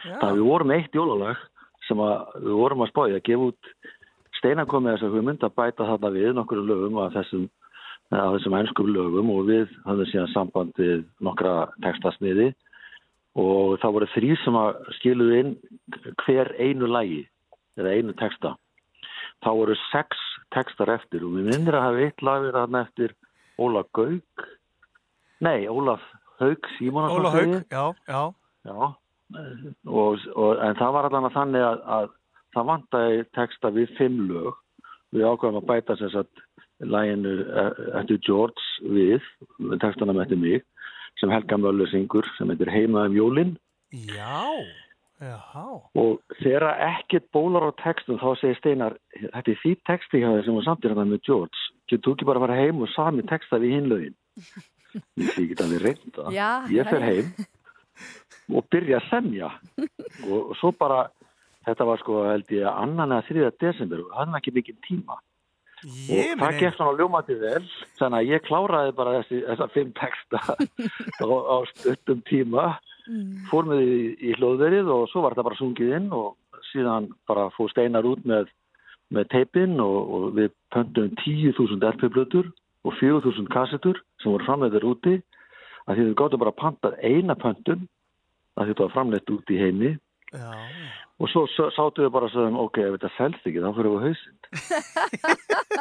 þannig 0.00 0.26
að 0.26 0.38
við 0.38 0.46
vorum 0.48 0.74
eitt 0.74 0.96
jólalag 0.96 1.44
sem 1.90 2.04
að 2.04 2.36
við 2.46 2.54
vorum 2.62 2.84
að 2.84 2.92
spája 2.94 3.18
að 3.18 3.26
gefa 3.28 3.50
út 3.50 3.72
Steinar 4.40 4.68
kom 4.70 4.86
með 4.86 4.96
þessa 4.96 5.12
hugmynd 5.12 5.42
að 5.44 5.56
bæta 5.58 5.86
þarna 5.88 6.10
við 6.14 6.30
nokkru 6.38 6.62
lögum 6.64 6.98
af 7.02 7.12
þessum, 7.12 7.44
þessum 8.08 8.56
ennskum 8.56 8.88
lögum 8.94 9.32
og 9.34 9.42
við 9.50 9.66
hafðum 9.84 10.08
síðan 10.08 10.32
samband 10.32 10.80
við 10.80 11.02
nokkra 11.20 11.54
textasniði 11.84 12.46
og 13.40 13.76
það 13.82 13.94
voru 13.98 14.08
þrý 14.14 14.30
sem 14.40 14.56
að 14.58 14.80
skiluðu 14.96 15.36
inn 15.42 15.52
hver 16.24 16.54
einu 16.56 16.88
lægi 16.88 17.20
eða 17.78 17.92
einu 17.98 18.16
texta. 18.18 18.54
Það 19.44 19.60
voru 19.60 19.76
sex 19.90 20.24
textar 20.56 20.94
eftir 20.96 21.26
og 21.26 21.36
við 21.36 21.52
minnir 21.52 21.76
að 21.76 21.86
hafa 21.86 22.06
eitt 22.06 22.24
lag 22.24 22.42
verið 22.46 22.60
þarna 22.62 22.82
eftir 22.86 23.14
Óla 23.60 23.84
Gauk, 23.92 24.48
nei 25.44 25.68
Ólaf 25.68 26.04
Haug. 26.40 26.72
Óla 26.80 27.34
Haug, 27.36 27.56
já, 27.68 27.84
já. 28.08 28.22
Já, 28.60 28.92
og, 29.86 30.18
og, 30.34 30.58
en 30.58 30.78
það 30.78 30.96
var 30.96 31.08
allan 31.08 31.28
að 31.28 31.36
þannig 31.36 31.66
að, 31.66 31.80
að 31.96 32.10
það 32.56 32.68
vantaði 32.72 33.22
texta 33.36 33.72
við 33.74 33.94
fimm 33.98 34.20
lög. 34.30 34.58
Við 35.10 35.26
ákvæðum 35.26 35.58
að 35.58 35.68
bæta 35.70 35.96
sem 35.98 36.12
sagt 36.12 36.44
læginu 36.80 37.32
eh, 37.44 37.80
eftir 38.00 38.20
George 38.26 38.92
við, 38.94 39.24
textana 39.82 40.14
með 40.14 40.26
eftir 40.26 40.40
mig, 40.44 40.62
sem 41.20 41.32
Helga 41.32 41.58
Möller 41.60 41.90
syngur, 41.90 42.28
sem 42.38 42.50
heitir 42.52 42.70
Heima 42.72 43.08
um 43.08 43.16
jólin. 43.18 43.56
Já, 43.90 44.54
já. 45.20 45.66
Og 45.98 46.20
þegar 46.40 46.70
ekkert 46.86 47.26
bólar 47.34 47.68
á 47.68 47.70
textum 47.82 48.20
þá 48.22 48.30
segir 48.40 48.60
Steinar, 48.60 48.96
þetta 49.18 49.54
er 49.54 49.62
því 49.64 49.76
texti 49.90 50.22
hjá 50.22 50.30
þér 50.30 50.44
sem 50.46 50.58
var 50.60 50.68
þetta 50.70 51.06
með 51.12 51.22
George. 51.26 51.64
Getur 51.90 52.06
þú 52.06 52.16
ekki 52.16 52.30
bara 52.30 52.40
að 52.40 52.46
fara 52.46 52.60
heim 52.62 52.84
og 52.84 52.92
sami 52.94 53.26
texta 53.28 53.60
við 53.60 53.80
hinlögin? 53.80 54.18
Ég 55.20 55.34
sé 55.34 55.44
ekki 55.44 55.58
að 55.62 55.74
við 55.74 55.82
reynda. 55.86 56.30
Ég 56.74 56.88
fer 56.90 57.04
heim 57.04 57.34
og 58.50 58.68
byrja 58.72 59.00
að 59.00 59.08
semja. 59.10 59.50
Og, 60.26 60.52
svo 60.58 60.72
bara 60.76 61.06
þetta 61.66 61.86
var 61.88 62.00
sko 62.02 62.22
held 62.26 62.54
ég 62.54 62.68
annan 62.68 63.14
eða 63.14 63.26
þriða 63.28 63.50
desember 63.62 64.04
og 64.04 64.14
það 64.14 64.32
var 64.32 64.40
ekki 64.40 64.54
mikið 64.58 64.80
tíma. 64.86 65.18
Ég 66.10 66.34
og 66.34 66.42
það 66.42 66.58
gekk 66.60 66.76
svona 66.76 66.96
ljómandi 66.98 67.36
vel 67.40 67.62
þannig 67.96 68.18
að 68.18 68.30
ég 68.34 68.42
kláraði 68.44 68.94
bara 68.98 69.14
þessi, 69.20 69.38
þessa 69.46 69.68
fimm 69.72 69.92
texta 69.96 70.40
á, 71.24 71.24
á 71.24 71.56
stuttum 71.72 72.20
tíma. 72.28 72.70
Fór 73.50 73.66
með 73.66 73.80
því 73.82 74.00
í 74.28 74.34
hlóðverið 74.38 74.90
og 74.92 75.06
svo 75.10 75.24
var 75.24 75.34
þetta 75.34 75.46
bara 75.48 75.60
sungið 75.60 75.94
inn 75.96 76.10
og 76.14 76.36
síðan 76.70 77.08
bara 77.28 77.48
fór 77.56 77.70
Steinar 77.72 78.06
út 78.06 78.22
með, 78.28 78.50
með 79.14 79.30
teipinn 79.32 79.80
og, 79.82 79.98
og 80.14 80.26
við 80.36 80.52
pöntum 80.74 81.08
10.000 81.24 81.80
LP-blötur 81.94 82.50
og 82.86 82.96
4.000 83.00 83.48
kassetur 83.52 83.98
sem 84.20 84.32
voru 84.32 84.46
framleitur 84.46 84.86
úti 84.92 85.16
að 85.86 85.94
því 85.96 86.06
við 86.10 86.16
gáttum 86.20 86.42
bara 86.44 86.52
að 86.54 86.60
panta 86.62 86.88
eina 87.02 87.34
pöntun 87.40 87.86
að 88.60 88.72
þetta 88.72 88.84
var 88.86 88.94
framleitt 88.96 89.30
út 89.36 89.52
í 89.54 89.60
heimi 89.60 89.92
Já. 90.30 90.50
og 91.18 91.26
svo 91.32 91.46
s- 91.50 91.72
sátum 91.76 92.04
við 92.06 92.12
bara 92.14 92.28
og 92.28 92.34
sagðum 92.34 92.58
ok, 92.66 92.76
ef 92.86 92.92
þetta 92.98 93.10
selst 93.16 93.46
ekki 93.50 93.62
þá 93.64 93.70
fyrir 93.78 93.94
við 93.94 94.04
hausinn 94.08 94.36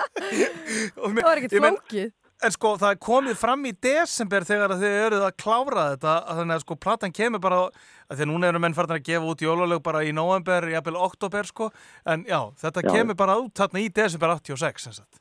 Það 0.99 1.21
var 1.25 1.39
ekkert 1.41 1.55
flókið. 1.59 2.09
En 2.39 2.53
sko, 2.55 2.69
það 2.79 2.93
er 2.93 2.99
komið 3.03 3.35
fram 3.35 3.65
í 3.67 3.71
desember 3.83 4.45
þegar 4.47 4.71
að 4.71 4.83
þið 4.85 4.93
eruð 5.03 5.23
að 5.27 5.33
klára 5.43 5.81
þetta 5.91 6.11
að 6.23 6.37
þannig 6.39 6.55
að 6.55 6.61
sko, 6.63 6.77
platan 6.85 7.11
kemur 7.17 7.41
bara 7.43 7.57
að 7.67 8.13
því 8.15 8.23
að 8.23 8.29
núna 8.31 8.47
eru 8.53 8.61
menn 8.63 8.75
farnir 8.77 8.95
að 9.01 9.07
gefa 9.09 9.27
út 9.33 9.43
jólalög 9.43 9.81
bara 9.83 10.03
í 10.07 10.13
november, 10.15 10.69
jafnvel 10.71 10.95
oktober 11.03 11.49
sko, 11.49 11.67
en 12.07 12.23
já, 12.29 12.39
þetta 12.63 12.85
Já. 12.85 12.91
kemur 12.95 13.17
bara 13.19 13.35
út 13.43 13.51
þarna 13.59 13.83
í 13.83 13.89
desember 13.91 14.31
86 14.37 14.87
sem 14.87 14.95
sagt. 15.01 15.19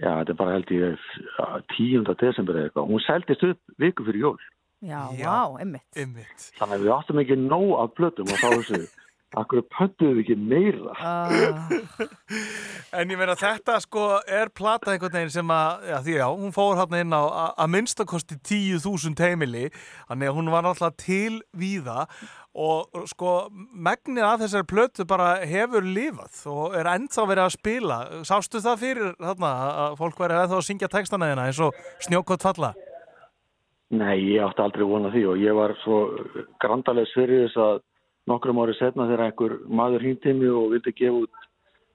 Já, 0.00 0.08
þetta 0.08 0.32
er 0.32 0.38
bara 0.38 0.56
held 0.56 0.70
ég 0.72 1.06
10. 1.76 2.06
desember 2.22 2.56
eða 2.56 2.70
eitthvað. 2.70 2.88
Hún 2.88 3.02
seldist 3.04 3.44
upp 3.44 3.78
viku 3.82 4.06
fyrir 4.06 4.24
jól. 4.24 4.38
Já, 4.82 5.02
vá, 5.14 5.60
einmitt. 5.62 5.84
Einmitt. 5.94 6.46
Þannig 6.58 6.78
að 6.78 6.86
við 6.86 6.94
áttum 6.96 7.20
ekki 7.22 7.36
nóg 7.38 7.74
af 7.78 7.92
blötum 7.98 8.32
og 8.32 8.40
þá 8.40 8.48
þessu, 8.56 8.80
akkur 9.40 9.62
pöntuðum 9.72 10.18
við 10.18 10.22
ekki 10.24 10.36
meira. 10.36 10.92
Ah. 11.00 11.32
En 12.92 13.08
ég 13.08 13.16
meina 13.16 13.32
þetta 13.40 13.78
sko 13.80 14.02
er 14.28 14.50
plata 14.52 14.92
einhvern 14.92 15.14
veginn 15.16 15.30
sem 15.32 15.48
að, 15.54 15.84
já 15.88 15.96
því 16.04 16.16
já, 16.18 16.24
hún 16.28 16.52
fór 16.52 16.76
hann 16.76 16.96
inn 16.98 17.14
á 17.16 17.22
að- 17.24 17.54
að 17.64 17.70
minnstakosti 17.72 18.36
10.000 18.44 19.22
heimili, 19.24 19.62
þannig 20.10 20.28
að 20.28 20.36
hún 20.36 20.50
var 20.52 20.66
náttúrulega 20.66 20.98
til 21.00 21.38
víða 21.56 22.02
og 22.52 23.06
sko 23.08 23.30
megnið 23.72 24.26
af 24.28 24.42
þessari 24.42 24.68
plötu 24.68 25.06
bara 25.08 25.30
hefur 25.48 25.80
lifað 25.88 26.42
og 26.52 26.74
er 26.76 26.90
ennþá 26.92 27.24
verið 27.30 27.44
að 27.46 27.54
spila. 27.56 27.98
Sástu 28.28 28.60
það 28.60 28.82
fyrir 28.84 29.14
þarna 29.16 29.52
að 29.86 29.96
fólk 30.02 30.20
verið 30.20 30.42
ennþá 30.42 30.58
að 30.60 30.66
syngja 30.68 30.90
textana 30.92 31.30
þeina 31.32 31.46
eins 31.48 31.60
og 31.64 31.72
snjókott 32.04 32.44
falla? 32.44 32.74
Nei, 33.92 34.18
ég 34.36 34.44
átti 34.44 34.60
aldrei 34.64 34.84
vona 34.88 35.08
því 35.12 35.24
og 35.32 35.40
ég 35.40 35.56
var 35.56 35.72
svo 35.80 36.02
grandalega 36.60 37.08
fyrir 37.16 37.46
þess 37.48 37.56
að 37.60 37.80
nokkrum 38.30 38.60
árið 38.62 38.78
setna 38.78 39.08
þegar 39.10 39.24
einhver 39.26 39.54
maður 39.80 40.04
hýndi 40.06 40.34
mig 40.38 40.52
og 40.54 40.70
vildi 40.74 40.92
gefa 41.00 41.24
út 41.24 41.48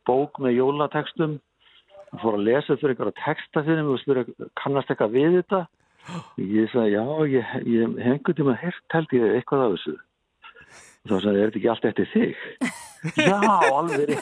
bók 0.08 0.40
með 0.44 0.58
jólatekstum. 0.60 1.38
Hann 2.08 2.22
fór 2.24 2.38
að 2.38 2.46
lesa 2.48 2.78
fyrir 2.80 2.94
einhverja 2.96 3.18
texta 3.24 3.64
fyrir 3.68 3.84
mig 3.84 3.96
og 3.98 4.02
spyrja, 4.04 4.26
kannast 4.62 4.92
eitthvað 4.94 5.16
við 5.18 5.40
þetta? 5.42 5.62
Ég 6.40 6.70
sagði, 6.72 6.94
já, 6.96 7.04
ég, 7.34 7.56
ég 7.68 7.96
hef 8.00 8.14
einhvern 8.14 8.38
tíma 8.40 8.54
heyrt 8.62 8.96
held 8.96 9.16
ég 9.18 9.26
eitthvað 9.42 9.66
af 9.66 9.74
þessu. 9.76 9.96
Og 11.08 11.12
þá 11.12 11.18
sagði, 11.24 11.42
er 11.42 11.50
þetta 11.52 11.60
ekki 11.60 11.72
allt 11.74 11.88
eftir 11.90 12.08
þig? 12.14 12.32
já, 13.28 13.40
alveg. 13.76 14.14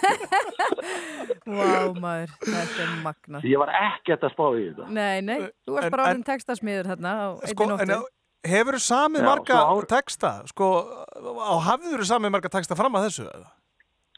Vá, 1.45 1.93
maður, 2.01 2.33
þetta 2.41 2.81
er 2.85 2.91
magna. 3.05 3.41
Ég 3.45 3.61
var 3.61 3.71
ekkert 3.77 4.25
að 4.25 4.33
spá 4.33 4.45
í 4.57 4.63
þetta. 4.65 4.87
Nei, 4.97 5.21
nei, 5.25 5.37
þú 5.65 5.77
varst 5.77 5.93
bara 5.93 6.05
en- 6.05 6.09
orðin 6.15 6.27
textasmiður 6.31 6.89
hérna 6.93 7.13
á 7.13 7.25
Sko, 7.51 7.67
einni 7.69 7.85
en 7.85 7.91
nóttu. 7.93 8.11
Hefur 8.49 8.77
þú 8.77 8.81
samið 8.85 9.21
Já, 9.23 9.27
marga 9.29 9.59
svo 9.59 9.75
ár- 9.81 9.87
texta? 9.91 10.31
Sko, 10.51 10.67
á 11.41 11.55
hafður 11.69 12.01
þú 12.03 12.07
samið 12.09 12.33
marga 12.35 12.51
texta 12.53 12.77
fram 12.79 12.97
að 12.97 13.07
þessu? 13.09 13.27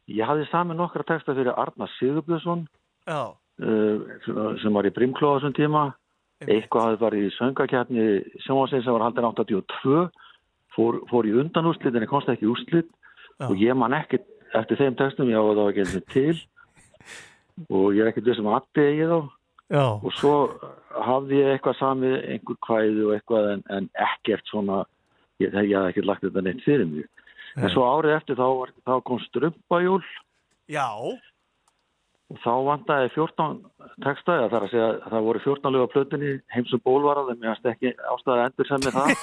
Ég 0.07 0.23
hafði 0.29 0.45
saman 0.51 0.77
nokkra 0.79 1.03
texta 1.07 1.35
fyrir 1.35 1.51
Arnar 1.57 1.89
Sigurbjörnsson 1.97 2.67
Já. 3.07 3.33
uh, 3.33 4.55
sem 4.61 4.73
var 4.73 4.87
í 4.87 4.93
Brimkló 4.95 5.33
á 5.35 5.37
þessum 5.39 5.55
tíma. 5.57 5.83
Eitthvað 6.45 6.85
hafði 6.85 7.01
bara 7.01 7.17
í 7.17 7.29
söngakjarni 7.39 8.07
sjónvarsinn 8.45 8.83
sem 8.85 8.93
var 8.93 9.07
haldin 9.07 9.25
82 9.25 10.09
fór, 10.75 10.99
fór 11.09 11.25
í 11.27 11.33
undanúrslit 11.41 11.95
en 11.97 12.05
ég 12.05 12.11
komst 12.11 12.29
ekki 12.29 12.45
í 12.45 12.51
úrslit 12.51 12.91
og 13.41 13.57
ég 13.57 13.75
man 13.75 13.95
ekkert 13.97 14.27
eftir 14.55 14.77
þeim 14.79 14.95
textum, 14.99 15.29
ég 15.29 15.37
á 15.37 15.43
það 15.43 15.71
ekki 15.73 16.03
til 16.13 16.37
og 17.73 17.89
ég 17.97 18.03
er 18.05 18.11
ekkert 18.11 18.29
sem 18.37 18.47
aðti 18.53 18.85
ég 19.01 19.09
þá 19.09 19.19
Já. 19.67 19.99
og 19.99 20.11
svo 20.15 20.35
hafði 21.03 21.41
ég 21.41 21.53
eitthvað 21.55 21.79
samið 21.81 22.13
einhver 22.23 22.59
kvæði 22.63 23.01
og 23.03 23.15
eitthvað 23.17 23.49
en, 23.51 23.63
en 23.75 23.89
ekkert 24.07 24.47
svona 24.47 24.83
ég, 25.41 25.51
ég 25.51 25.75
hafði 25.75 25.89
ekkert 25.91 26.07
lagt 26.07 26.23
þetta 26.23 26.43
neitt 26.45 26.63
fyrir 26.63 26.87
mig 26.87 27.09
en 27.57 27.71
svo 27.73 27.87
árið 27.87 28.15
eftir 28.15 28.37
þá, 28.37 28.47
var, 28.61 28.71
þá 28.85 28.93
kom 29.09 29.19
strumpajól 29.25 30.03
Já. 30.71 30.87
og 30.97 32.39
þá 32.43 32.53
vantaði 32.69 33.11
14 33.15 33.59
texta, 34.05 34.37
eða 34.37 34.49
það 34.51 34.57
er 34.57 34.67
að 34.67 34.73
segja 34.73 34.87
að 34.93 35.11
það 35.13 35.27
voru 35.27 35.43
14 35.45 35.75
lög 35.75 35.87
á 35.87 35.93
plötunni, 35.95 36.31
heims 36.53 36.75
og 36.77 36.83
bólvarað 36.85 37.33
en 37.33 37.41
mér 37.41 37.55
finnst 37.55 37.71
ekki 37.73 37.93
ástæða 38.13 38.47
endur 38.47 38.71
sem 38.71 38.87
með 38.87 38.99
það 39.01 39.09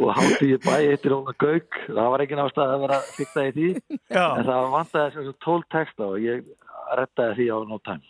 og 0.00 0.14
hátti 0.16 0.50
ég 0.54 0.64
bæ 0.64 0.74
eittir 0.78 1.12
hún 1.12 1.28
að 1.28 1.40
gauk 1.42 1.80
það 1.90 2.10
var 2.14 2.24
ekki 2.24 2.40
ástæða 2.40 2.76
að 2.76 2.84
vera 2.86 2.98
að 3.00 3.12
fykta 3.18 3.44
í 3.44 3.54
því 3.56 3.68
Já. 4.08 4.24
en 4.24 4.46
það 4.48 4.70
vantaði 4.76 5.14
sem 5.16 5.26
sagt 5.28 5.44
12 5.44 5.66
texta 5.74 6.08
og 6.08 6.22
ég 6.24 6.44
rettaði 6.98 7.36
því 7.38 7.46
á 7.54 7.58
no 7.70 7.78
time 7.84 8.02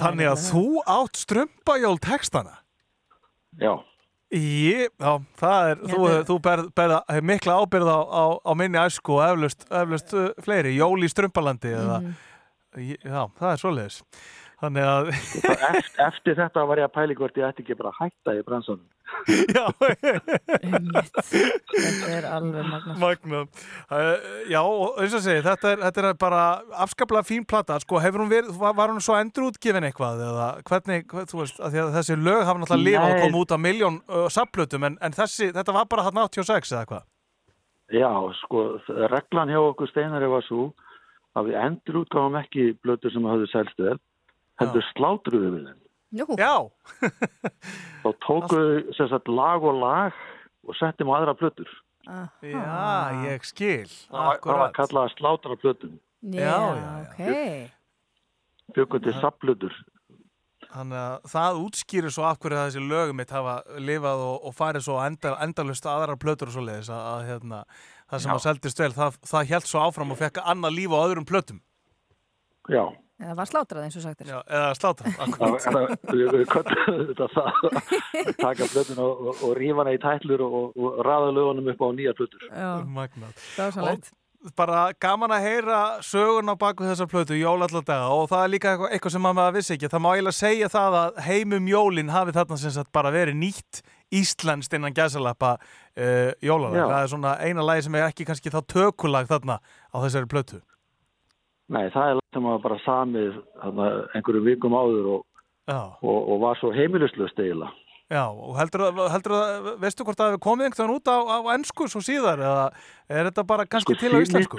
Þannig 0.00 0.28
að 0.28 0.42
þú 0.44 0.64
átt 0.92 1.16
strumpajól 1.16 1.96
textana? 2.04 2.58
Já. 3.56 3.72
Ég, 4.30 4.90
já, 4.94 5.14
það 5.40 5.70
er, 5.70 5.80
þú, 5.90 6.00
þú 6.28 6.34
berð, 6.44 6.66
berð 6.76 7.22
mikla 7.26 7.56
ábyrð 7.64 7.88
á, 7.90 7.98
á, 7.98 8.24
á 8.46 8.52
minni 8.54 8.78
æsku 8.78 9.16
og 9.16 9.24
eflust, 9.24 9.64
eflust 9.72 10.12
uh, 10.14 10.28
fleiri, 10.44 10.76
jól 10.76 11.00
í 11.02 11.08
strumpalandi 11.10 11.72
eða. 11.74 11.96
Ég- 12.78 13.00
já, 13.02 13.24
það 13.40 13.48
er 13.54 13.62
svoleiðis. 13.64 13.96
Þannig 14.60 14.86
að 14.92 15.08
eftir, 15.16 15.56
eftir 16.04 16.38
þetta 16.38 16.66
var 16.68 16.82
ég 16.84 16.86
að 16.90 16.94
pæli 17.00 17.16
hvort 17.18 17.40
ég 17.40 17.48
ætti 17.48 17.64
ekki 17.64 17.78
bara 17.80 17.90
að 17.94 17.98
hætta 18.04 18.36
í 18.36 18.44
bransanum. 18.46 18.84
Þetta 21.80 22.08
er 22.10 22.26
alveg. 22.30 23.26
Uh, 23.90 24.16
já, 24.50 24.60
og 24.62 25.00
eins 25.02 25.14
og 25.16 25.22
segi, 25.24 25.42
þetta 25.44 25.72
er, 25.74 25.78
þetta 25.86 26.00
er 26.02 26.18
bara 26.20 26.42
afskaplega 26.84 27.26
fín 27.26 27.44
plata. 27.48 27.78
Sko, 27.82 28.00
hefur 28.02 28.24
hún 28.24 28.32
verið, 28.32 28.50
var, 28.58 28.90
hún 28.92 29.04
svo 29.04 29.16
endur 29.18 29.50
útgefin 29.50 29.86
eitthvað? 29.88 30.22
Eða 30.26 30.48
hvernig, 30.70 31.06
veist, 31.34 31.60
að 31.60 31.78
að 31.84 31.94
þessi 31.98 32.18
lög 32.20 32.44
hafa 32.48 32.58
náttúrulega 32.62 32.86
lifað 32.88 33.14
og 33.14 33.24
koma 33.24 33.42
út 33.44 33.54
af 33.56 33.62
miljón 33.64 33.96
uh, 34.08 34.26
saplutum, 34.32 34.86
en, 34.88 34.98
en 35.04 35.16
þessi, 35.16 35.50
þetta 35.56 35.76
var 35.76 35.90
bara 35.90 36.06
hann 36.08 36.22
86 36.24 36.74
eða 36.74 36.86
hvað? 36.90 37.08
Já, 37.90 38.10
sko, 38.44 38.64
reglan 39.10 39.50
hjá 39.50 39.60
okkur 39.64 39.90
steinari 39.90 40.30
var 40.30 40.44
svo 40.46 40.70
að 41.38 41.50
við 41.50 41.60
endur 41.64 42.02
útgáfum 42.04 42.38
ekki 42.40 42.72
blötu 42.82 43.10
sem 43.10 43.26
hafðu 43.26 43.46
selst 43.50 43.78
vel, 43.82 43.98
heldur 44.62 44.84
slátruðu 44.92 45.48
við 45.56 45.64
þeim. 45.70 45.80
Jú. 46.12 46.26
Já. 46.38 46.54
Þá 48.02 48.08
tóku 48.26 48.56
við 48.58 48.90
sem 48.96 49.08
sagt 49.12 49.28
lag 49.30 49.62
og 49.62 49.76
lag 49.78 50.16
og 50.66 50.74
settum 50.78 51.10
á 51.12 51.20
aðra 51.20 51.36
plötur. 51.38 51.70
Já, 52.42 52.64
ég 53.28 53.44
skil. 53.46 53.86
Það 53.86 54.10
var- 54.18 54.40
það 54.40 54.56
var 54.56 54.68
Akkurat. 54.68 54.74
kallað 54.78 55.04
að 55.06 55.14
slátra 55.18 55.56
plötum. 55.62 55.98
Já, 56.34 56.56
ok. 57.04 57.70
Bjökkum 58.74 59.02
til 59.04 59.14
sapplötur. 59.20 59.74
Þannig 60.70 60.98
að 61.00 61.22
það 61.32 61.60
útskýrir 61.64 62.12
svo 62.14 62.22
af 62.28 62.38
hverju 62.38 62.58
þessi 62.60 62.82
lögum 62.88 63.16
mitt 63.18 63.30
hafa 63.34 63.54
lifað 63.82 64.20
og, 64.22 64.44
og 64.46 64.52
farið 64.54 64.84
svo 64.86 64.98
endal, 65.02 65.34
endalust 65.42 65.86
aðrar 65.90 66.18
plötur 66.20 66.46
og 66.46 66.54
svo 66.54 66.62
leiðis 66.62 66.90
að, 66.94 67.00
að 67.10 67.24
hérna, 67.26 67.58
það 68.10 68.20
sem 68.22 68.30
Já. 68.30 68.34
að 68.36 68.44
seldist 68.44 68.78
vel, 68.78 68.92
það, 68.94 69.16
það 69.32 69.48
held 69.50 69.66
svo 69.66 69.80
áfram 69.82 70.12
og 70.14 70.18
fekk 70.20 70.38
annað 70.44 70.76
líf 70.76 70.94
á 70.94 70.98
öðrum 71.02 71.26
plötum. 71.26 71.58
Já. 72.70 72.84
Eða 73.20 73.34
var 73.36 73.48
slátrað 73.50 73.84
eins 73.84 73.96
og 74.00 74.04
sagt 74.06 74.22
er. 74.24 74.30
Já, 74.32 74.38
eða 74.48 74.68
slátra. 74.78 75.10
Það- 75.12 75.58
það- 75.66 75.90
Við 76.14 76.46
köllum 76.54 77.02
þetta 77.10 77.26
það 77.34 77.58
að 77.66 78.30
taka 78.40 78.68
plötun 78.72 79.02
og, 79.04 79.20
og, 79.28 79.42
og 79.44 79.52
rífa 79.58 79.82
hana 79.84 79.92
í 79.92 80.00
tætlur 80.00 80.40
og, 80.46 80.72
og 80.80 81.02
raða 81.04 81.28
lögunum 81.36 81.68
upp 81.74 81.84
á 81.84 81.88
nýjar 81.98 82.16
plötur. 82.16 82.46
Já. 82.48 82.70
Magnað. 82.88 83.36
Dásamlegt. 83.58 84.08
Og 84.40 84.54
bara 84.56 84.86
gaman 84.96 85.34
að 85.36 85.42
heyra 85.44 85.78
sögun 86.00 86.48
á 86.48 86.56
baku 86.56 86.86
þessar 86.88 87.10
plötu, 87.12 87.36
jól 87.36 87.60
allar 87.60 87.84
daga 87.84 88.06
og 88.08 88.24
það 88.30 88.44
er 88.46 88.52
líka 88.54 88.70
eitthvað, 88.72 88.92
eitthvað 88.96 89.12
sem 89.12 89.26
maður 89.28 89.52
vissi 89.58 89.74
ekki. 89.76 89.90
Það 89.92 90.00
má 90.00 90.08
eiginlega 90.14 90.38
segja 90.38 90.70
það 90.72 90.96
að 91.02 91.18
heimum 91.26 91.68
jólin 91.68 92.08
hafi 92.14 92.32
þarna 92.38 92.56
sem 92.62 92.72
sagt 92.72 92.88
bara 92.96 93.12
verið 93.12 93.36
nýtt 93.36 93.82
íslenskt 94.16 94.72
innan 94.78 94.96
gæsalappa 94.96 95.58
uh, 95.60 96.32
jólalag. 96.40 96.88
Það 96.88 97.02
er 97.04 97.12
svona 97.12 97.34
eina 97.44 97.62
lagi 97.68 97.84
sem 97.84 97.94
er 98.00 98.08
ekki 98.08 98.24
kannski 98.32 98.48
þá 98.56 98.62
tökulag 98.64 99.28
þarna 99.28 99.60
á 99.92 99.96
þessari 100.08 100.30
plötu. 100.32 100.62
Nei, 101.70 101.84
það 101.94 102.08
er 102.08 102.16
lag 102.18 102.34
sem 102.34 102.48
var 102.48 102.62
bara 102.64 102.78
samið 102.84 103.36
þarna, 103.60 103.86
einhverjum 104.18 104.48
vikum 104.48 104.74
áður 104.74 105.06
og, 105.14 105.22
Já. 105.70 105.78
og, 106.02 106.18
og 106.18 106.40
var 106.42 106.58
svo 106.58 106.72
heimilislust 106.74 107.38
eiginlega. 107.38 107.70
Já, 108.10 108.24
og 108.26 108.56
heldur, 108.58 108.88
heldur 109.12 109.36
að, 109.36 109.68
veistu 109.78 110.02
hvort 110.02 110.18
það 110.18 110.32
hefur 110.32 110.42
komið 110.48 110.66
einhvern 110.66 110.88
veginn 110.88 110.96
út 110.98 111.10
á, 111.14 111.18
á 111.30 111.38
ennsku 111.54 111.86
svo 111.92 112.00
síðar 112.02 112.42
eða 112.42 112.64
er 113.06 113.28
þetta 113.28 113.44
bara 113.46 113.66
kannski 113.70 113.94
til 114.00 114.10
á 114.10 114.18
íslensku? 114.18 114.58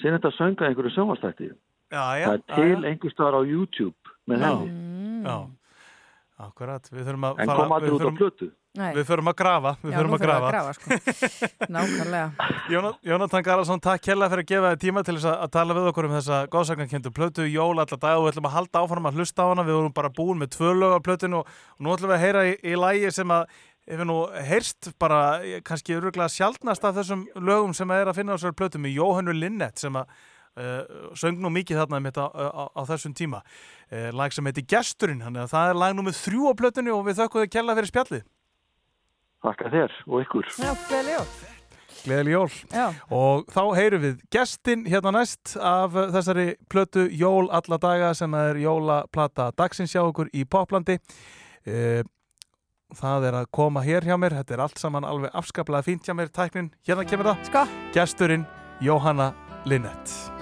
Sýn 0.00 0.16
þetta 0.16 0.32
sönga 0.34 0.66
einhverju 0.66 0.90
sjónvastætti. 0.96 1.52
Já, 1.94 2.02
já. 2.18 2.26
Það 2.26 2.34
er 2.34 2.42
til 2.50 2.88
einhver 2.90 3.14
staðar 3.14 3.38
á 3.38 3.42
YouTube 3.46 4.16
með 4.26 4.42
Já. 4.42 4.48
henni. 4.48 5.22
Já, 5.22 5.36
akkurat, 6.48 6.90
við 6.90 7.06
þurfum 7.06 7.28
að 7.30 7.38
En 7.44 7.52
fara... 7.52 7.60
kom 7.62 7.76
aldrei 7.76 7.92
við 7.92 7.96
út 8.00 8.10
á 8.10 8.18
plötu. 8.18 8.48
Nei. 8.76 8.90
Við 8.96 9.06
þurfum 9.08 9.30
að 9.32 9.36
grafa, 9.40 9.70
við 9.82 9.92
Já, 9.92 9.96
þurfum 9.96 10.12
nú 10.12 10.16
að 10.16 10.24
grafa. 10.26 10.48
grafa, 10.52 10.72
sko. 10.76 10.96
Nákvæmlega. 11.76 12.48
Jóna- 12.72 12.94
Jónatan 13.08 13.44
Garðarsson, 13.46 13.80
takk 13.84 14.02
kella 14.04 14.28
fyrir 14.32 14.44
að 14.44 14.50
gefa 14.50 14.72
þér 14.74 14.80
tíma 14.82 15.04
til 15.06 15.14
þess 15.16 15.28
að, 15.30 15.36
að 15.46 15.52
tala 15.56 15.76
við 15.78 15.88
okkur 15.92 16.08
um 16.10 16.16
þessa 16.16 16.40
góðsagnarkendu 16.52 17.12
plötu 17.16 17.46
jól 17.48 17.72
alla 17.78 17.86
dag 17.96 18.18
og 18.18 18.26
við 18.26 18.32
ætlum 18.34 18.50
að 18.50 18.56
halda 18.58 18.82
áfram 18.84 19.08
að 19.10 19.16
hlusta 19.20 19.46
á 19.46 19.50
hana 19.52 19.64
við 19.68 19.78
vorum 19.80 19.96
bara 19.96 20.12
búin 20.18 20.42
með 20.42 20.52
tvö 20.58 20.74
lög 20.76 20.96
á 20.96 21.00
plötinu 21.08 21.40
og, 21.40 21.48
og 21.78 21.80
nú 21.86 21.94
ætlum 21.96 22.12
við 22.12 22.18
að 22.18 22.24
heyra 22.26 22.44
í, 22.50 22.54
í 22.66 22.76
lægi 22.76 23.12
sem 23.16 23.34
að 23.36 23.48
hefur 23.86 24.08
nú 24.10 24.16
heyrst 24.50 24.92
bara 24.98 25.18
eh, 25.46 25.60
kannski 25.64 25.94
öruglega 25.96 26.28
sjaldnast 26.34 26.84
af 26.88 26.96
þessum 26.98 27.26
lögum 27.38 27.74
sem 27.76 27.90
er 27.94 28.10
að 28.10 28.18
finna 28.18 28.34
á 28.34 28.36
þessari 28.36 28.58
plötu 28.58 28.80
með 28.82 28.96
Jóhannu 28.98 29.34
Linnett 29.36 29.78
sem 29.78 29.94
að 29.94 30.08
uh, 30.58 31.12
söng 31.14 31.38
nú 31.38 31.52
mikið 31.54 31.78
þarna 31.84 32.00
mitt 32.02 32.18
á, 32.18 32.26
á, 32.26 32.64
á 32.74 32.82
þessum 32.90 33.14
tíma 33.14 33.42
uh, 33.46 34.08
lag 34.10 34.34
sem 34.34 34.46
heitir 34.50 34.66
Gesturinn, 34.74 35.22
þannig 35.22 35.44
að 35.46 35.52
það 35.54 35.70
er 35.70 35.78
lag 35.84 35.94
nummið 36.00 36.18
þrjú 36.18 36.50
á 36.50 36.58
plötinu 36.58 36.96
og 36.96 37.04
við 37.06 37.20
þökkum 37.22 37.44
þið 37.46 37.52
kella 37.54 37.76
fyrir 37.78 37.92
spjallið 37.92 38.24
Þakka 39.46 39.70
þér 39.74 39.94
og 40.06 40.24
ykkur. 40.24 40.48
Já, 40.58 40.72
gleðileg 40.88 41.14
jól. 41.16 41.28
Gleðileg 42.06 42.34
jól. 42.36 42.50
Já. 42.74 42.86
Og 43.14 43.46
þá 43.54 43.62
heyrum 43.78 44.04
við 44.04 44.18
gestin 44.34 44.84
hérna 44.90 45.14
næst 45.16 45.54
af 45.58 45.94
þessari 46.14 46.48
plötu 46.70 47.06
Jól 47.14 47.46
alla 47.54 47.78
daga 47.82 48.12
sem 48.18 48.34
er 48.38 48.60
jólaplata 48.62 49.48
dagsins 49.56 49.94
hjá 49.94 50.02
okkur 50.04 50.30
í 50.34 50.44
Poplandi. 50.44 50.98
Eh, 51.66 52.02
Það 52.94 53.24
er 53.26 53.36
að 53.40 53.48
koma 53.50 53.82
hér 53.82 54.06
hjá 54.06 54.14
mér, 54.14 54.36
þetta 54.38 54.54
er 54.54 54.62
allt 54.62 54.78
saman 54.78 55.04
alveg 55.08 55.34
afskaplega 55.34 55.82
fínt 55.82 56.06
hjá 56.06 56.14
mér, 56.14 56.30
tæknin. 56.30 56.70
Hérna 56.86 57.02
kemur 57.08 57.32
það. 57.32 57.44
Sko. 57.50 57.66
Gesturinn 57.96 58.46
Jóhanna 58.80 59.32
Linnett. 59.66 60.35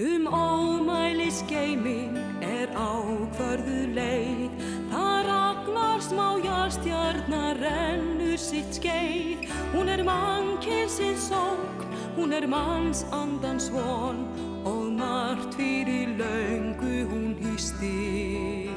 Um 0.00 0.24
ómæli 0.32 1.28
skeiming 1.28 2.16
er 2.40 2.70
ákvörðu 2.72 3.80
leið 3.92 4.62
Það 4.88 5.18
ragnar 5.26 6.00
smá 6.00 6.28
járstjarnar 6.40 7.60
rennur 7.60 8.40
sitt 8.40 8.72
skeið. 8.78 9.44
Hún 9.74 9.92
er 9.92 10.00
mannkynsins 10.00 11.28
sók, 11.28 11.84
hún 12.16 12.32
er 12.32 12.48
manns 12.48 13.04
andans 13.12 13.68
von. 13.68 14.24
Og 14.64 14.88
margt 14.96 15.54
fyrir 15.60 16.16
löngu 16.16 17.04
hún 17.12 17.36
hýsti 17.36 18.68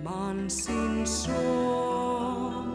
Mannsins 0.00 1.28
son. 1.28 2.72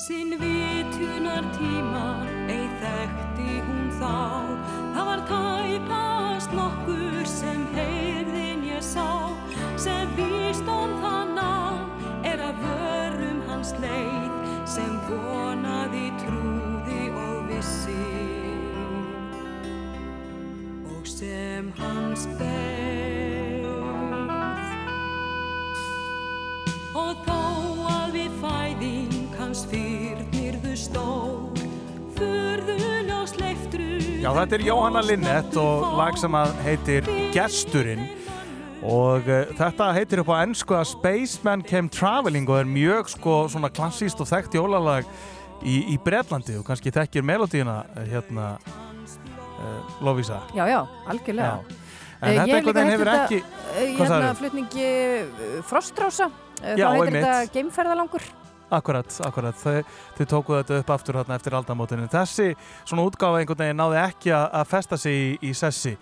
Sinn 0.00 0.32
vitunar 0.40 1.44
tíma 1.52 2.24
ei 2.48 2.69
þekkti 2.90 3.60
hún 3.66 3.88
þá. 4.00 4.14
Það 4.94 5.06
var 5.08 5.22
tæpast 5.28 6.54
nokkur 6.56 7.26
sem 7.28 7.62
heyrðin 7.76 8.64
ég 8.66 8.82
sá 8.84 9.30
sem 9.80 10.10
það 11.02 11.32
nam 11.36 12.26
er 12.26 12.42
að 12.48 12.62
vörum 12.64 13.40
hans 13.48 13.72
leið 13.82 14.34
sem 14.68 14.96
vonaði, 15.08 16.10
trúði 16.22 17.06
og 17.22 17.38
vissi. 17.50 17.96
Og 20.90 21.08
sem 21.08 21.72
hans 21.80 22.26
beið. 22.40 23.68
Og 27.00 27.26
þó 27.26 27.40
að 27.94 28.18
við 28.18 28.40
fæðing 28.42 29.38
hans 29.38 29.64
fyrnirðu 29.70 30.76
leiftru 30.76 31.29
Já, 34.20 34.28
þetta 34.36 34.56
er 34.58 34.64
Jóhanna 34.66 35.00
Linnett 35.04 35.54
og 35.60 35.94
lag 35.96 36.16
sem 36.20 36.34
að 36.36 36.50
heitir 36.66 37.06
Gesturinn 37.32 38.02
og 38.84 39.26
uh, 39.28 39.42
þetta 39.56 39.90
heitir 39.96 40.20
upp 40.22 40.30
á 40.32 40.42
ennsku 40.44 40.76
að 40.76 40.88
Spaceman 40.92 41.62
Came 41.68 41.88
Traveling 41.92 42.48
og 42.48 42.60
er 42.62 42.68
mjög 42.68 43.10
sko 43.14 43.36
svona 43.52 43.70
klassíst 43.72 44.20
og 44.20 44.28
þekkt 44.28 44.56
jólalag 44.60 45.08
í, 45.64 45.78
í 45.94 45.96
Bretlandi 46.04 46.58
og 46.60 46.66
kannski 46.68 46.92
þekkir 46.92 47.24
melodíuna 47.28 47.78
uh, 47.96 48.02
hérna 48.12 48.50
uh, 48.60 49.96
Lovisa. 50.04 50.42
Já, 50.56 50.66
já, 50.68 50.80
algjörlega. 51.08 51.60
Já. 51.60 51.76
En 52.20 52.28
Eh, 52.30 52.34
þetta 52.36 52.48
ég 52.50 52.58
hef 52.58 52.66
líka 52.66 52.82
hefur 52.84 53.08
þetta, 53.08 53.20
ekki... 53.24 53.36
eh, 53.80 53.92
Hérna 53.96 54.32
flutningi 54.36 54.82
eh, 54.84 55.54
Frostrása. 55.64 56.26
Eh, 56.60 56.74
Þá 56.76 56.88
heitir 56.92 57.14
þetta 57.14 57.36
geimferðalangur. 57.54 58.26
Akkurat, 58.70 59.20
akkurat. 59.26 59.56
Þau, 59.58 59.80
þau 60.18 60.26
tóku 60.30 60.56
þetta 60.60 60.80
upp 60.82 60.90
aftur 60.94 61.18
hérna 61.20 61.38
eftir 61.40 61.56
aldamótinu. 61.58 62.08
Þessi 62.12 62.52
svona 62.84 63.06
útgáfa 63.08 63.40
einhvern 63.42 63.64
veginn 63.64 63.80
náði 63.82 63.98
ekki 64.04 64.34
að, 64.36 64.46
að 64.60 64.68
festa 64.70 64.98
sig 65.00 65.16
í, 65.18 65.32
í 65.50 65.54
sessi 65.58 65.96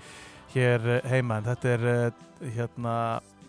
hér 0.55 0.85
eh, 0.99 1.09
heima. 1.15 1.39
En 1.41 1.49
þetta 1.49 1.73
er 1.77 1.89
eh, 1.95 2.27
hérna 2.59 2.97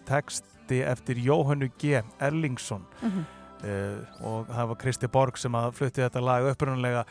texti 0.08 0.80
eftir 0.86 1.20
Jóhannu 1.26 1.70
G. 1.82 2.00
Erlingsson. 2.20 2.86
Mhm. 3.02 3.28
Uh, 3.60 3.98
og 4.24 4.46
það 4.48 4.68
var 4.70 4.78
Kristi 4.80 5.08
Borg 5.12 5.36
sem 5.36 5.52
að 5.60 5.74
flutti 5.76 6.00
þetta 6.00 6.22
lag 6.24 6.46
upprunnulega 6.48 7.02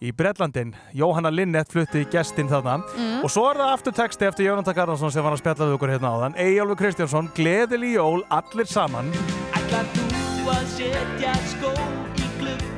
í 0.00 0.08
Bretlandin 0.16 0.70
Jóhanna 0.96 1.28
Linnett 1.28 1.68
flutti 1.68 2.06
gestinn 2.08 2.48
þarna 2.48 2.78
Mm. 2.96 3.18
og 3.26 3.28
svo 3.28 3.44
er 3.50 3.60
það 3.60 3.72
aftur 3.74 3.92
texti 3.98 4.24
eftir 4.24 4.48
Jónatan 4.48 4.72
Garðarsson 4.78 5.12
sem 5.12 5.22
var 5.22 5.36
að 5.36 5.42
spjalla 5.42 5.68
við 5.68 5.76
okkur 5.76 5.92
hérna 5.92 6.14
áðan 6.16 6.38
Eyjálfur 6.40 6.80
Kristjánsson, 6.80 7.28
Gleðili 7.36 7.92
jól, 7.98 8.24
allir 8.32 8.64
saman 8.72 9.12
Ætlar 9.52 9.84
þú 9.92 10.48
að 10.48 10.64
setja 10.78 11.36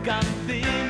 skó 0.02 0.20
í 0.48 0.89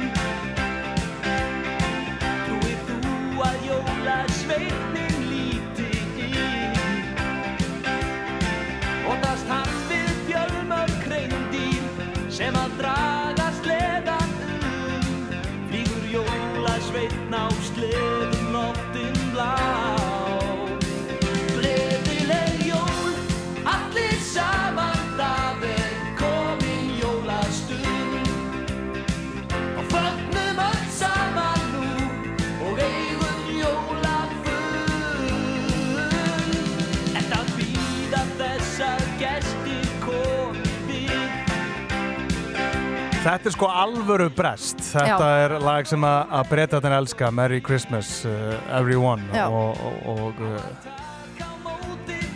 Þetta 43.20 43.50
er 43.50 43.52
sko 43.52 43.68
alvöru 43.68 44.30
brest 44.32 44.80
Þetta 44.94 45.26
Já. 45.28 45.42
er 45.44 45.54
lag 45.60 45.88
sem 45.88 46.04
að, 46.08 46.30
að 46.38 46.46
breytatin 46.54 46.94
elska 46.96 47.28
Merry 47.36 47.58
Christmas 47.64 48.08
uh, 48.28 48.54
everyone 48.78 49.26
Já. 49.36 49.44
og, 49.52 49.76
og, 49.84 50.08
og 50.14 50.40
uh, 50.40 50.56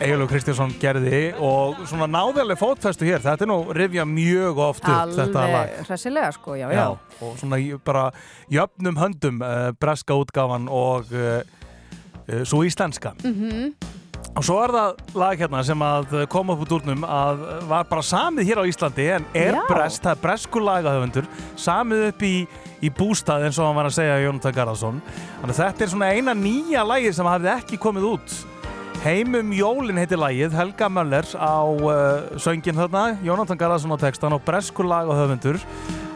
Egilur 0.05 0.28
Kristjánsson 0.28 0.74
gerði 0.82 1.23
og 1.40 1.78
svona 1.89 2.09
náðileg 2.11 2.59
fótfestu 2.61 3.06
hér 3.09 3.23
þetta 3.24 3.47
er 3.47 3.51
nú 3.52 3.59
rifja 3.78 4.05
mjög 4.11 4.61
oft 4.66 4.85
upp 4.90 5.15
þetta 5.16 5.44
lag 5.47 5.55
Alveg 5.55 5.89
hressilega 5.89 6.32
sko, 6.35 6.56
já, 6.59 6.66
já. 6.74 6.85
og 7.23 7.36
svona 7.40 7.61
bara 7.86 8.05
jöfnum 8.52 8.98
höndum 9.01 9.40
uh, 9.40 9.70
breska 9.81 10.16
útgáfan 10.20 10.66
og 10.69 11.15
uh, 11.15 11.40
uh, 12.28 12.43
svo 12.44 12.65
íslenska 12.69 13.15
Mhm. 13.24 13.73
Og 14.35 14.43
svo 14.43 14.56
er 14.65 14.73
það 14.74 15.02
lag 15.15 15.43
hérna 15.44 15.61
sem 15.62 15.82
að 15.86 16.15
kom 16.32 16.48
upp 16.51 16.62
úr 16.65 16.70
dúrnum 16.73 17.05
að 17.06 17.43
var 17.70 17.85
bara 17.86 18.02
samið 18.02 18.48
hér 18.48 18.61
á 18.61 18.65
Íslandi 18.66 19.05
en 19.15 19.27
er 19.31 19.55
Já. 19.55 19.61
brest, 19.69 20.01
það 20.02 20.16
er 20.16 20.23
breskur 20.24 20.65
lagahöfundur 20.66 21.28
samið 21.55 22.09
upp 22.09 22.24
í, 22.27 22.32
í 22.82 22.90
bústað 22.90 23.47
eins 23.47 23.61
og 23.62 23.69
hann 23.69 23.78
var 23.78 23.90
að 23.90 23.94
segja 24.01 24.16
Jónatan 24.24 24.56
Garðarsson 24.56 24.98
þannig 25.06 25.55
að 25.55 25.61
þetta 25.61 25.86
er 25.86 25.93
svona 25.93 26.11
eina 26.11 26.35
nýja 26.35 26.82
lagið 26.82 27.15
sem 27.15 27.31
hafði 27.31 27.52
ekki 27.55 27.78
komið 27.85 28.09
út. 28.11 28.35
Heimum 29.05 29.52
Jólin 29.55 30.01
heitir 30.02 30.19
lagið 30.19 30.56
Helga 30.59 30.89
Möller 30.90 31.28
á 31.39 31.55
uh, 31.62 32.39
söngin 32.40 32.78
þarna 32.78 33.05
Jónatan 33.23 33.61
Garðarsson 33.61 33.94
á 33.94 33.98
textan 34.02 34.35
og 34.35 34.43
breskur 34.43 34.89
lagahöfundur 34.90 35.61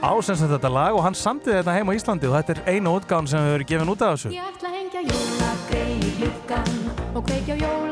á 0.03 0.11
sem 0.27 0.35
sagt 0.35 0.57
þetta 0.57 0.73
lag 0.75 0.97
og 0.97 1.07
hann 1.07 1.15
samtiði 1.15 1.61
þetta 1.61 1.77
heim 1.77 1.95
á 1.95 1.95
Íslandi 1.95 2.27
og 2.27 2.35
þetta 2.41 2.57
er 2.57 2.75
einu 2.75 2.97
útgáðan 2.99 3.31
sem 3.31 3.47
hefur 3.47 3.61
verið 3.61 3.71
gefin 3.77 3.95
út 3.95 4.03
af 4.03 4.17
þessu. 4.17 4.35
Ég 4.35 4.51
ætla 4.51 4.73
að 4.73 4.81
hengja 4.81 5.07
jólagrei 5.07 5.87
í 6.01 6.17
gluggan 6.19 6.75
og 7.15 7.23
kveikja 7.29 7.61
á 7.63 7.88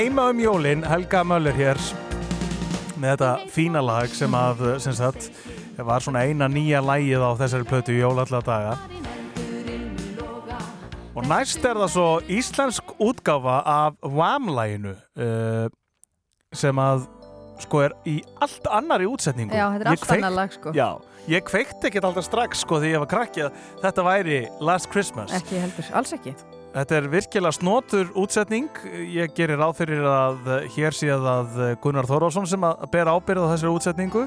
Heima 0.00 0.30
um 0.30 0.38
jólin, 0.40 0.80
Helga 0.88 1.20
Möller 1.28 1.52
hér 1.52 1.76
með 2.96 3.10
þetta 3.10 3.30
fína 3.52 3.82
lag 3.84 4.08
sem 4.16 4.32
að 4.32 4.60
sem 4.80 4.94
sagt, 4.96 5.26
var 5.76 6.00
svona 6.00 6.22
eina 6.24 6.46
nýja 6.48 6.78
lagið 6.80 7.20
á 7.20 7.36
þessari 7.36 7.66
plötu 7.68 7.92
í 7.92 7.98
jól 7.98 8.14
alla 8.22 8.38
daga 8.40 8.78
og 11.12 11.28
næst 11.28 11.60
er 11.68 11.76
það 11.82 11.92
svo 11.92 12.06
íslensk 12.32 12.94
útgáfa 12.96 13.58
af 13.60 13.98
Wham-læginu 14.06 14.94
uh, 14.96 15.66
sem 16.56 16.80
að 16.80 17.04
sko 17.66 17.82
er 17.84 17.96
í 18.08 18.14
allt 18.40 18.70
annari 18.72 19.04
útsetningu. 19.04 19.52
Já, 19.52 19.66
þetta 19.74 19.84
er 19.84 19.90
allt 19.92 20.06
kveik- 20.06 20.22
annað 20.22 20.38
lag, 20.38 20.54
sko. 20.56 20.72
Já, 20.80 20.88
ég 21.28 21.44
kveikti 21.44 21.90
ekkert 21.90 22.08
alltaf 22.08 22.24
strax 22.30 22.64
sko 22.64 22.80
því 22.80 22.94
ég 22.94 23.04
var 23.04 23.12
krakki 23.12 23.44
að 23.50 23.60
þetta 23.84 24.06
væri 24.08 24.40
Last 24.64 24.88
Christmas. 24.96 25.36
Ekki 25.42 25.60
heldur, 25.60 25.92
alls 25.92 26.16
ekki 26.16 26.32
Þetta 26.70 26.96
er 27.00 27.06
virkilega 27.10 27.56
snotur 27.56 28.10
útsetning. 28.18 28.68
Ég 29.10 29.32
gerir 29.34 29.58
ráð 29.58 29.80
fyrir 29.80 30.04
að 30.06 30.50
hér 30.76 30.94
séð 30.94 31.26
að 31.26 31.56
Gunnar 31.82 32.06
Þórólfsson 32.06 32.46
sem 32.46 32.66
að 32.66 32.84
bera 32.92 33.16
ábyrð 33.18 33.48
á 33.48 33.50
þessari 33.56 33.72
útsetningu. 33.74 34.26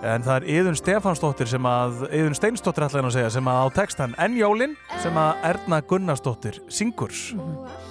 En 0.00 0.24
það 0.24 0.34
er 0.38 0.46
Yðun 0.56 0.78
Stefansdóttir 0.80 1.50
sem 1.50 1.66
að, 1.68 2.06
Yðun 2.16 2.36
Steinsdóttir 2.38 2.86
ætla 2.86 3.02
hann 3.02 3.10
að 3.10 3.16
segja, 3.18 3.32
sem 3.36 3.50
að 3.52 3.60
á 3.60 3.66
textan 3.76 4.14
En 4.16 4.36
Jólin 4.38 4.74
sem 5.02 5.18
að 5.20 5.44
Erna 5.52 5.82
Gunnarsdóttir 5.84 6.62
syngur. 6.72 7.12
Og 7.12 7.66
alltaf 7.68 7.89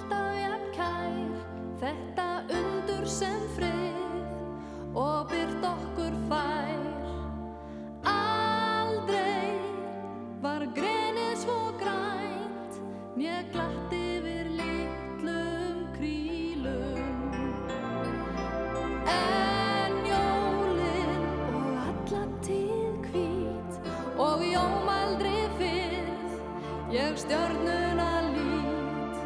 stjörnuna 27.20 28.20
lít. 28.20 29.16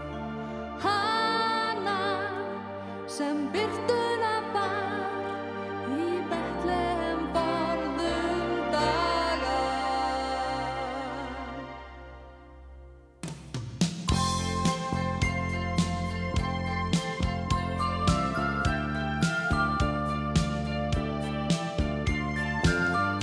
Hanna 0.78 2.00
sem 3.06 3.48
byrtuna 3.52 3.93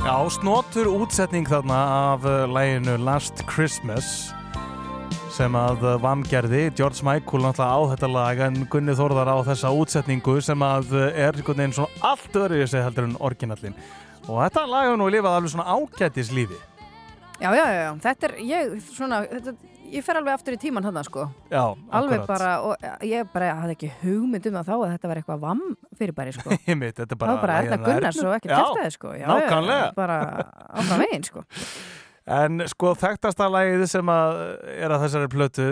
Já, 0.02 0.18
snotur 0.34 0.88
útsetning 0.90 1.46
þarna 1.46 1.76
af 1.78 2.24
uh, 2.26 2.48
læginu 2.50 2.96
Last 3.06 3.44
Christmas 3.46 4.32
sem 5.30 5.54
að 5.54 5.84
uh, 5.86 5.92
Vam 6.02 6.24
gerði, 6.26 6.64
George 6.74 7.06
Michael 7.06 7.46
náttúrulega 7.46 7.78
á 7.78 7.82
þetta 7.92 8.10
lag 8.10 8.42
en 8.48 8.58
Gunni 8.74 8.96
Þórðar 8.98 9.30
á 9.30 9.38
þessa 9.46 9.70
útsetningu 9.78 10.40
sem 10.42 10.66
að 10.66 10.90
uh, 10.98 11.04
er 11.14 11.38
einhvern 11.38 11.62
veginn 11.62 11.76
svona 11.78 12.10
allt 12.10 12.40
öðru 12.42 12.64
í 12.64 12.66
sig 12.72 12.82
heldur 12.82 13.12
en 13.12 13.14
orginallin 13.22 13.78
og 14.26 14.42
þetta 14.42 14.66
lag 14.72 14.90
hefur 14.90 15.00
nú 15.04 15.12
lifað 15.14 15.38
alveg 15.38 15.54
svona 15.54 15.78
ágætis 15.78 16.34
lífi. 16.34 16.58
Já, 17.38 17.52
já, 17.54 17.66
já, 17.78 17.88
þetta 18.08 18.28
er, 18.32 18.36
ég, 18.50 18.76
svona, 18.90 19.22
þetta, 19.30 19.54
ég 19.92 20.04
fer 20.08 20.20
alveg 20.20 20.34
aftur 20.38 20.56
í 20.56 20.60
tíman 20.62 20.84
hann, 20.88 21.00
sko. 21.08 21.28
Já, 21.52 21.64
Alveg 21.92 22.22
akkurat. 22.22 22.28
bara, 22.28 22.52
og 22.66 23.06
ég 23.06 23.32
bara 23.34 23.54
hafði 23.62 23.76
ekki 23.78 23.92
hugmynd 24.02 24.46
um 24.52 24.60
það 24.60 24.70
þá 24.70 24.76
að 24.78 24.92
þetta 24.96 25.12
var 25.12 25.22
eitthvað 25.22 25.42
vamm 25.48 25.64
fyrirbæri, 26.00 26.36
sko. 26.40 26.50
Einmitt, 26.70 26.96
þetta 27.00 27.08
er 27.08 27.18
Það 27.18 27.24
bara 27.26 27.32
var 27.38 27.42
bara 27.46 27.58
Erna 27.62 27.78
lagið 27.78 27.90
Gunnars 27.94 28.22
og 28.26 28.36
ekki 28.40 28.52
Já, 28.54 28.60
kæftæði, 28.62 28.94
sko. 28.98 29.16
Já, 29.16 29.26
já, 29.26 29.28
nákvæmlega. 29.36 29.90
Bara 30.00 30.20
áfram 30.82 31.02
veginn, 31.06 31.28
sko. 31.32 31.44
En 32.32 32.62
sko 32.70 32.92
þekktasta 33.02 33.48
lagið 33.50 33.82
sem 33.90 34.10
að 34.14 34.36
er 34.78 34.94
að 34.94 35.02
þessari 35.08 35.30
plötu 35.34 35.64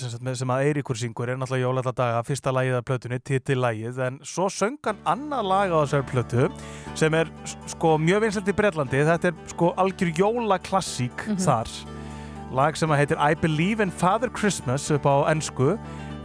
sem, 0.00 0.30
sem 0.40 0.50
að 0.50 0.62
Eiríkur 0.70 0.96
syngur 0.96 1.28
er 1.28 1.36
náttúrulega 1.38 1.66
Jólalla 1.66 1.92
daga, 1.92 2.22
fyrsta 2.26 2.54
lagið 2.56 2.78
af 2.78 2.86
plötunni, 2.88 3.18
titillagið 3.20 4.00
en 4.06 4.16
svo 4.26 4.48
söng 4.50 4.78
hann 4.88 5.02
annað 5.12 5.44
lag 5.52 5.74
á 5.76 5.78
þessari 5.84 6.08
plötu 6.08 6.48
sem 6.98 7.14
er 7.20 7.28
sko 7.68 7.92
mjög 8.00 8.24
vinsalt 8.24 8.48
í 8.48 8.56
Bretlandi, 8.56 9.04
þetta 9.12 9.28
er 9.30 9.36
sko 9.52 9.70
algjör 9.84 10.14
jólaklassík 10.24 11.26
Mhm. 11.28 11.42
þar 11.44 11.68
lag 12.54 12.76
sem 12.78 12.90
að 12.90 13.02
heitir 13.02 13.20
I 13.22 13.36
Believe 13.38 13.82
in 13.84 13.92
Father 13.94 14.30
Christmas 14.30 14.88
upp 14.90 15.06
á 15.06 15.30
ennsku 15.30 15.76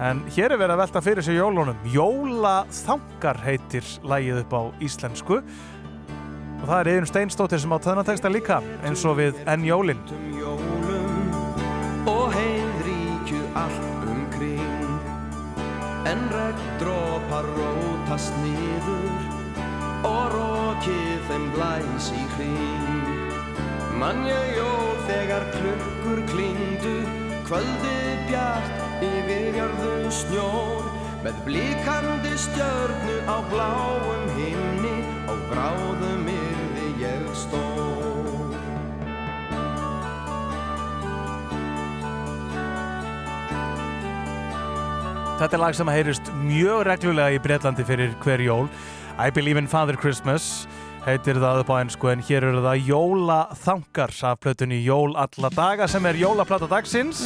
en 0.04 0.24
hér 0.36 0.52
er 0.52 0.60
verið 0.60 0.76
að 0.76 0.82
velta 0.84 1.02
fyrir 1.04 1.26
sig 1.26 1.38
jólunum. 1.38 1.78
Jólaþankar 1.94 3.40
heitir 3.46 3.88
lagið 4.04 4.42
upp 4.44 4.56
á 4.58 4.62
íslensku. 4.84 5.40
Og 6.56 6.66
það 6.66 6.80
er 6.80 6.90
Eðun 6.94 7.10
Steinstóttir 7.12 7.62
sem 7.62 7.76
á 7.76 7.78
töðnateksta 7.78 8.32
líka 8.32 8.62
eins 8.88 9.06
og 9.06 9.20
við 9.20 9.40
Enn 9.46 9.68
Jólin. 9.68 10.02
Og 12.10 12.26
heiðríkju 12.34 13.44
allt 13.60 14.10
umkring. 14.10 15.00
En 16.10 16.28
regndrópar 16.34 17.48
rótast 17.56 18.36
niður 18.42 19.32
og 20.06 20.26
rokið 20.36 21.30
þeim 21.30 21.50
blæs 21.56 22.12
í 22.16 22.28
hring 22.36 22.95
mann 24.00 24.26
ég 24.28 24.56
jól 24.58 24.98
þegar 25.08 25.46
klukkur 25.54 26.20
klingdu 26.32 26.96
kvöldi 27.48 27.98
bjart 28.28 29.04
yfir 29.06 29.56
jörðu 29.56 30.12
snjór. 30.12 30.90
Með 31.26 31.38
blíkandi 31.48 32.34
stjörnu 32.38 33.16
á 33.26 33.38
bláum 33.50 34.26
himni 34.38 34.98
og 35.32 35.40
bráðum 35.50 36.28
yrði 36.30 36.90
ég 37.02 37.26
stór. 37.34 38.54
Þetta 45.36 45.52
er 45.58 45.62
lag 45.62 45.76
sem 45.76 45.90
heyrist 45.92 46.30
mjög 46.40 46.86
reglulega 46.88 47.36
í 47.36 47.42
Breitlandi 47.44 47.84
fyrir 47.88 48.14
hver 48.24 48.44
jól. 48.44 48.70
I 49.20 49.32
Believe 49.32 49.60
in 49.60 49.68
Father 49.72 49.96
Christmas 49.96 50.68
heitir 51.06 51.38
það 51.38 51.62
upp 51.62 51.70
á 51.70 51.76
ennsku 51.84 52.10
en 52.10 52.24
hér 52.26 52.48
eru 52.50 52.64
það 52.66 52.88
jólaþankar 52.90 54.14
af 54.26 54.40
plötunni 54.42 54.82
Jól 54.82 55.14
alla 55.14 55.52
daga 55.54 55.88
sem 55.88 56.06
er 56.10 56.18
jólaplata 56.18 56.70
dagsins. 56.70 57.22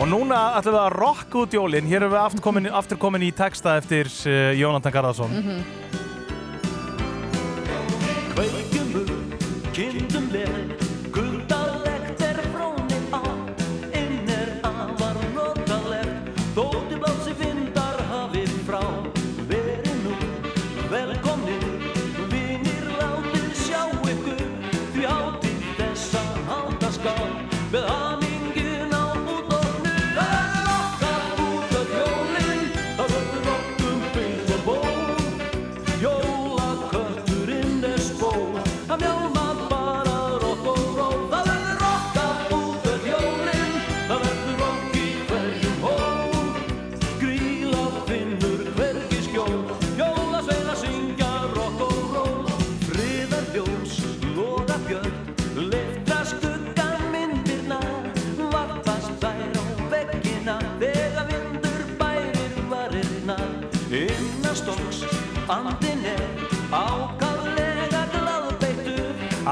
Og 0.00 0.08
núna 0.08 0.38
ætlum 0.56 0.78
við 0.78 0.80
að 0.80 0.96
rocka 0.96 1.42
út 1.42 1.54
jólinn. 1.58 1.88
Hér 1.90 2.00
erum 2.06 2.14
við 2.14 2.22
aftur 2.22 2.46
komin, 2.46 2.70
aftur 2.72 3.00
komin 3.00 3.26
í 3.28 3.32
texta 3.36 3.76
eftir 3.76 4.08
uh, 4.24 4.56
Jónatan 4.56 4.96
Garðarsson. 4.96 5.40
Kveikjum 8.32 9.00
upp, 9.02 9.16
kynntum 9.76 10.30
vel 10.32 10.79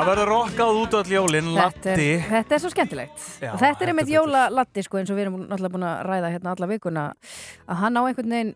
Það 0.08 0.14
verður 0.16 0.30
rockað 0.32 0.76
út 0.80 0.94
öll 0.96 1.10
jólinn, 1.12 1.48
Latti. 1.52 1.94
þetta 2.24 2.54
er 2.56 2.60
svo 2.62 2.68
skemmtilegt. 2.72 3.24
Já, 3.44 3.50
þetta 3.60 3.84
er 3.84 3.90
einmitt 3.92 4.08
jólalatti 4.08 4.84
sko 4.86 4.96
eins 4.96 5.10
og 5.12 5.18
við 5.18 5.26
erum 5.26 5.34
náttúrulega 5.42 5.72
búin 5.74 5.82
að 5.84 5.98
ræða 6.06 6.30
hérna 6.32 6.54
alla 6.54 6.68
vikuna 6.70 7.02
að 7.68 7.80
hann 7.82 7.98
á 8.00 8.02
einhvern 8.08 8.32
veginn 8.32 8.54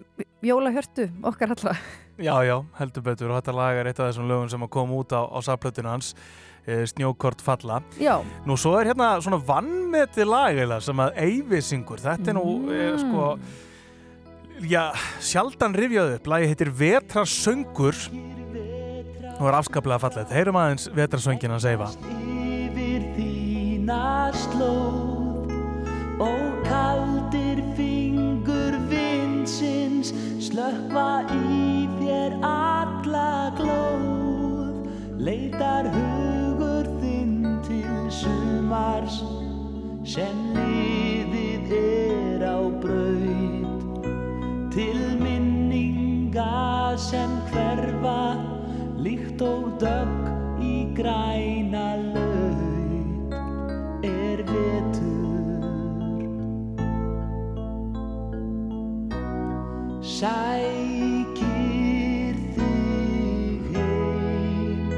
jólahjörtu 0.49 1.05
okkar 1.29 1.53
alla. 1.53 1.75
Já, 2.17 2.33
já, 2.49 2.55
heldur 2.79 3.05
betur. 3.05 3.35
Og 3.35 3.37
þetta 3.43 3.57
lag 3.59 3.81
er 3.83 3.91
eitt 3.91 4.01
af 4.01 4.09
þessum 4.09 4.33
lögum 4.33 4.49
sem 4.49 4.65
að 4.65 4.71
koma 4.79 4.97
út 5.03 5.13
á, 5.13 5.21
á 5.29 5.39
safplötinu 5.45 5.93
hans 5.93 6.15
eh, 6.65 6.87
Snjókort 6.89 7.45
falla. 7.45 7.83
Já, 8.01 8.15
Nú 8.49 8.57
svo 8.57 8.73
er 8.81 8.89
hérna 8.95 9.11
svona 9.21 9.43
vannmeti 9.45 10.25
lag 10.25 10.57
sem 10.81 11.05
að 11.05 11.21
Eyvi 11.21 11.61
syngur. 11.61 12.01
Þetta 12.01 12.33
er 12.33 12.39
nú 12.41 12.47
eh, 12.73 12.97
sko 13.05 13.29
Já, 14.63 14.93
sjaldan 15.19 15.73
rifjað 15.75 16.17
upp. 16.17 16.29
Lagi 16.31 16.49
heitir 16.53 16.69
Vetrasöngur 16.79 17.97
og 19.43 19.49
er 19.51 19.59
afskaplega 19.59 19.99
fallegt. 19.99 20.33
Heyrum 20.33 20.59
aðeins 20.61 20.87
Vetrasöngin 20.95 21.51
hans 21.51 21.67
Eyva 21.67 21.89
yfir 22.07 23.03
þína 23.17 24.31
slóð 24.37 25.51
og 26.23 26.61
kaldir 26.69 27.63
fingur 27.77 28.77
vinsins 28.91 30.13
slökkva 30.47 31.25
í 31.35 31.89
þér 31.99 32.39
alla 32.47 33.51
glóð. 33.59 34.87
Leitar 35.23 35.91
hugur 35.91 36.87
þinn 37.03 37.59
til 37.67 37.99
sumars 38.15 39.21
sem 40.07 40.39
liðið 40.55 41.75
er 41.81 42.47
á 42.47 42.59
braut. 42.83 44.07
Til 44.73 45.03
minninga 45.21 46.97
sem 46.97 47.39
hverfa 47.53 48.52
líkt 49.03 49.43
og 49.43 49.73
dögg 49.83 50.63
í 50.63 50.77
græna 50.97 51.87
laut 51.99 53.35
er 54.07 54.43
vetur. 54.47 55.31
Sækir 61.03 62.37
þig 62.55 63.75
heim. 63.75 64.93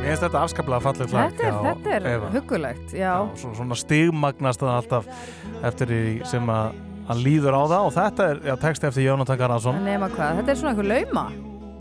Mér 0.00 0.08
finnst 0.08 0.24
þetta 0.24 0.40
afskaplega 0.44 0.80
lag. 1.12 1.32
Þetta 1.34 1.44
er, 1.48 1.60
þetta 1.68 1.94
er 1.98 2.08
Eva. 2.14 2.32
huggulegt 2.34 2.96
Já, 2.96 3.14
Svo, 3.40 3.52
svona 3.58 3.76
stigmagnast 3.78 4.60
það 4.64 4.74
alltaf 4.78 5.04
eftir 5.64 5.86
því 5.92 6.02
sem 6.32 6.44
að 6.52 6.66
hann 7.08 7.24
líður 7.24 7.56
á 7.56 7.62
það 7.68 7.80
og 7.88 7.96
þetta 7.98 8.28
er 8.30 8.44
já, 8.48 8.54
texti 8.62 8.88
eftir 8.88 9.08
Jónatan 9.08 9.40
Garðarsson. 9.40 9.82
Nema 9.84 10.08
hvað, 10.12 10.40
þetta 10.40 10.54
er 10.54 10.60
svona 10.62 10.72
einhver 10.74 10.88
lauma. 10.90 11.26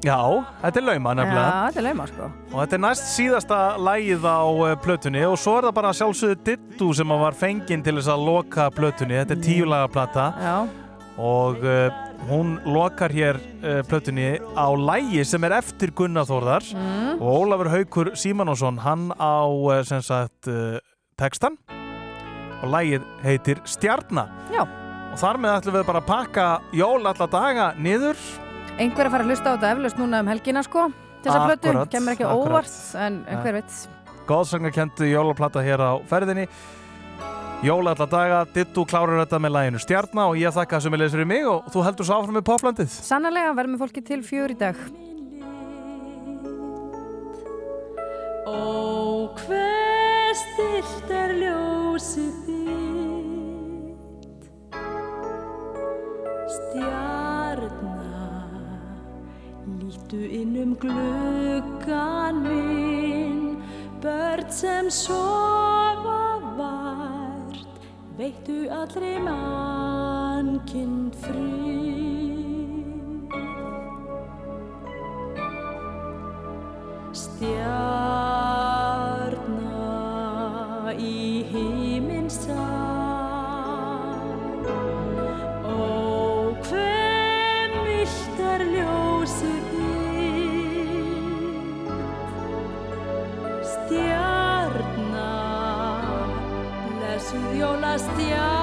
Já, 0.04 0.20
þetta 0.60 0.80
er 0.82 0.86
lauma 0.90 1.12
Já, 1.14 1.18
nefnilega 1.22 1.52
þetta 1.64 1.80
er 1.80 1.86
lauma 1.88 2.06
sko. 2.10 2.30
Og 2.52 2.56
þetta 2.58 2.76
er 2.76 2.82
næst 2.84 3.06
síðasta 3.14 3.60
lægið 3.80 4.26
á 4.28 4.44
uh, 4.44 4.72
plötunni 4.84 5.22
og 5.30 5.38
svo 5.40 5.58
er 5.58 5.68
það 5.70 5.76
bara 5.80 5.94
sjálfsögðu 5.95 6.40
Dittu 6.50 6.90
sem 6.98 7.14
var 7.24 7.38
fenginn 7.40 7.86
til 7.86 7.95
þess 8.00 8.12
að 8.12 8.26
loka 8.28 8.66
plötunni, 8.76 9.20
þetta 9.22 9.38
er 9.38 9.45
tíulaga 9.45 9.91
plata 9.94 10.26
Já. 10.44 10.56
og 11.24 11.64
uh, 11.64 12.02
hún 12.28 12.58
lokar 12.68 13.16
hér 13.16 13.40
uh, 13.40 13.80
plötunni 13.88 14.28
á 14.44 14.68
lægi 14.76 15.24
sem 15.28 15.48
er 15.48 15.56
eftir 15.62 15.95
Gunnar 15.95 16.28
Þórðar. 16.28 16.68
Mm. 16.76 17.24
og 17.24 17.40
Ólafur 17.40 17.72
Haukur 17.72 18.14
Símanósson 18.20 18.84
hann 18.84 19.12
á 19.16 19.48
sem 19.88 20.04
sagt 20.04 20.52
uh, 20.52 20.82
textan 21.16 21.56
og 22.60 22.72
lægið 22.76 23.08
heitir 23.24 23.64
Stjarna. 23.64 24.28
Já. 24.52 24.68
Og 25.14 25.19
þar 25.22 25.38
með 25.44 25.56
ætlum 25.60 25.76
við 25.77 25.85
bara 25.88 26.02
að 26.02 26.07
pakka 26.10 26.45
jól 26.73 26.99
alla 27.06 27.27
daga 27.30 27.68
niður. 27.77 28.19
Einhver 28.81 29.06
að 29.07 29.14
fara 29.14 29.23
að 29.26 29.30
hlusta 29.31 29.49
á 29.49 29.53
þetta 29.56 29.72
eflaust 29.76 29.99
núna 30.02 30.22
um 30.23 30.31
helgina 30.34 30.64
sko 30.65 30.88
þessa 31.23 31.44
plötu, 31.48 31.73
kemur 31.94 32.15
ekki 32.15 32.26
akkúrat. 32.26 32.65
óvart 32.65 32.95
en, 33.06 33.19
en 33.30 33.38
Ja. 33.38 33.41
hver 33.44 33.53
veit 33.61 33.76
góðsangnakendu 34.27 35.06
jólaplata 35.11 35.61
hér 35.64 35.80
á 35.84 35.91
ferðinni. 36.10 36.48
Jóla 37.64 37.94
alla 37.95 38.06
daga, 38.11 38.40
Dittu 38.52 38.84
klárar 38.84 39.22
þetta 39.23 39.40
með 39.40 39.53
læginu 39.56 39.80
Stjarna 39.80 40.26
og 40.27 40.35
ég 40.35 40.52
þakka 40.52 40.81
sem 40.84 40.94
er 40.94 40.99
leys 40.99 41.14
fyrir 41.15 41.27
mig 41.30 41.45
og 41.48 41.69
þú 41.72 41.84
heldur 41.85 42.06
svo 42.10 42.18
áfram 42.19 42.35
með 42.35 42.44
poplandið 42.49 42.90
Sannarlega 42.91 43.53
verðum 43.56 43.77
við 43.77 43.84
fólki 43.85 44.03
til 44.03 44.19
fjör 44.27 44.52
í 44.52 44.57
dag. 44.60 44.76
Ó, 48.44 49.31
hver 49.45 50.35
stilt 50.35 51.11
er 51.15 51.31
ljósið 51.40 52.34
þitt 52.48 52.83
Lítu 59.80 60.22
inn 60.42 60.56
um 60.64 60.76
gluggan 60.76 62.36
minn. 62.44 63.64
Börn 64.02 64.50
sem 64.50 64.90
sofa 64.90 66.40
vart 66.58 67.74
Veittu 68.18 68.70
allri 68.70 69.20
mannkind 69.24 71.16
frið. 71.24 71.64
Stjarna 77.24 77.74
í 81.00 81.44
himins 81.50 82.38
Ó, 82.50 82.83
dio 97.54 97.76
las 97.78 98.02
tierras. 98.18 98.62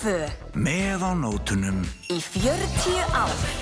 Rástfö 0.00 0.32
Með 0.56 1.02
á 1.04 1.12
nótunum 1.12 1.84
í 2.08 2.16
40 2.24 3.04
ár. 3.12 3.59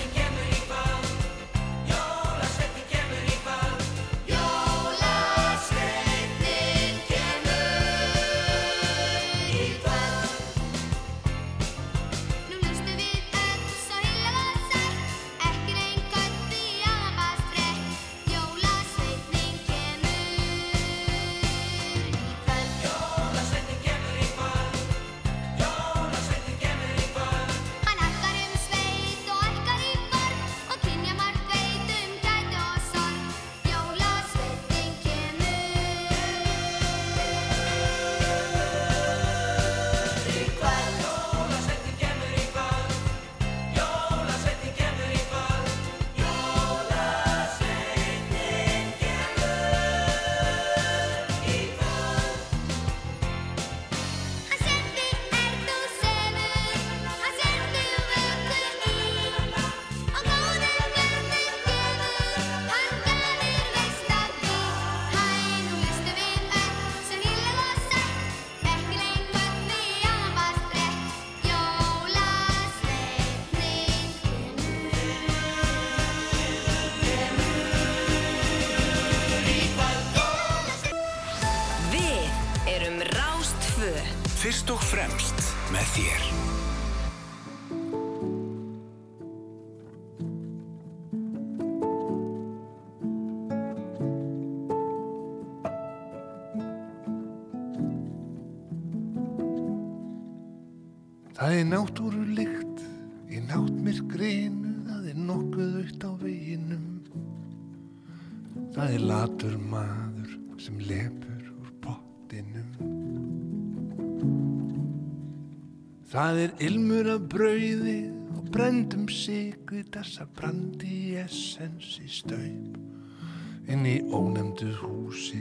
Það 116.19 116.37
er 116.43 116.53
ilmur 116.67 117.07
af 117.13 117.21
brauði 117.31 117.99
og 118.35 118.47
brendum 118.51 119.05
sigri 119.07 119.85
þessa 119.87 120.25
brandi 120.35 120.89
í 120.89 121.13
essens 121.21 121.93
í 122.03 122.09
staup 122.11 123.69
inn 123.71 123.85
í 123.87 123.93
ónefndu 124.11 124.67
húsi 124.81 125.39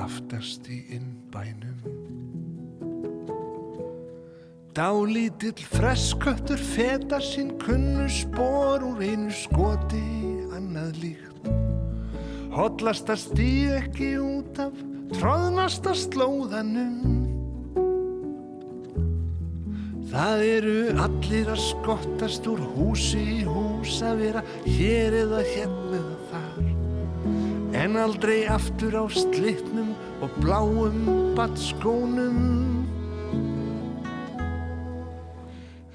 aftast 0.00 0.70
í 0.72 0.78
innbænum. 0.96 1.84
Dálítill 4.72 5.68
fresköttur 5.74 6.64
feta 6.72 7.20
sín 7.20 7.52
kunnu 7.60 8.08
spór 8.08 8.88
úr 8.88 9.04
einu 9.04 9.28
skoti 9.44 10.04
annað 10.56 11.02
líkt. 11.04 11.52
Hollasta 12.56 13.20
stíð 13.28 13.76
ekki 13.82 14.14
út 14.24 14.64
af 14.70 14.84
tróðnasta 15.18 15.92
slóðanum. 15.92 17.27
Það 20.08 20.42
eru 20.46 20.76
allir 21.04 21.48
að 21.52 21.58
skottast 21.60 22.46
úr 22.48 22.60
húsi 22.78 23.20
í 23.20 23.40
hús 23.44 23.98
að 24.00 24.22
vera 24.22 24.42
hér 24.64 25.16
eða 25.18 25.40
hérna 25.44 25.98
eða 25.98 26.14
þar. 26.30 26.70
En 27.76 27.98
aldrei 28.00 28.38
aftur 28.48 28.96
á 28.96 29.04
slitnum 29.12 29.90
og 30.24 30.38
bláum 30.40 31.02
batskónum. 31.36 32.38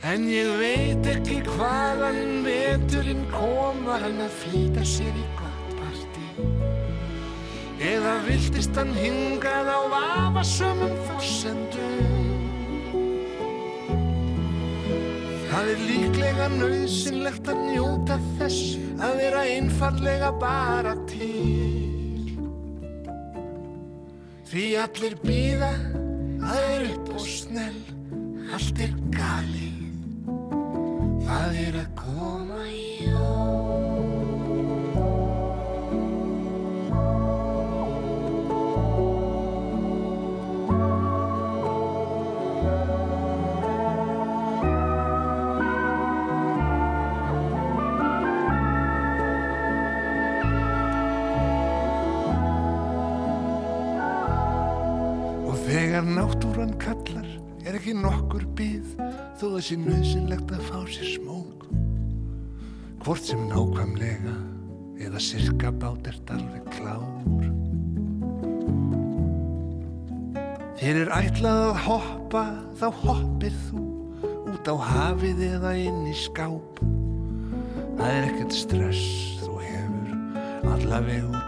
En 0.05 0.27
ég 0.29 0.51
veit 0.61 1.09
ekki 1.09 1.39
hvaðan 1.47 2.43
veturinn 2.45 3.25
kom 3.33 3.81
var 3.87 4.03
hann 4.05 4.21
að 4.21 4.37
flýta 4.43 4.85
sér 4.85 5.09
í 5.09 5.25
gott 5.39 5.73
partí. 5.79 6.45
Eða 7.81 8.19
viltist 8.29 8.77
hann 8.77 8.93
hingað 8.93 9.73
á 9.73 9.79
vafasömmum 9.95 11.01
forsendum. 11.09 12.32
Er 15.73 15.81
líklega 15.87 16.47
nöðsynlegt 16.53 17.47
að 17.49 17.61
njóta 17.71 18.17
þess 18.37 18.75
að 19.01 19.13
vera 19.21 19.41
einfallega 19.49 20.29
bara 20.41 20.93
til. 21.09 22.29
Því 24.51 24.65
allir 24.83 25.15
býða, 25.23 25.71
það 26.43 26.67
er 26.75 26.85
upp 26.91 27.09
og 27.15 27.25
snell, 27.25 27.81
allt 28.53 28.83
er 28.85 28.93
galið. 29.15 29.81
Það 31.23 31.59
er 31.63 31.79
að 31.81 31.92
það 59.63 59.69
sé 59.69 59.75
nöðsynlegt 59.79 60.49
að 60.51 60.63
fá 60.67 60.79
sér 60.91 61.07
smók. 61.07 61.61
Hvort 62.99 63.23
sem 63.23 63.43
nákvæmlega 63.47 64.33
eða 65.05 65.21
sirka 65.23 65.69
bát 65.79 66.09
ert 66.11 66.33
alveg 66.35 66.65
klár. 66.73 67.45
Þér 70.81 70.99
er 71.05 71.13
ætlað 71.15 71.61
að 71.69 71.79
hoppa, 71.85 72.43
þá 72.75 72.85
hoppir 73.05 73.55
þú 73.69 73.85
út 74.51 74.67
á 74.67 74.75
hafið 74.89 75.45
eða 75.47 75.71
inn 75.79 76.03
í 76.11 76.17
skáp. 76.25 76.83
Það 77.95 78.09
er 78.09 78.27
ekkert 78.33 78.59
stress, 78.59 79.07
þú 79.45 79.61
hefur 79.63 80.75
allaveg 80.75 81.23
út 81.31 81.42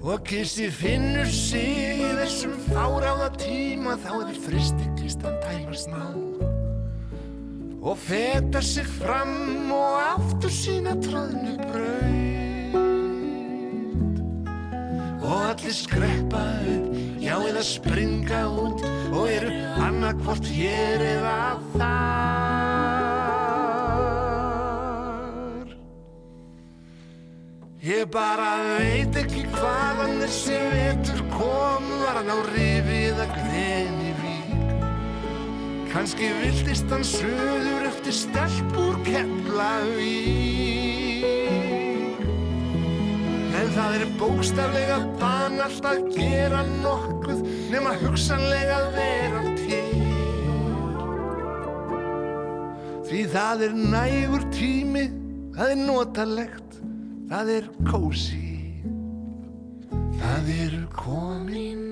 Og 0.00 0.22
kissi 0.24 0.70
finnur 0.72 1.28
sig 1.28 2.00
í 2.00 2.08
þessum 2.16 2.54
fáráða 2.70 3.28
tíma 3.36 3.98
þá 4.00 4.12
er 4.30 4.38
fristiklistan 4.46 5.36
tæmar 5.44 5.76
smá 5.76 6.04
og 7.80 7.96
feta 7.96 8.60
sig 8.60 8.84
fram 8.84 9.72
og 9.72 10.00
aftur 10.00 10.52
sína 10.52 10.92
tróðnu 11.00 11.54
braut. 11.64 12.80
Og 15.20 15.32
allir 15.32 15.74
skreppa 15.76 16.44
upp 16.74 16.86
já 17.20 17.36
eða 17.36 17.64
springa 17.64 18.42
út 18.48 18.84
og 19.12 19.28
eru 19.28 19.52
annarkvort 19.80 20.44
hér 20.48 21.04
eða 21.16 21.38
þar 21.76 22.59
Ég 27.80 28.10
bara 28.12 28.76
veit 28.76 29.14
ekki 29.16 29.46
hvaðan 29.54 30.18
þessi 30.20 30.56
vetur 30.74 31.22
kom. 31.32 31.86
Var 32.02 32.18
hann 32.18 32.28
á 32.28 32.38
rifið 32.50 33.22
að 33.24 33.30
greni 33.38 34.10
vík? 34.18 34.74
Kanski 35.88 36.28
viltist 36.42 36.92
hann 36.92 37.06
söður 37.08 37.88
eftir 37.88 38.12
stelp 38.12 38.76
úr 38.76 39.00
Keflavík. 39.06 40.44
En 43.60 43.68
Það 43.70 43.96
er 43.96 44.04
bókstaflega 44.20 44.98
banalt 45.20 45.84
að 45.88 45.98
gera 46.18 46.60
nokkuð 46.82 47.40
hugsanlega 48.00 48.76
að 48.76 48.88
vera 48.96 49.42
til. 49.58 50.02
Því 53.08 53.22
það 53.32 53.64
er 53.66 53.72
nægur 53.94 54.44
tími, 54.54 55.04
það 55.56 55.72
er 55.74 55.80
notalegt, 55.80 56.69
það 57.30 57.52
er 57.54 57.68
kósi, 57.86 58.46
það 60.18 60.50
er 60.56 60.74
komin 60.98 61.90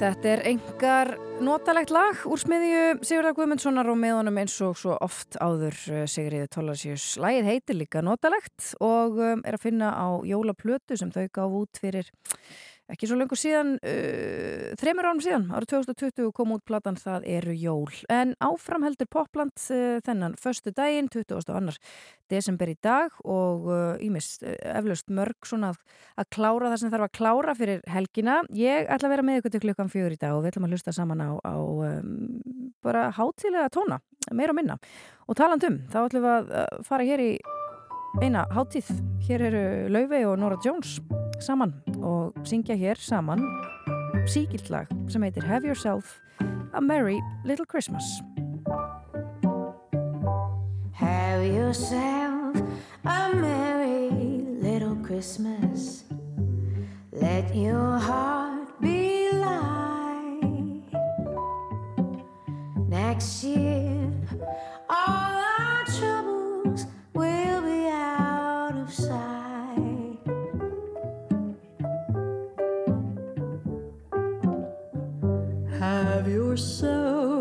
Þetta 0.00 0.28
er 0.30 0.40
engar 0.48 1.10
notalegt 1.44 1.90
lag 1.92 2.22
úr 2.24 2.40
smiðju 2.40 3.02
Sigurðar 3.04 3.34
Guðmundssonar 3.36 3.90
og 3.92 3.98
með 4.00 4.14
honum 4.16 4.38
eins 4.40 4.54
og 4.64 4.78
svo 4.80 4.94
oft 5.04 5.36
áður 5.36 5.76
eh, 5.92 6.06
Sigriði 6.08 6.48
Tólasjus. 6.54 7.04
Lægið 7.20 7.50
heitir 7.50 7.76
líka 7.76 8.00
notalegt 8.00 8.70
og 8.80 9.20
um, 9.20 9.42
er 9.44 9.58
að 9.58 9.66
finna 9.66 9.90
á 9.92 10.08
jólaplötu 10.24 10.96
sem 10.96 11.12
þau 11.12 11.26
gaf 11.36 11.58
út 11.60 11.82
fyrir 11.82 12.08
ekki 12.92 13.08
svo 13.08 13.18
lengur 13.18 13.38
síðan, 13.38 13.76
uh, 13.78 14.70
þreymur 14.80 15.08
ánum 15.10 15.22
síðan, 15.24 15.46
árið 15.54 15.74
2020 15.74 16.32
kom 16.36 16.54
út 16.56 16.64
platan 16.66 16.98
Það 17.00 17.26
eru 17.32 17.54
jól. 17.56 17.98
En 18.12 18.34
áfram 18.44 18.84
heldur 18.86 19.08
Popland 19.10 19.54
uh, 19.72 19.98
þennan 20.06 20.36
förstu 20.40 20.72
daginn, 20.76 21.10
22. 21.12 21.76
desember 22.30 22.70
í 22.70 22.76
dag 22.82 23.14
og 23.24 23.70
ímist 24.04 24.44
uh, 24.44 24.56
eflaust 24.74 25.10
mörg 25.14 25.48
svona 25.48 25.72
að, 25.74 25.80
að 26.20 26.30
klára 26.36 26.72
það 26.72 26.82
sem 26.82 26.92
þarf 26.94 27.08
að 27.08 27.14
klára 27.20 27.56
fyrir 27.58 27.86
helgina. 27.90 28.40
Ég 28.56 28.90
ætla 28.90 29.10
að 29.10 29.16
vera 29.16 29.26
með 29.26 29.40
ykkur 29.40 29.54
til 29.56 29.62
klukkan 29.66 29.92
fjögur 29.92 30.16
í 30.16 30.20
dag 30.20 30.36
og 30.36 30.44
við 30.44 30.54
ætlum 30.54 30.68
að 30.68 30.76
hlusta 30.76 30.94
saman 30.96 31.24
á, 31.24 31.30
á 31.40 31.56
um, 31.56 32.12
bara 32.84 33.08
hátilega 33.16 33.70
tóna, 33.72 34.00
meira 34.34 34.54
og 34.54 34.60
minna. 34.60 34.78
Og 35.30 35.38
talandum, 35.38 35.82
þá 35.92 36.04
ætlum 36.04 36.26
við 36.26 36.36
að 36.36 36.54
uh, 36.60 36.84
fara 36.86 37.06
hér 37.06 37.24
í 37.24 37.32
eina 38.18 38.46
hátíð. 38.50 38.90
Hér 39.28 39.42
eru 39.50 39.64
Laufey 39.88 40.24
og 40.26 40.38
Nora 40.38 40.58
Jones 40.64 40.98
saman 41.40 41.74
og 42.02 42.34
syngja 42.44 42.74
hér 42.76 42.98
saman 42.98 43.40
síkilt 44.28 44.70
lag 44.70 44.90
sem 45.08 45.22
heitir 45.22 45.46
Have 45.46 45.66
Yourself 45.66 46.20
a 46.74 46.80
Merry 46.80 47.20
Little 47.44 47.66
Christmas. 47.66 48.04
Have 50.92 51.44
yourself 51.44 52.56
a 53.04 53.34
merry 53.34 54.10
little 54.60 54.96
Christmas. 54.96 56.04
Let 57.12 57.54
your 57.54 57.98
heart 57.98 58.80
be 58.80 59.30
light. 59.32 60.82
Next 62.88 63.42
year, 63.42 64.12
Have 76.50 76.58
yourself 76.58 77.39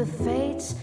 the 0.00 0.06
fates 0.06 0.74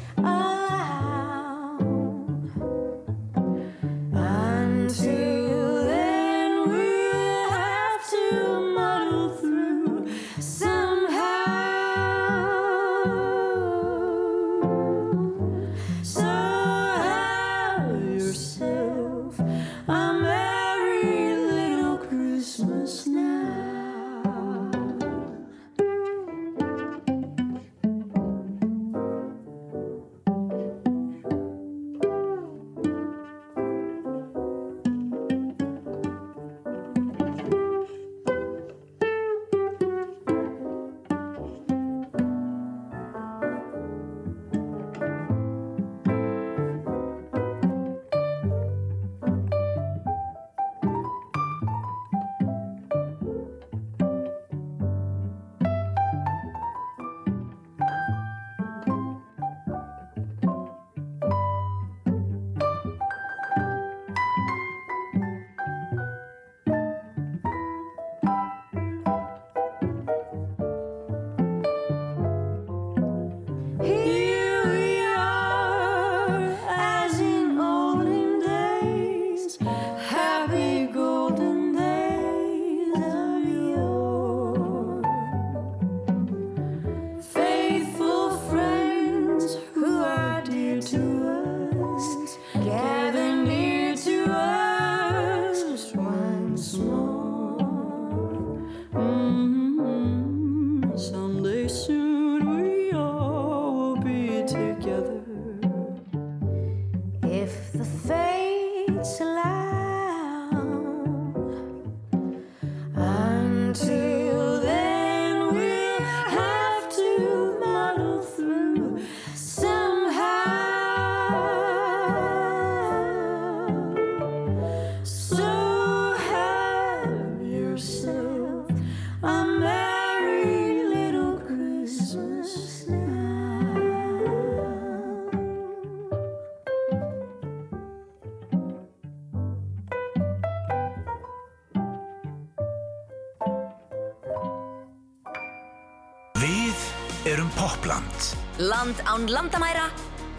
Land 148.67 148.99
án 149.05 149.27
landamæra. 149.27 149.87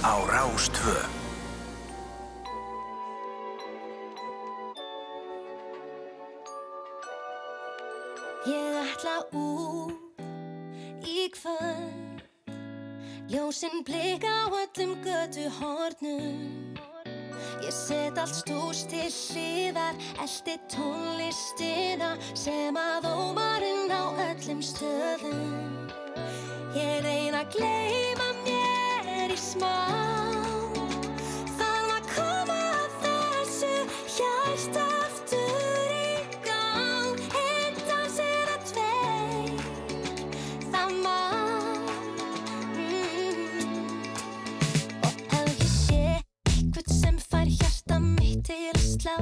Á 0.03 0.15
Rástvö. 0.35 0.97
Ég 8.47 8.75
ætla 8.85 9.17
út 9.33 10.21
í 11.05 11.31
kvöld. 11.37 12.21
Ljósinn 13.33 13.85
blika 13.85 14.29
á 14.29 14.45
öllum 14.63 14.93
götu 15.05 15.49
hornum 15.59 16.77
Ég 17.65 17.73
set 17.73 18.19
allt 18.19 18.35
stús 18.35 18.85
til 18.89 19.09
hliðar 19.09 19.95
Elti 20.25 20.57
tónlistina 20.73 22.17
sem 22.33 22.77
að 22.77 23.09
ómarinn 23.13 23.93
á 23.93 24.05
öllum 24.31 24.65
stöðum 24.65 25.78
Ég 26.77 27.01
reyna 27.01 27.39
að 27.41 27.55
gleyma 27.57 28.27
mér 28.45 29.33
í 29.33 29.37
smá. 29.41 29.73
Þarf 31.57 31.93
að 31.95 32.09
koma 32.13 32.59
að 32.77 32.97
þessu 33.05 33.71
hjarta 34.19 34.83
aftur 35.07 35.95
í 35.97 36.21
gang. 36.45 37.23
Einn 37.41 37.81
dansir 37.89 38.53
að 38.53 38.67
tveir 38.69 39.57
Það 40.69 40.95
má. 41.07 41.21
Mm. 42.77 43.89
Og 45.09 45.15
ef 45.41 45.49
ég 45.49 45.73
sé 45.73 46.03
eitthvað 46.21 46.93
sem 47.01 47.23
fær 47.31 47.49
hjarta 47.57 48.03
mitt 48.05 48.45
til 48.51 48.61
að 48.75 48.85
slá 48.85 49.17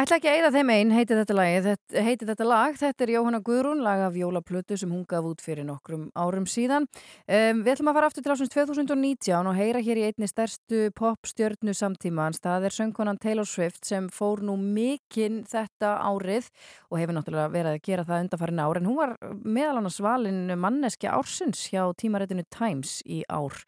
Ætla 0.00 0.16
ekki 0.16 0.28
að 0.30 0.36
eyða 0.38 0.50
þeim 0.54 0.70
einn, 0.72 0.92
heitir 0.96 1.18
þetta 1.18 1.34
lagið, 1.36 1.66
þetta, 1.66 2.02
heitir 2.06 2.28
þetta 2.30 2.44
lag, 2.46 2.76
þetta 2.80 3.04
er 3.04 3.10
Jóhanna 3.12 3.40
Guðrún, 3.44 3.82
lag 3.84 4.00
af 4.06 4.14
Jólaplötu 4.16 4.78
sem 4.80 4.88
hún 4.88 5.02
gaf 5.10 5.26
út 5.28 5.42
fyrir 5.44 5.66
nokkrum 5.68 6.06
árum 6.16 6.46
síðan. 6.48 6.86
Um, 7.28 7.60
við 7.66 7.74
ætlum 7.74 7.90
að 7.92 7.98
fara 7.98 8.08
aftur 8.08 8.24
til 8.24 8.32
ásins 8.32 8.52
2019 8.54 9.50
og 9.50 9.58
heyra 9.58 9.82
hér 9.84 10.00
í 10.00 10.06
einni 10.08 10.30
stærstu 10.30 10.86
popstjörnu 10.96 11.74
samtímans, 11.76 12.40
það 12.40 12.70
er 12.70 12.76
söngkonan 12.78 13.20
Taylor 13.20 13.50
Swift 13.50 13.84
sem 13.90 14.08
fór 14.14 14.40
nú 14.46 14.56
mikinn 14.56 15.42
þetta 15.50 15.98
árið 16.06 16.48
og 16.88 17.02
hefur 17.02 17.18
náttúrulega 17.18 17.52
verið 17.58 17.74
að 17.74 17.84
gera 17.90 18.08
það 18.08 18.24
undanfarin 18.24 18.64
ár, 18.64 18.80
en 18.80 18.88
hún 18.88 19.00
var 19.02 19.16
meðal 19.44 19.82
annars 19.82 20.00
valin 20.00 20.56
manneski 20.56 21.12
ársins 21.12 21.66
hjá 21.74 21.84
tímaréttinu 22.00 22.48
Times 22.48 23.02
í 23.04 23.20
ár 23.28 23.60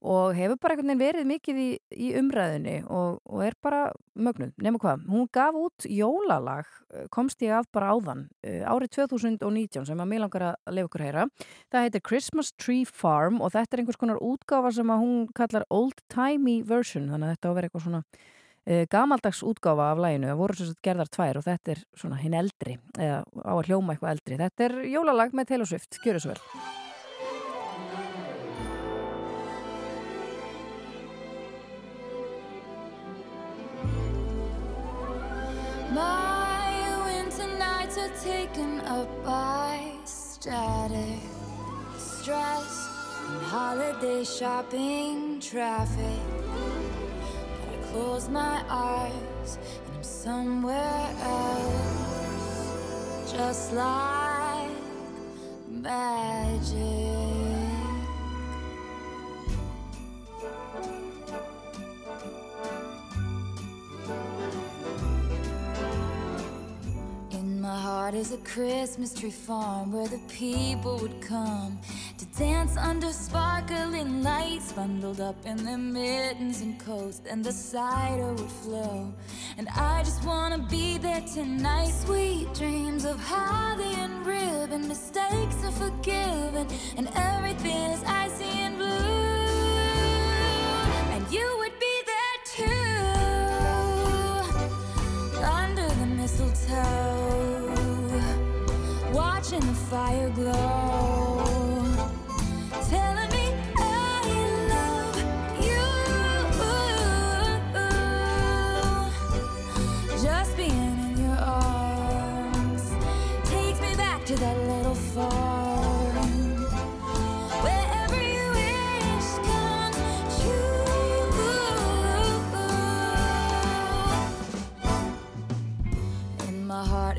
og 0.00 0.32
hefur 0.36 0.56
bara 0.60 0.74
einhvern 0.74 0.88
veginn 0.94 1.02
verið 1.02 1.28
mikið 1.28 1.58
í, 1.60 1.68
í 1.92 2.08
umræðinni 2.16 2.76
og, 2.88 3.20
og 3.28 3.42
er 3.44 3.56
bara 3.60 3.82
mögnuð, 4.16 4.54
nema 4.64 4.80
hvað, 4.80 5.04
hún 5.12 5.28
gaf 5.32 5.58
út 5.60 5.86
jólalag, 5.88 6.68
eh, 6.94 7.06
komst 7.12 7.44
ég 7.44 7.52
að 7.58 7.68
bara 7.76 7.92
áðan 7.92 8.24
eh, 8.40 8.64
árið 8.64 8.94
2019 8.96 9.86
sem 9.90 10.00
að 10.00 10.10
mér 10.10 10.24
langar 10.24 10.46
að 10.50 10.74
lefa 10.76 10.90
ykkur 10.90 11.04
að 11.04 11.10
heyra. 11.10 11.28
Það 11.72 11.86
heitir 11.86 12.04
Christmas 12.08 12.52
Tree 12.56 12.88
Farm 12.88 13.40
og 13.44 13.52
þetta 13.54 13.76
er 13.76 13.84
einhvers 13.84 14.00
konar 14.00 14.24
útgáfa 14.24 14.74
sem 14.80 14.92
að 14.92 15.04
hún 15.04 15.22
kallar 15.36 15.68
Old 15.68 16.00
Timey 16.12 16.64
Version, 16.64 17.10
þannig 17.12 17.28
að 17.28 17.36
þetta 17.36 17.48
á 17.48 17.50
að 17.50 17.58
vera 17.60 17.70
eitthvað 17.70 17.88
svona 17.88 18.02
uh, 18.04 18.84
gamaldags 18.96 19.44
útgáfa 19.44 19.92
af 19.92 20.04
læginu, 20.04 20.32
það 20.32 20.42
voru 20.42 20.58
svo 20.58 20.68
sagt 20.72 20.84
gerðar 20.88 21.12
tvær 21.12 21.40
og 21.40 21.48
þetta 21.48 21.76
er 21.76 21.86
svona 21.92 22.20
hinn 22.24 22.36
eldri 22.40 22.78
eða 22.96 23.24
á 23.44 23.52
að 23.56 23.66
hljóma 23.68 23.96
eitthvað 23.96 24.14
eldri, 24.16 24.44
þetta 24.46 24.68
er 24.68 24.78
jólalag 24.96 25.34
með 25.36 25.52
Taylor 25.52 25.74
Swift, 25.74 26.00
gjöru 26.04 26.22
svo 26.24 26.34
vel 26.34 26.79
My 35.92 37.02
winter 37.04 37.48
nights 37.58 37.98
are 37.98 38.12
taken 38.22 38.80
up 38.82 39.08
by 39.24 39.92
static, 40.04 41.18
stress, 41.98 42.86
holiday 43.50 44.22
shopping 44.22 45.40
traffic. 45.40 46.20
But 47.64 47.74
I 47.74 47.82
close 47.90 48.28
my 48.28 48.62
eyes 48.68 49.58
and 49.86 49.96
I'm 49.96 50.04
somewhere 50.04 51.14
else, 51.24 52.62
just 53.32 53.72
like 53.72 54.70
magic. 55.68 57.29
My 67.70 67.78
heart 67.78 68.14
is 68.14 68.32
a 68.32 68.38
Christmas 68.38 69.14
tree 69.14 69.30
farm 69.30 69.92
where 69.92 70.08
the 70.08 70.18
people 70.26 70.98
would 70.98 71.20
come 71.20 71.78
to 72.18 72.24
dance 72.36 72.76
under 72.76 73.12
sparkling 73.12 74.24
lights, 74.24 74.72
bundled 74.72 75.20
up 75.20 75.36
in 75.46 75.56
their 75.64 75.78
mittens 75.78 76.62
and 76.62 76.80
coats, 76.80 77.22
and 77.30 77.44
the 77.44 77.52
cider 77.52 78.32
would 78.32 78.50
flow. 78.62 79.14
And 79.56 79.68
I 79.68 80.02
just 80.02 80.24
wanna 80.24 80.58
be 80.58 80.98
there 80.98 81.24
tonight. 81.34 81.92
Sweet 82.04 82.52
dreams 82.54 83.04
of 83.04 83.16
holly 83.20 83.94
and 84.04 84.26
ribbon, 84.26 84.88
mistakes 84.88 85.58
are 85.68 85.76
forgiven, 85.84 86.66
and 86.96 87.06
everything 87.14 87.82
is 87.94 88.02
icy 88.02 88.52
and 88.66 88.78
blue. 88.78 89.30
And 91.14 91.22
you 91.36 91.46
would 91.60 91.76
be 91.86 91.96
there 92.12 92.38
too, 92.56 92.80
under 95.62 95.88
the 96.00 96.06
mistletoe, 96.18 97.19
watching 99.50 99.68
the 99.68 99.74
fire 99.74 100.30
glow, 100.30 101.19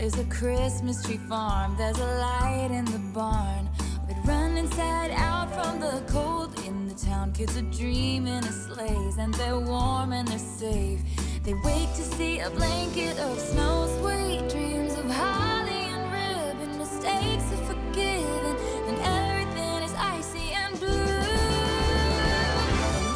is 0.02 0.18
a 0.18 0.24
Christmas 0.26 1.04
tree 1.04 1.20
farm. 1.30 1.76
There's 1.78 2.00
a 2.00 2.18
light 2.18 2.70
in 2.72 2.86
the 2.86 2.98
barn. 3.14 3.70
We'd 4.08 4.18
run 4.26 4.58
inside 4.58 5.12
out 5.12 5.54
from 5.54 5.80
the 5.80 6.02
cold 6.12 6.60
in 6.66 6.88
the 6.88 6.96
town. 6.96 7.34
Kids 7.34 7.56
are 7.56 7.62
dreaming 7.62 8.40
of 8.40 8.46
sleighs 8.46 9.18
and 9.20 9.32
they're 9.36 9.60
warm 9.60 10.12
and 10.12 10.28
they're 10.28 10.40
safe. 10.40 11.02
They 11.44 11.54
wait 11.54 11.88
to 11.96 12.02
see 12.02 12.40
a 12.40 12.50
blanket 12.50 13.20
of 13.20 13.40
snow, 13.40 13.88
sweet 14.02 14.50
dreams 14.50 14.94
of 14.98 15.06
holly 15.06 15.84
and 15.94 16.12
ribbon. 16.12 16.80
Mistakes 16.80 17.52
are 17.54 17.64
forgiven 17.72 18.56
and 18.88 18.98
everything 19.20 19.84
is 19.84 19.94
icy 19.94 20.54
and 20.54 20.80
blue. 20.80 21.22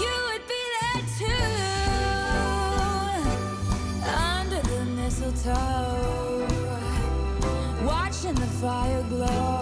You 0.04 0.16
would 0.28 0.46
be 0.54 0.62
there 0.78 1.04
too, 1.18 1.52
under 4.06 4.62
the 4.62 4.86
mistletoe, 4.98 5.85
fire 8.62 9.04
glow, 9.10 9.55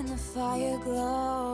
watching 0.00 0.12
the 0.12 0.22
fire 0.22 0.78
glow 0.78 1.49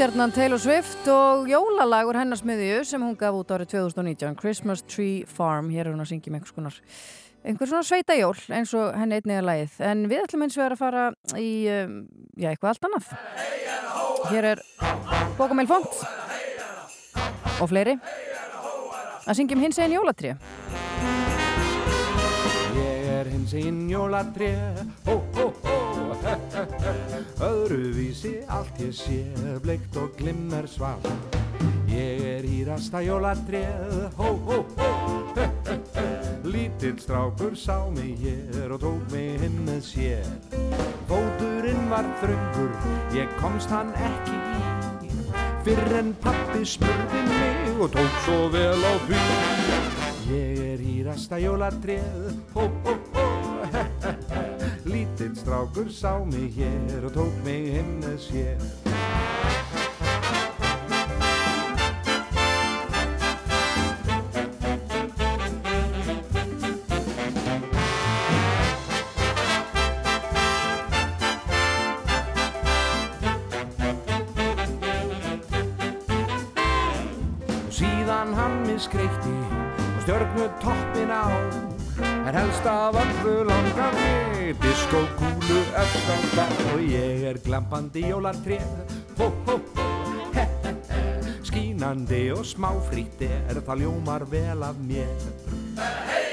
true. 0.00 0.10
Stórstjarnan 0.10 0.32
Taylor 0.32 0.58
Swift 0.58 1.08
og 1.12 1.48
jólalagur 1.50 2.16
hennar 2.16 2.38
smiðju 2.40 2.78
sem 2.88 3.02
hún 3.04 3.18
gaf 3.20 3.34
út 3.36 3.50
árið 3.52 3.74
2019 3.74 4.38
Christmas 4.38 4.80
Tree 4.88 5.26
Farm, 5.28 5.68
hér 5.68 5.90
er 5.90 5.92
hún 5.92 6.00
að 6.00 6.08
syngja 6.14 6.32
með 6.32 6.38
einhvers 6.38 6.54
konar 6.56 6.78
einhver 7.44 7.68
svona 7.68 7.84
sveita 7.84 8.16
jól 8.16 8.38
eins 8.48 8.72
og 8.80 8.96
henni 8.96 9.18
einnig 9.18 9.36
er 9.36 9.44
lagið. 9.44 9.74
En 9.90 10.06
við 10.08 10.22
ætlum 10.22 10.46
eins 10.46 10.56
og 10.56 10.64
er 10.64 10.72
að 10.72 10.80
fara 10.80 11.04
í 11.36 11.50
um, 11.74 11.92
já, 12.32 12.48
eitthvað 12.48 12.70
allt 12.72 12.88
annað. 12.88 13.12
Hér 14.30 14.48
er 14.54 14.64
Bókamæl 15.36 15.68
Font 15.68 16.00
og 17.60 17.68
fleiri. 17.68 17.98
Að 19.26 19.36
syngja 19.36 19.60
um 19.60 19.68
hins 19.68 19.82
eginn 19.84 19.98
jólatrí 19.98 20.32
Ég 23.30 23.36
er 23.36 23.38
hins 23.38 23.52
einn 23.54 23.88
jólatré, 23.88 24.48
hó, 25.06 25.22
hó, 25.34 25.52
hó, 25.62 25.74
öðruvísi 27.46 28.40
allt 28.50 28.80
ég 28.82 28.90
sé, 28.90 29.18
bleikt 29.62 29.94
og 29.96 30.16
glimmer 30.18 30.66
svart. 30.66 31.06
Ég 31.86 32.24
er 32.26 32.42
hýrasta 32.42 32.98
jólatréð, 33.06 34.10
hó, 34.18 34.32
hó, 34.48 34.58
hó, 34.74 34.90
lítill 36.42 36.98
strákur 36.98 37.54
sá 37.54 37.86
mig 37.94 38.18
hér 38.18 38.74
og 38.74 38.82
tók 38.82 39.06
mig 39.14 39.46
inn 39.46 39.62
með 39.62 39.80
sér. 39.92 40.26
Fóturinn 41.06 41.86
var 41.92 42.10
þröngur, 42.24 42.74
ég 43.14 43.30
komst 43.38 43.70
hann 43.70 43.94
ekki 43.94 44.42
í, 44.42 45.22
fyrr 45.62 45.98
en 46.02 46.12
pappi 46.18 46.66
smurði 46.66 47.24
mig 47.30 47.78
og 47.78 47.94
tók 47.94 48.22
svo 48.26 48.42
vel 48.50 48.74
á 48.74 48.94
því. 49.06 49.99
Ég 50.30 50.58
er 50.58 50.78
hýrasta 50.78 51.36
jólatréð, 51.36 52.30
hó, 52.52 52.60
hó, 52.84 52.92
hó, 53.12 53.24
lítill 54.92 55.34
strákur 55.34 55.90
sá 55.90 56.24
mig 56.24 56.54
hér 56.54 57.04
og 57.04 57.12
tók 57.12 57.42
mig 57.44 57.74
inn 57.82 57.98
með 57.98 58.18
en 82.30 82.36
helst 82.36 82.66
af 82.66 82.94
öllu 82.94 83.42
langar 83.44 83.94
mig 83.94 84.54
diskókúlu 84.62 85.62
það 85.74 86.52
og 86.74 86.84
ég 86.86 87.24
er 87.26 87.40
glampandi 87.42 88.04
jólartréð 88.06 88.70
hó 89.18 89.26
hó 89.46 89.56
hó 89.74 89.86
he 90.36 90.46
he 90.62 90.74
he. 90.90 91.34
Skínandi 91.42 92.22
og 92.30 92.46
smáfrítt 92.46 93.22
er. 93.26 93.58
Það 93.66 93.82
ljómar 93.82 94.30
vel 94.30 94.62
af 94.62 94.78
mér. 94.78 95.10
Er 95.78 96.29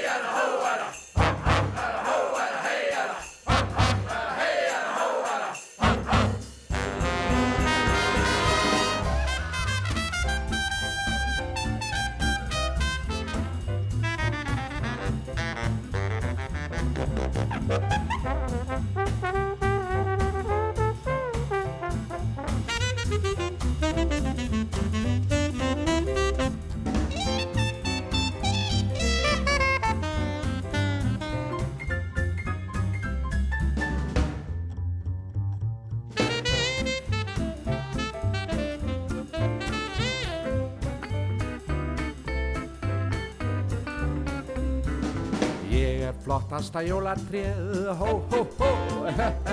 flottasta 46.68 46.80
jólatréð, 46.80 47.86
hó, 47.98 48.24
hó, 48.30 48.46
hó, 48.58 48.68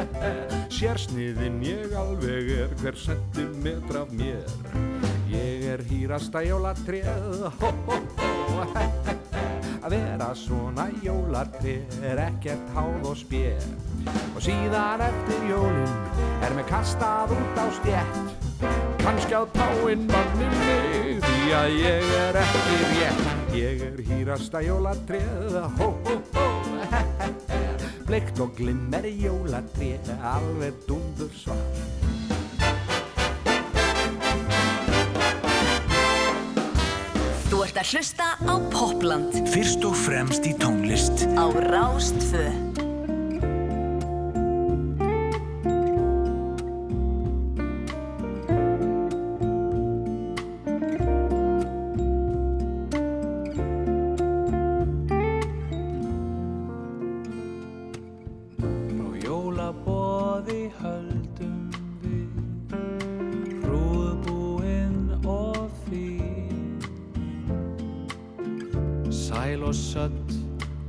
sérsniðin 0.75 1.61
ég 1.63 1.93
alveg 1.95 2.49
er 2.49 2.73
hver 2.81 2.95
sentimetra 2.95 4.01
af 4.03 4.11
mér. 4.11 4.43
Ég 5.31 5.63
er 5.63 5.83
hýrasta 5.87 6.41
jólatréð, 6.43 7.47
hó, 7.59 7.71
hó, 7.87 7.95
hó, 8.17 8.65
að 9.85 9.95
vera 9.95 10.33
svona 10.35 10.89
jólatréð 11.03 12.03
er 12.03 12.19
ekkert 12.25 12.73
háð 12.75 13.07
og 13.07 13.17
spér. 13.17 13.63
Og 14.35 14.41
síðan 14.43 15.05
eftir 15.05 15.47
jólin 15.49 15.95
er 16.43 16.55
mig 16.57 16.67
kastað 16.69 17.31
út 17.37 17.61
á 17.63 17.65
stjætt, 17.79 18.19
kannski 19.05 19.39
að 19.39 19.47
páinn 19.55 20.03
manni 20.11 20.51
mig, 20.59 21.23
því 21.23 21.55
að 21.61 21.79
ég 21.79 22.13
er 22.19 22.43
ekki 22.43 22.83
rétt. 22.91 23.33
Ég 23.55 23.87
er 23.87 24.03
hýrasta 24.03 24.59
jólatréð, 24.65 25.61
hó, 25.79 25.93
hó, 26.03 26.19
hó, 26.35 26.54
bleikt 28.05 28.39
og 28.43 28.53
glimmer 28.57 29.05
jólatréð, 29.05 30.11
alveg 30.21 30.77
dundur 30.87 31.31
svart. 31.33 31.81
Þú 37.49 37.63
ert 37.65 37.81
að 37.81 37.91
hlusta 37.95 38.29
á 38.41 38.55
Popland 38.73 39.41
Fyrst 39.53 39.85
og 39.87 39.97
fremst 40.05 40.47
í 40.49 40.53
tónlist 40.61 41.27
á 41.37 41.45
Rástfö. 41.69 42.64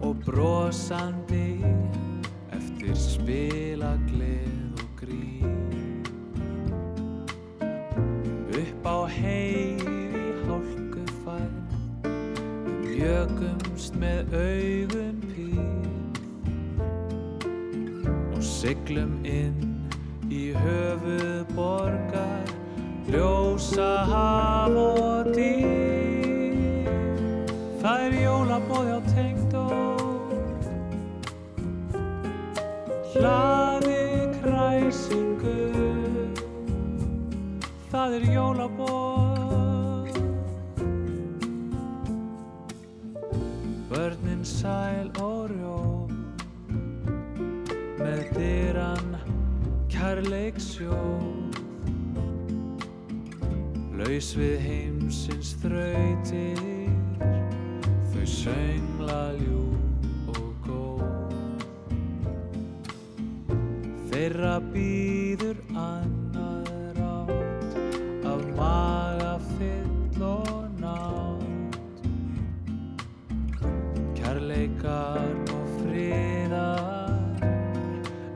Og 0.00 0.16
brosandi 0.24 1.64
Eftir 2.52 2.94
spila 2.94 3.92
gleð 4.08 4.80
og 4.82 4.88
grín. 5.00 6.04
Upp 8.56 8.86
á 8.86 8.98
heið 9.16 9.86
í 10.20 10.26
hálkufær 10.46 11.52
Jökumst 12.96 13.96
með 14.00 14.36
augun 14.40 15.18
pín 15.32 16.12
og 18.36 18.42
siglum 18.44 19.18
inn 19.24 19.76
í 20.32 20.50
höfuð 20.56 21.44
borgar 21.56 22.54
ljósa 23.10 23.92
haf 24.10 24.74
og 24.80 25.30
dýr 25.36 25.95
hlaði 33.16 34.28
kræsingu. 34.40 35.54
Það 37.90 38.16
er 38.18 38.24
jólabóð 38.34 40.10
börnin 43.90 44.44
sæl 44.44 45.08
og 45.22 45.50
rjó 45.52 45.80
með 48.02 48.22
dyran 48.36 49.16
kærleiksjóð. 49.92 51.60
Laus 53.96 54.34
við 54.36 54.58
heimsins 54.66 55.54
þrautir. 55.62 56.60
Þau 58.12 58.26
söngla 58.36 59.22
ljú 59.40 59.65
þeirra 64.56 64.72
býður 64.72 65.58
annað 65.76 66.68
rátt 66.96 67.74
af 68.24 68.42
maga 68.56 69.34
fyll 69.58 70.22
og 70.24 70.80
nátt. 70.80 71.76
Kærleikar 74.16 75.36
og 75.52 75.66
friðar 75.82 77.44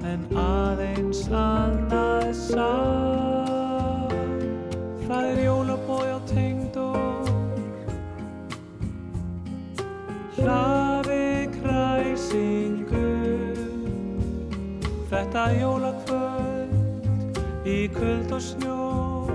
en 0.05 0.27
aðeins 0.37 1.25
annað 1.33 2.35
sá 2.37 2.73
það 5.07 5.25
er 5.25 5.41
jólabói 5.47 6.09
á 6.13 6.19
tengdó 6.29 6.91
hlaði 10.37 11.49
kræsingu. 11.57 13.09
Þetta 15.11 15.43
jólakvöld 15.59 15.90
í 18.01 18.03
kvöld 18.03 18.31
og 18.33 18.41
snjó 18.41 19.29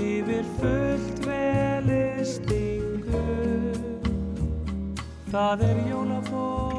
yfir 0.00 0.46
fullt 0.56 1.18
velistingu 1.28 3.20
það 5.28 5.64
er 5.68 5.78
jólabóð 5.90 6.77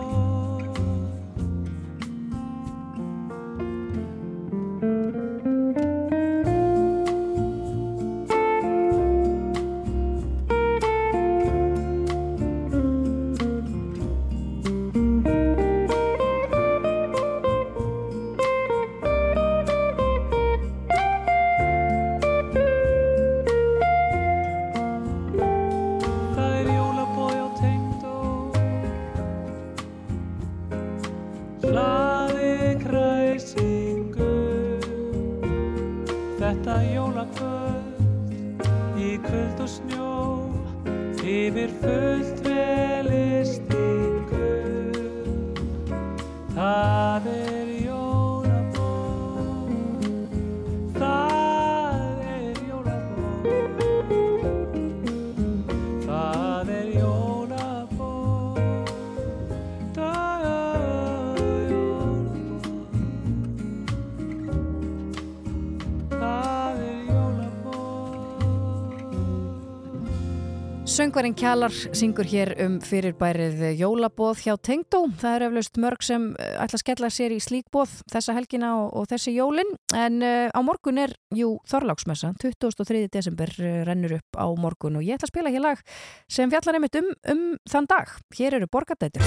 Söngvarinn 71.10 71.34
Kjalar 71.34 71.74
syngur 71.74 72.28
hér 72.30 72.52
um 72.62 72.76
fyrirbærið 72.86 73.64
jólabóð 73.80 74.44
hjá 74.44 74.52
Tengdó. 74.62 75.00
Það 75.18 75.38
er 75.40 75.46
eflaust 75.48 75.80
mörg 75.82 76.04
sem 76.06 76.28
eh, 76.38 76.52
ætla 76.62 76.78
að 76.78 76.84
skella 76.84 77.10
sér 77.10 77.34
í 77.34 77.40
slíkbóð 77.42 77.96
þessa 78.14 78.36
helgina 78.38 78.76
og, 78.78 78.92
og 78.94 79.08
þessi 79.10 79.34
jólin. 79.34 79.74
En 79.98 80.22
uh, 80.22 80.54
á 80.54 80.60
morgun 80.62 81.02
er, 81.02 81.16
jú, 81.34 81.56
Þorláksmessa, 81.66 82.30
23. 82.38 83.08
desember 83.10 83.50
uh, 83.58 83.82
rennur 83.90 84.20
upp 84.20 84.38
á 84.38 84.46
morgun 84.54 85.02
og 85.02 85.08
ég 85.08 85.18
ætla 85.18 85.32
að 85.32 85.34
spila 85.34 85.56
hér 85.56 85.66
lag 85.66 85.82
sem 86.30 86.54
fjallar 86.54 86.78
einmitt 86.78 87.02
um, 87.02 87.10
um 87.34 87.44
þann 87.74 87.90
dag. 87.90 88.14
Hér 88.38 88.60
eru 88.60 88.70
borgardætur. 88.70 89.26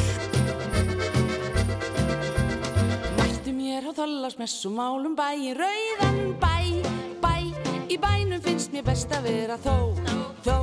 Mættu 3.19 3.59
mér 3.59 3.91
á 3.91 3.93
þollarsmess 3.99 4.71
og 4.71 4.79
málum 4.79 5.19
bæin 5.19 5.59
rauðan 5.59 6.37
bæ 6.39 6.52
Í 7.93 7.99
bænum 8.01 8.41
finnst 8.41 8.73
mér 8.73 8.87
best 8.87 9.11
að 9.13 9.27
vera 9.27 9.59
þó, 9.61 9.93
þó. 10.47 10.55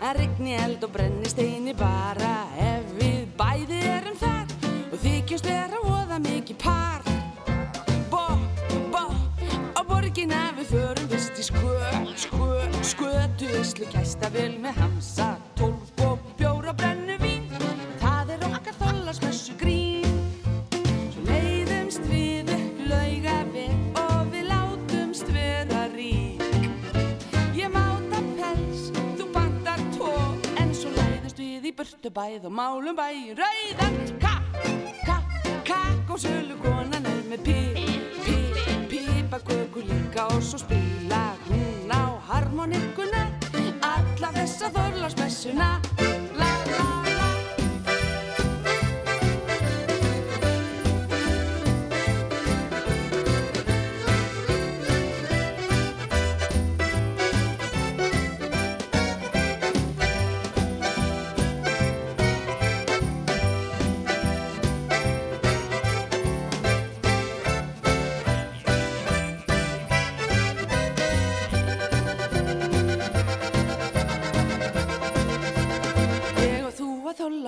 Að 0.00 0.14
rigni 0.16 0.54
eld 0.56 0.84
og 0.86 0.94
brenni 0.94 1.28
steini 1.28 1.74
bara 1.76 2.30
ef 2.56 2.94
við 2.96 3.26
bæði 3.36 3.80
erum 3.90 4.16
þar 4.16 4.54
Og 4.88 4.94
þykjumst 5.02 5.50
vera 5.50 5.82
voða 5.84 6.16
mikið 6.24 6.56
par. 6.62 7.04
Bó, 8.08 8.24
bó, 8.94 9.04
á 9.76 9.80
borgina 9.84 10.40
við 10.56 10.72
förum 10.72 11.12
fyrst 11.12 11.44
í 11.44 11.48
skö, 11.50 11.76
skö, 12.24 12.48
skötu 12.94 13.52
Íslu 13.60 13.92
kæsta 13.92 14.32
vel 14.32 14.54
með 14.64 14.80
hamsa, 14.80 15.34
burtu 31.80 32.10
bæð 32.10 32.44
og 32.44 32.52
málum 32.52 32.96
bæin 32.96 33.38
rauðan 33.40 33.94
Ka, 34.20 34.34
ka, 35.06 35.16
kakó 35.64 36.18
sölu 36.20 36.58
konan 36.60 37.08
er 37.08 37.22
með 37.30 37.40
pi, 37.46 37.56
pi, 38.24 38.36
pipaköku 38.90 39.86
líka 39.88 40.28
og 40.34 40.42
svo 40.44 40.60
spila 40.60 41.24
hún 41.48 41.88
á 41.88 42.04
harmonikuna 42.28 43.24
alla 43.94 44.32
þessa 44.36 44.68
þorlarsmessuna 44.76 45.70
La, 46.36 46.52
la, 46.76 46.99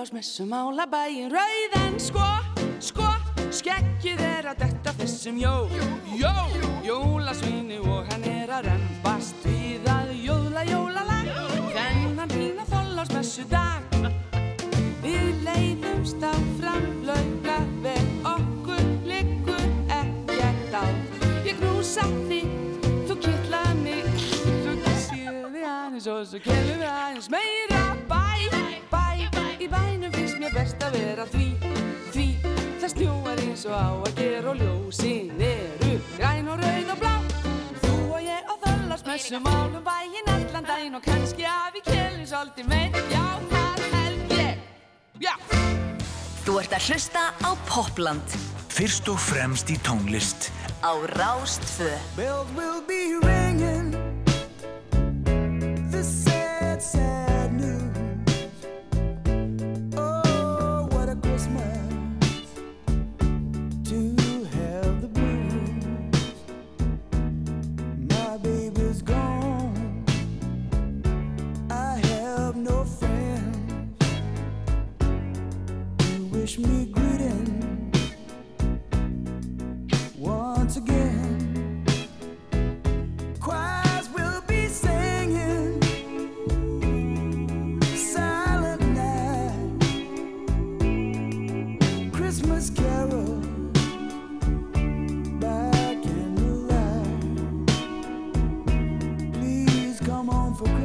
að 0.03 0.09
þólasmessu 0.09 0.43
mála 0.51 0.83
bæin 0.91 1.31
rauðan 1.31 1.93
sko, 2.01 2.25
sko 2.83 3.05
Skeggið 3.53 4.19
er 4.19 4.47
að 4.51 4.59
detta 4.59 4.91
þessum 4.99 5.37
jó, 5.39 5.53
jó 6.19 6.31
Jólasvíni 6.83 7.77
og 7.79 8.09
hann 8.11 8.25
er 8.27 8.51
að 8.51 8.67
rembast 8.67 9.45
við 9.47 9.87
að 9.87 10.11
jóla 10.25 10.65
jólalag 10.67 11.29
Þennan 11.71 12.33
fína 12.33 12.65
þólasmessu 12.67 13.45
dag. 13.47 13.95
Við 15.05 15.39
leiðumst 15.45 16.19
áfram 16.19 16.89
laugla 17.07 17.59
vel 17.85 18.09
okkur 18.27 18.83
liggur 19.07 19.67
ekkert 19.87 20.75
á. 20.75 20.83
Ég 21.47 21.55
knúsa 21.61 22.05
þig, 22.27 22.51
þú 23.07 23.21
kittla 23.23 23.63
mig. 23.79 24.09
Þú 24.43 24.75
þig 24.83 25.63
aðeins 25.63 26.09
og 26.11 26.25
svo 26.27 26.43
kemur 26.43 26.75
við 26.75 26.91
aðeins 26.91 27.31
bæ, 27.31 27.72
í 29.63 29.69
bænum 29.71 30.11
finnst 30.11 30.39
mér 30.41 30.53
best 30.55 30.81
að 30.83 30.97
vera 30.97 31.25
því, 31.31 31.47
því. 32.11 32.25
Það 32.81 32.89
snjóar 32.93 33.41
eins 33.43 33.63
og 33.69 33.75
á 33.79 33.87
að 33.95 34.15
gera 34.17 34.51
og 34.51 34.59
ljósin 34.59 35.43
eru 35.47 35.93
græn 36.17 36.49
og 36.51 36.59
rauð 36.59 36.91
og 36.93 37.03
blá. 37.03 37.13
Þú 37.83 37.93
og 38.17 38.25
ég 38.25 38.49
á 38.49 38.53
þöllarsmessu 38.65 39.39
málum 39.43 39.85
bæinn 39.85 40.31
allan 40.33 40.67
daginn 40.67 40.97
og 40.99 41.05
kannski 41.05 41.47
að 41.47 41.77
við 41.77 41.91
kjelum 41.91 42.25
svolítið 42.33 42.71
meir. 42.73 42.99
Já, 43.13 43.27
það 43.53 43.85
held 43.95 44.35
ég, 44.39 44.65
já. 45.23 45.33
Þú 46.43 46.57
ert 46.63 46.75
að 46.79 46.89
hlusta 46.89 47.29
á 47.31 47.49
Popland. 47.69 48.35
Fyrst 48.73 49.07
og 49.13 49.21
fremst 49.21 49.69
í 49.71 49.77
tónlist. 49.85 50.49
Á 50.83 50.91
Rástfö. 51.15 51.93
Bells 52.17 52.51
will 52.57 52.81
be 52.89 53.15
ringing. 53.21 54.22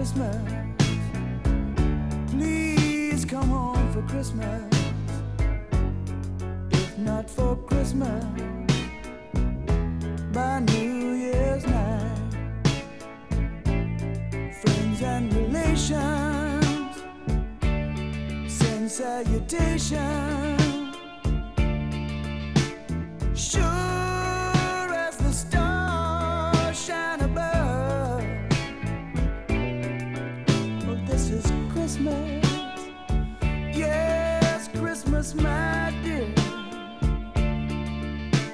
Christmas. 0.09 0.40
Please 2.30 3.24
come 3.26 3.48
home 3.48 3.93
for 3.93 4.02
Christmas. 4.02 4.74
If 6.70 6.98
not 6.98 7.28
for 7.28 7.56
Christmas 7.56 8.24
by 10.32 10.60
New 10.60 11.12
Year's 11.12 11.66
night. 11.66 12.32
Friends 14.62 15.02
and 15.02 15.35
relations 15.35 16.97
send 18.51 18.90
salutations. 18.90 19.93
Sure 23.35 23.88
Christmas, 35.28 35.44
my 35.44 35.92
dear. 36.02 36.32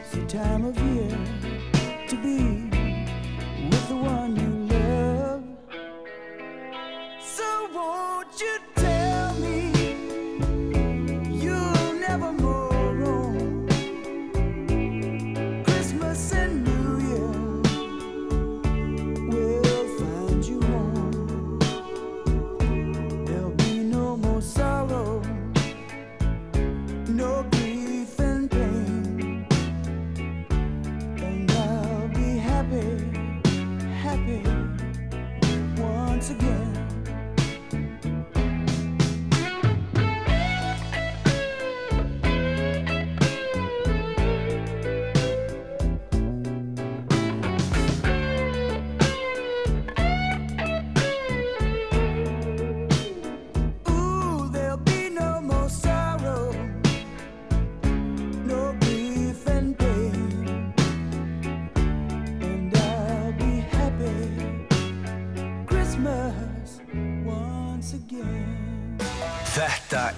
It's 0.00 0.10
the 0.10 0.26
time 0.26 0.64
of 0.64 0.76
year 0.78 1.43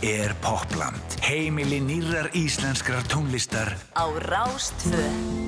er 0.02 0.34
Popland, 0.40 1.16
heimili 1.22 1.80
nýrar 1.80 2.28
íslenskrar 2.36 3.04
tónlistar 3.08 3.76
á 3.96 4.04
Rástfö. 4.28 5.45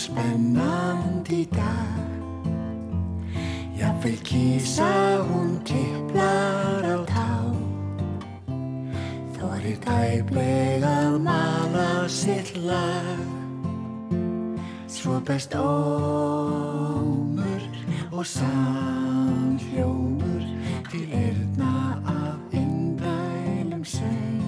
Spennandi 0.00 1.42
í 1.42 1.44
dag. 1.52 2.08
Jafnvel 3.76 4.16
kísa 4.24 5.20
hún 5.28 5.60
tipplar 5.68 6.84
á 6.84 6.96
tá. 7.08 7.30
Þorir 9.36 9.78
tæplega 9.84 10.90
að 11.04 11.14
mala 11.24 12.08
sitt 12.08 12.56
lag. 12.56 13.28
Svo 14.88 15.20
best 15.24 15.54
ómur 15.56 17.62
og 18.12 18.26
samhljómur 18.26 20.44
til 20.90 21.12
erna 21.12 22.02
af 22.04 22.38
indælum 22.52 23.84
söng 23.84 24.42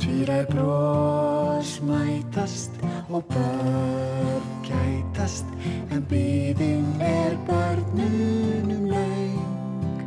Tvíræð 0.00 0.46
brós 0.52 1.80
mætast 1.84 2.71
og 3.14 3.24
börn 3.28 4.42
gætast 4.64 5.44
en 5.90 6.04
byðin 6.08 6.86
er 7.00 7.36
börnunum 7.46 8.86
laung. 8.88 10.00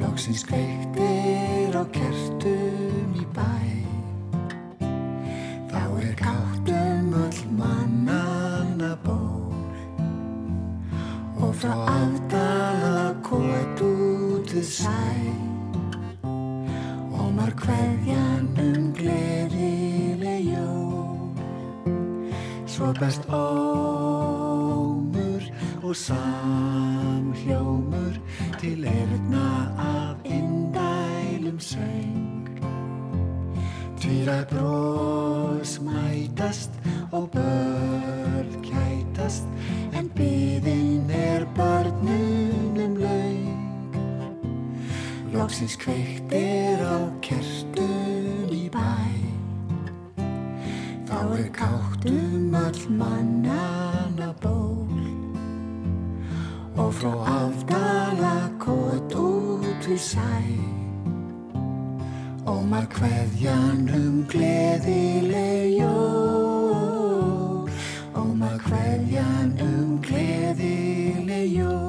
Lóksins 0.00 0.44
kveiktir 0.48 1.76
á 1.76 1.84
kertum 1.92 3.12
í 3.12 3.26
bæ. 3.36 3.52
Þá 5.68 5.82
er 6.06 6.16
káttum 6.16 7.12
öll 7.24 7.44
mannana 7.60 8.96
ból 9.04 9.52
Og 11.42 11.52
frá 11.60 11.76
afdala 11.76 13.12
kót 13.20 13.84
út 13.84 14.48
við 14.56 14.68
sæ. 14.80 15.04
Og 17.20 17.28
mar 17.36 17.52
kveðjan 17.52 18.48
um 18.56 18.92
gleðileg 18.96 19.81
Svo 22.82 22.90
best 22.98 23.22
ómur 23.30 25.42
og 25.82 25.96
samhljómur 25.96 28.14
til 28.60 28.84
erna 28.84 29.72
af 29.78 30.14
indælum 30.24 31.58
söng. 31.58 32.48
Tvíra 34.00 34.44
brós 34.50 35.80
mætast 35.80 36.70
og 37.12 37.30
börn 37.30 38.64
kætast 38.66 39.44
en 39.98 40.10
byðin 40.16 41.10
er 41.10 41.44
börnunum 41.54 42.96
laung 42.96 43.62
Loksins 45.32 45.76
kveiktir 45.76 46.82
á 46.82 47.10
kertum 47.22 48.50
í 48.50 48.70
bæ 48.74 49.21
er 51.30 51.50
káttum 51.50 52.54
öll 52.54 52.82
mannana 52.98 54.34
ból 54.42 55.02
og 56.76 56.92
frá 56.98 57.14
afdala 57.40 58.36
kót 58.58 59.14
út 59.14 59.82
við 59.86 60.00
sæ 60.00 60.32
og 62.46 62.64
maður 62.70 62.88
kveðjan 62.96 63.86
um 63.94 64.16
gleðileg 64.30 65.78
jól. 65.78 67.70
Og 68.18 68.34
maður 68.40 68.66
kveðjan 68.66 69.54
um 69.62 69.94
gleðileg 70.02 71.56
jól 71.58 71.81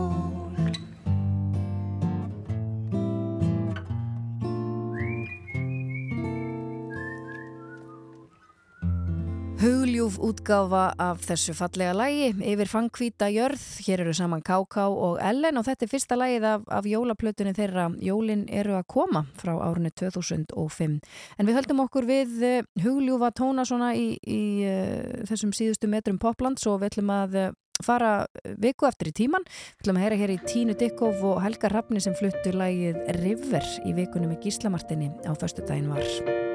Hugljúf 9.64 10.18
útgáfa 10.20 10.90
af 11.00 11.22
þessu 11.24 11.54
fallega 11.56 11.94
lægi 11.96 12.34
yfir 12.52 12.68
fangkvíta 12.68 13.30
jörð. 13.32 13.62
Hér 13.86 14.02
eru 14.04 14.12
saman 14.18 14.42
K.K. 14.44 14.84
og 14.92 15.22
Ellen 15.24 15.56
og 15.56 15.64
þetta 15.64 15.86
er 15.86 15.92
fyrsta 15.94 16.18
lægið 16.20 16.48
af, 16.50 16.66
af 16.68 16.90
jólaplötunni 16.92 17.54
þeirra 17.56 17.86
Jólin 18.04 18.44
eru 18.52 18.76
að 18.76 18.90
koma 18.92 19.24
frá 19.40 19.54
árunni 19.56 19.94
2005. 19.96 21.00
En 21.40 21.48
við 21.48 21.56
höldum 21.62 21.80
okkur 21.86 22.10
við 22.12 22.36
uh, 22.44 22.68
hugljúfa 22.84 23.32
tóna 23.40 23.64
svona 23.64 23.94
í, 23.96 24.18
í 24.20 24.44
uh, 24.68 25.24
þessum 25.32 25.56
síðustu 25.56 25.88
metrum 25.88 26.20
poplands 26.20 26.68
og 26.68 26.82
við 26.82 26.92
ætlum 26.92 27.16
að 27.16 27.42
uh, 27.46 27.50
fara 27.88 28.14
viku 28.60 28.90
eftir 28.92 29.14
í 29.14 29.20
tíman. 29.24 29.48
Við 29.48 29.86
ætlum 29.86 30.02
að 30.02 30.10
heyra 30.10 30.24
hér 30.26 30.36
í 30.36 30.42
Tínu 30.44 30.76
Dikkov 30.76 31.24
og 31.24 31.40
Helga 31.46 31.72
Rafni 31.72 32.04
sem 32.04 32.20
fluttu 32.20 32.52
lægið 32.52 33.00
River 33.22 33.76
í 33.88 33.96
vikunum 33.96 34.36
með 34.36 34.50
Gíslamartinni 34.50 35.14
á 35.24 35.32
föstudaginn 35.32 35.94
var. 35.94 36.52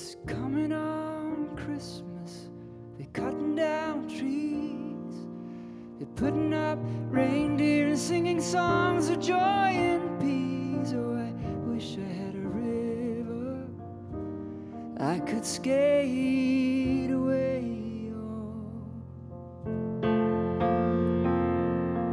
It's 0.00 0.14
coming 0.26 0.72
on 0.72 1.56
Christmas. 1.56 2.50
They're 2.96 3.08
cutting 3.12 3.56
down 3.56 4.06
trees. 4.08 5.26
They're 5.98 6.14
putting 6.14 6.54
up 6.54 6.78
reindeer 7.10 7.88
and 7.88 7.98
singing 7.98 8.40
songs 8.40 9.08
of 9.08 9.18
joy 9.18 9.34
and 9.34 10.20
peace. 10.20 10.92
Oh, 10.94 11.16
I 11.16 11.32
wish 11.68 11.98
I 11.98 12.12
had 12.12 12.36
a 12.36 12.46
river 12.46 13.66
I 15.00 15.18
could 15.18 15.44
skate 15.44 17.10
away 17.10 18.12
on. 18.14 18.94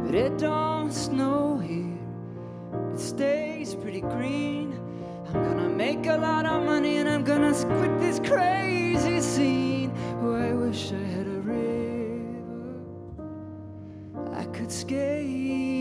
But 0.04 0.14
it 0.16 0.36
don't 0.38 0.92
snow 0.92 1.58
here. 1.58 2.00
It 2.92 2.98
stays 2.98 3.76
pretty 3.76 4.00
green. 4.00 4.75
Gonna 5.44 5.68
make 5.68 6.06
a 6.06 6.16
lot 6.16 6.46
of 6.46 6.64
money 6.64 6.96
and 6.96 7.08
I'm 7.08 7.24
gonna 7.24 7.52
quit 7.52 8.00
this 8.00 8.18
crazy 8.20 9.20
scene. 9.20 9.92
Oh, 10.22 10.34
I 10.34 10.52
wish 10.52 10.92
I 10.92 11.04
had 11.14 11.26
a 11.26 11.40
river 11.40 12.74
I 14.32 14.44
could 14.46 14.72
skate 14.72 15.75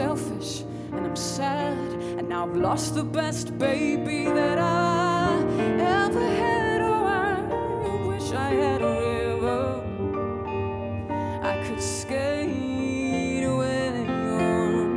selfish 0.00 0.52
and 0.94 1.02
I'm 1.08 1.14
sad. 1.14 1.76
And 2.18 2.26
now 2.26 2.46
I've 2.46 2.56
lost 2.56 2.94
the 2.94 3.04
best 3.04 3.46
baby 3.58 4.24
that 4.24 4.58
I 4.58 5.42
ever 6.00 6.26
had. 6.42 6.80
Oh, 6.80 7.04
I 7.04 7.36
wish 8.08 8.32
I 8.32 8.50
had 8.64 8.80
a 8.80 8.94
river 9.08 9.62
I 11.52 11.54
could 11.64 11.82
skate 11.82 13.44
away 13.44 14.06
on. 14.08 14.88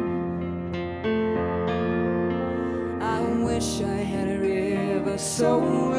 I 3.01 3.19
wish 3.48 3.69
I 3.82 3.99
had 4.14 4.27
a 4.30 4.38
river 4.40 5.17
so. 5.17 5.92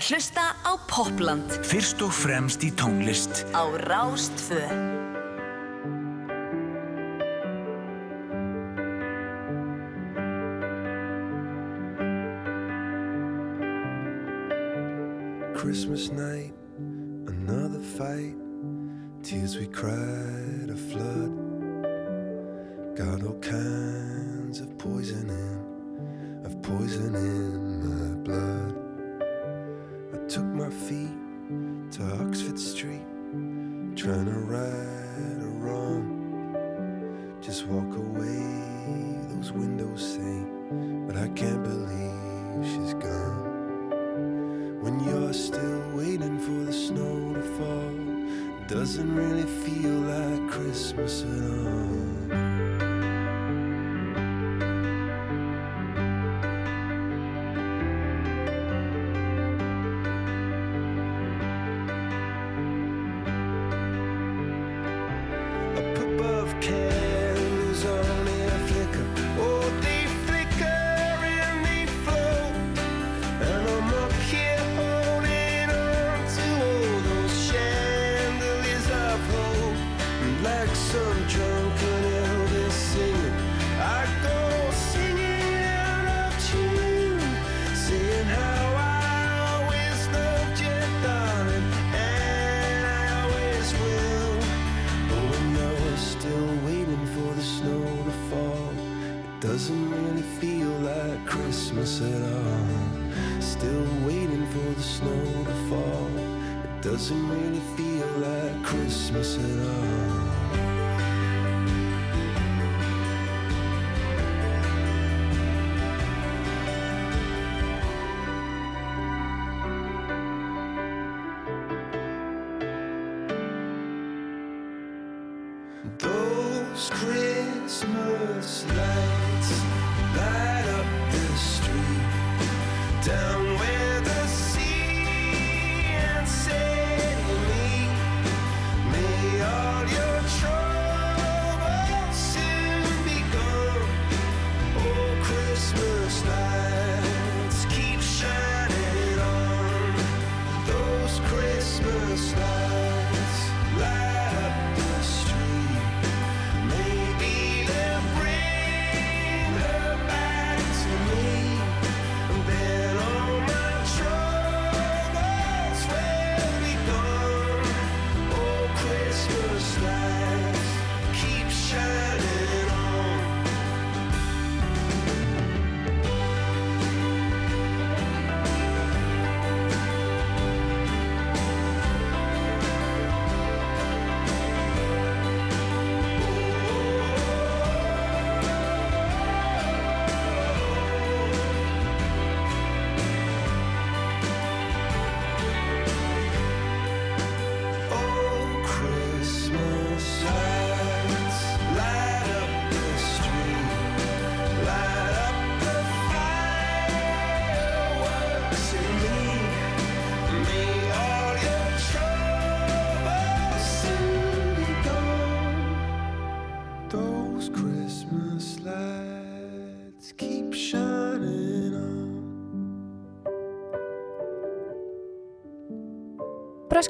að 0.00 0.14
hlusta 0.14 0.44
á 0.64 0.72
Popland. 0.88 1.52
Fyrst 1.68 2.00
og 2.00 2.14
fremst 2.16 2.64
í 2.64 2.72
tónlist. 2.72 3.44
Á 3.52 3.68
Rástföð. 3.84 4.89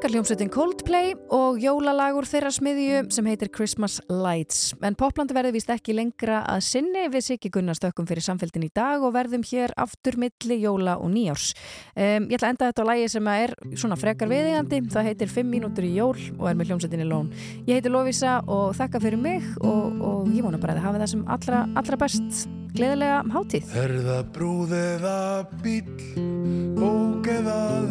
Breskar 0.00 0.14
hljómsveitin 0.16 0.48
Coldplay 0.48 1.10
og 1.36 1.58
jólalagur 1.60 2.24
þeirra 2.24 2.48
smiðju 2.56 3.02
sem 3.12 3.26
heitir 3.28 3.50
Christmas 3.52 3.98
Lights. 4.08 4.70
En 4.80 4.94
poplandi 4.96 5.34
verður 5.36 5.52
vist 5.58 5.68
ekki 5.74 5.92
lengra 5.92 6.38
að 6.48 6.62
sinni 6.64 7.02
við 7.12 7.26
Siggi 7.26 7.50
Gunnar 7.52 7.76
stökkum 7.76 8.08
fyrir 8.08 8.24
samfélgin 8.24 8.64
í 8.64 8.70
dag 8.72 9.04
og 9.04 9.12
verðum 9.12 9.44
hér 9.44 9.74
aftur 9.76 10.16
milli 10.16 10.56
jóla 10.62 10.94
og 10.96 11.12
nýjárs. 11.12 11.50
Um, 11.92 12.30
ég 12.32 12.38
ætla 12.38 12.48
að 12.48 12.54
enda 12.54 12.70
þetta 12.70 12.86
á 12.88 12.90
lægi 12.94 13.10
sem 13.12 13.28
er 13.34 13.52
svona 13.74 14.00
frekar 14.00 14.32
viðigandi. 14.32 14.80
Það 14.88 15.10
heitir 15.10 15.34
5 15.36 15.52
mínútur 15.52 15.84
í 15.84 15.92
jól 15.98 16.16
og 16.38 16.48
er 16.48 16.56
með 16.56 16.72
hljómsveitinni 16.72 17.10
Lón. 17.10 17.28
Ég 17.68 17.76
heiti 17.76 17.92
Lovisa 17.92 18.38
og 18.48 18.72
þakka 18.80 19.04
fyrir 19.04 19.20
mig 19.20 19.44
og, 19.60 20.00
og 20.00 20.32
ég 20.32 20.48
vona 20.48 20.62
bara 20.64 20.78
að 20.80 20.86
hafa 20.86 21.04
það 21.04 21.12
sem 21.12 21.28
allra, 21.36 21.62
allra 21.76 22.00
best. 22.06 22.48
Gleðilega 22.72 23.20
hátíð. 23.36 23.76
Er 23.84 23.98
það 24.08 24.26
brúð 24.32 24.76
eða 24.80 25.16
bíl, 25.60 25.84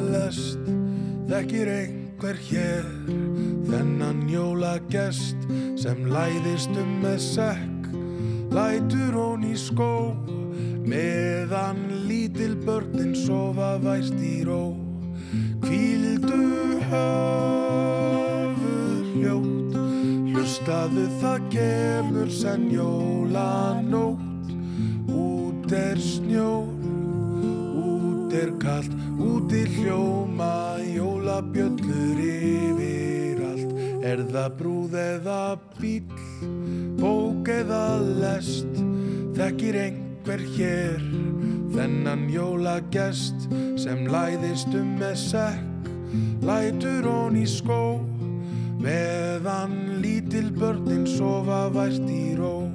lest, 0.10 0.58
þekkir 1.30 1.70
einhver 1.70 2.38
hér, 2.42 2.86
þennan 3.68 4.24
jólagest 4.32 5.44
sem 5.78 6.08
læðist 6.10 6.74
um 6.82 6.96
með 7.04 7.20
sekk, 7.22 7.90
lætur 8.50 9.14
hon 9.14 9.44
í 9.46 9.54
skó, 9.60 10.16
meðan 10.90 11.84
lítil 12.10 12.56
börnin 12.66 13.14
sofa 13.14 13.76
væst 13.84 14.18
í 14.26 14.42
ró. 14.48 14.74
Hvíldu 15.62 16.42
höfuð 16.90 19.06
hljótt, 19.14 19.78
hlustaðu 20.34 21.06
það 21.22 21.40
kemur 21.54 22.30
senn 22.34 22.72
jólanótt. 22.74 24.50
Út 25.14 25.70
er 25.78 26.02
snjór, 26.02 26.74
út 28.30 28.36
er 28.36 28.52
kallt, 28.62 28.92
úti 29.18 29.66
hljóma 29.66 30.78
jólabjöllur 30.86 32.20
yfir 32.22 33.40
allt. 33.42 33.72
Er 34.06 34.22
það 34.30 34.50
brúð 34.60 34.94
eða 34.94 35.58
bíl, 35.80 36.06
bók 37.00 37.50
eða 37.50 37.98
lest, 38.22 38.70
þekkir 39.34 39.80
einhver 39.82 40.44
hér, 40.54 41.02
þennan 41.74 42.28
jólagest 42.30 43.50
sem 43.82 44.06
læðist 44.06 44.78
um 44.78 44.94
með 45.02 45.18
sekk, 45.24 45.90
lætur 46.46 47.10
hon 47.10 47.40
í 47.40 47.48
skó, 47.50 47.98
meðan 48.78 49.74
lítil 50.04 50.52
börnin 50.54 51.10
sofa 51.18 51.66
væst 51.74 52.06
í 52.06 52.38
ró. 52.38 52.70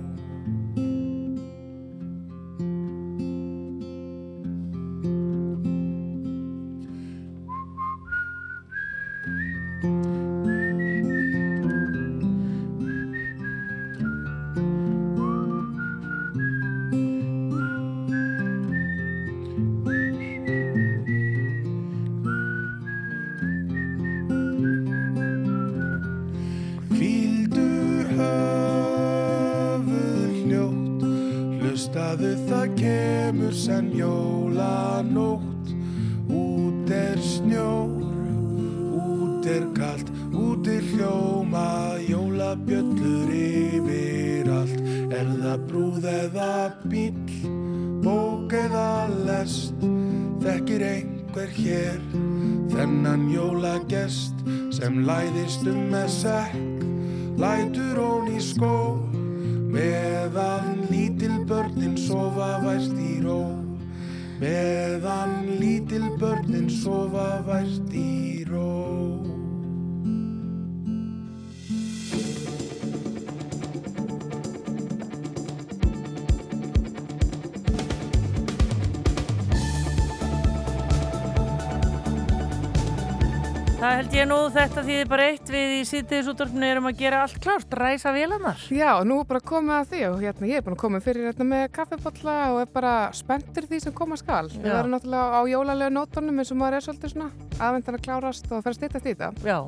Það 84.24 84.30
ég 84.30 84.38
nú 84.40 84.52
þetta 84.54 84.82
því 84.86 84.94
þið 84.96 85.08
bara 85.10 85.24
eitt 85.28 85.50
við 85.52 85.70
í 85.74 85.80
síðdegisútvarpinu 85.84 86.64
erum 86.64 86.86
að 86.88 87.00
gera 87.02 87.18
allt 87.26 87.34
klárt, 87.44 87.74
ræsa 87.76 88.12
vélarnar. 88.14 88.62
Já, 88.72 88.88
nú 89.04 89.18
er 89.20 89.26
bara 89.28 89.42
komið 89.44 89.74
að 89.76 89.90
því 89.90 90.00
og 90.06 90.22
hérna 90.22 90.48
ég 90.48 90.62
er 90.62 90.64
bara 90.64 90.78
komið 90.80 91.04
fyrir 91.04 91.26
hérna 91.28 91.46
með 91.50 91.64
kaffebolla 91.76 92.36
og 92.54 92.60
er 92.62 92.70
bara 92.72 92.94
spenntur 93.12 93.68
því 93.68 93.82
sem 93.84 93.96
koma 93.98 94.16
skal. 94.16 94.46
Við 94.54 94.64
Já. 94.64 94.78
erum 94.78 94.96
náttúrulega 94.96 95.28
á 95.36 95.40
jólalegu 95.52 95.92
nótunum 95.98 96.40
eins 96.40 96.54
og 96.54 96.60
maður 96.62 96.78
er 96.78 96.86
svolítið 96.86 97.12
svona 97.12 97.28
aðvendan 97.58 98.00
að 98.00 98.06
klárast 98.08 98.48
og 98.48 98.56
að 98.56 98.64
fara 98.64 98.72
að 98.72 98.80
stýttast 98.80 99.04
í 99.04 99.12
þetta. 99.12 99.30
Já, 99.44 99.58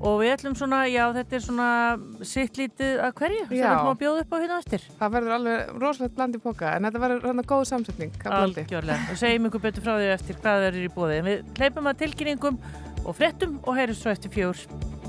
og 0.00 0.14
við 0.22 0.32
ætlum 0.32 0.56
svona, 0.56 0.80
já 0.88 1.04
þetta 1.12 1.36
er 1.36 1.42
svona 1.44 1.68
sitt 2.24 2.56
lítið 2.56 3.02
að 3.04 3.14
hverju 3.20 3.42
sem 3.44 3.52
við 3.52 3.66
ætlum 3.68 3.92
að 3.92 4.00
bjóða 4.00 4.24
upp 4.24 4.32
á 4.32 4.36
hérna 4.40 4.60
eftir. 4.64 4.86
Það 4.96 5.16
verður 5.18 5.36
alveg 5.36 5.74
rosalegt 5.84 6.16
bland 6.16 6.38
í 6.38 6.40
póka 6.40 6.72
en 6.72 6.88
þetta 6.88 7.02
verður 7.04 7.26
hérna 7.28 7.44
góð 7.52 7.66
samsetning. 7.68 8.16
Algjörlega, 8.24 9.12
og 9.12 9.20
segjum 9.20 9.50
ykkur 9.50 9.64
betur 9.68 9.84
frá 9.84 9.98
því 9.98 10.12
eftir 10.14 10.40
hvað 10.40 10.56
það 10.56 10.68
er 10.70 10.80
í 10.80 10.92
bóði. 10.94 11.20
En 11.20 11.28
við 11.28 11.90
að 11.92 12.00
og 13.10 13.16
fréttum 13.18 13.58
og 13.66 13.74
heyrjum 13.74 13.98
svo 13.98 14.12
eftir 14.14 14.30
fjór. 14.30 14.99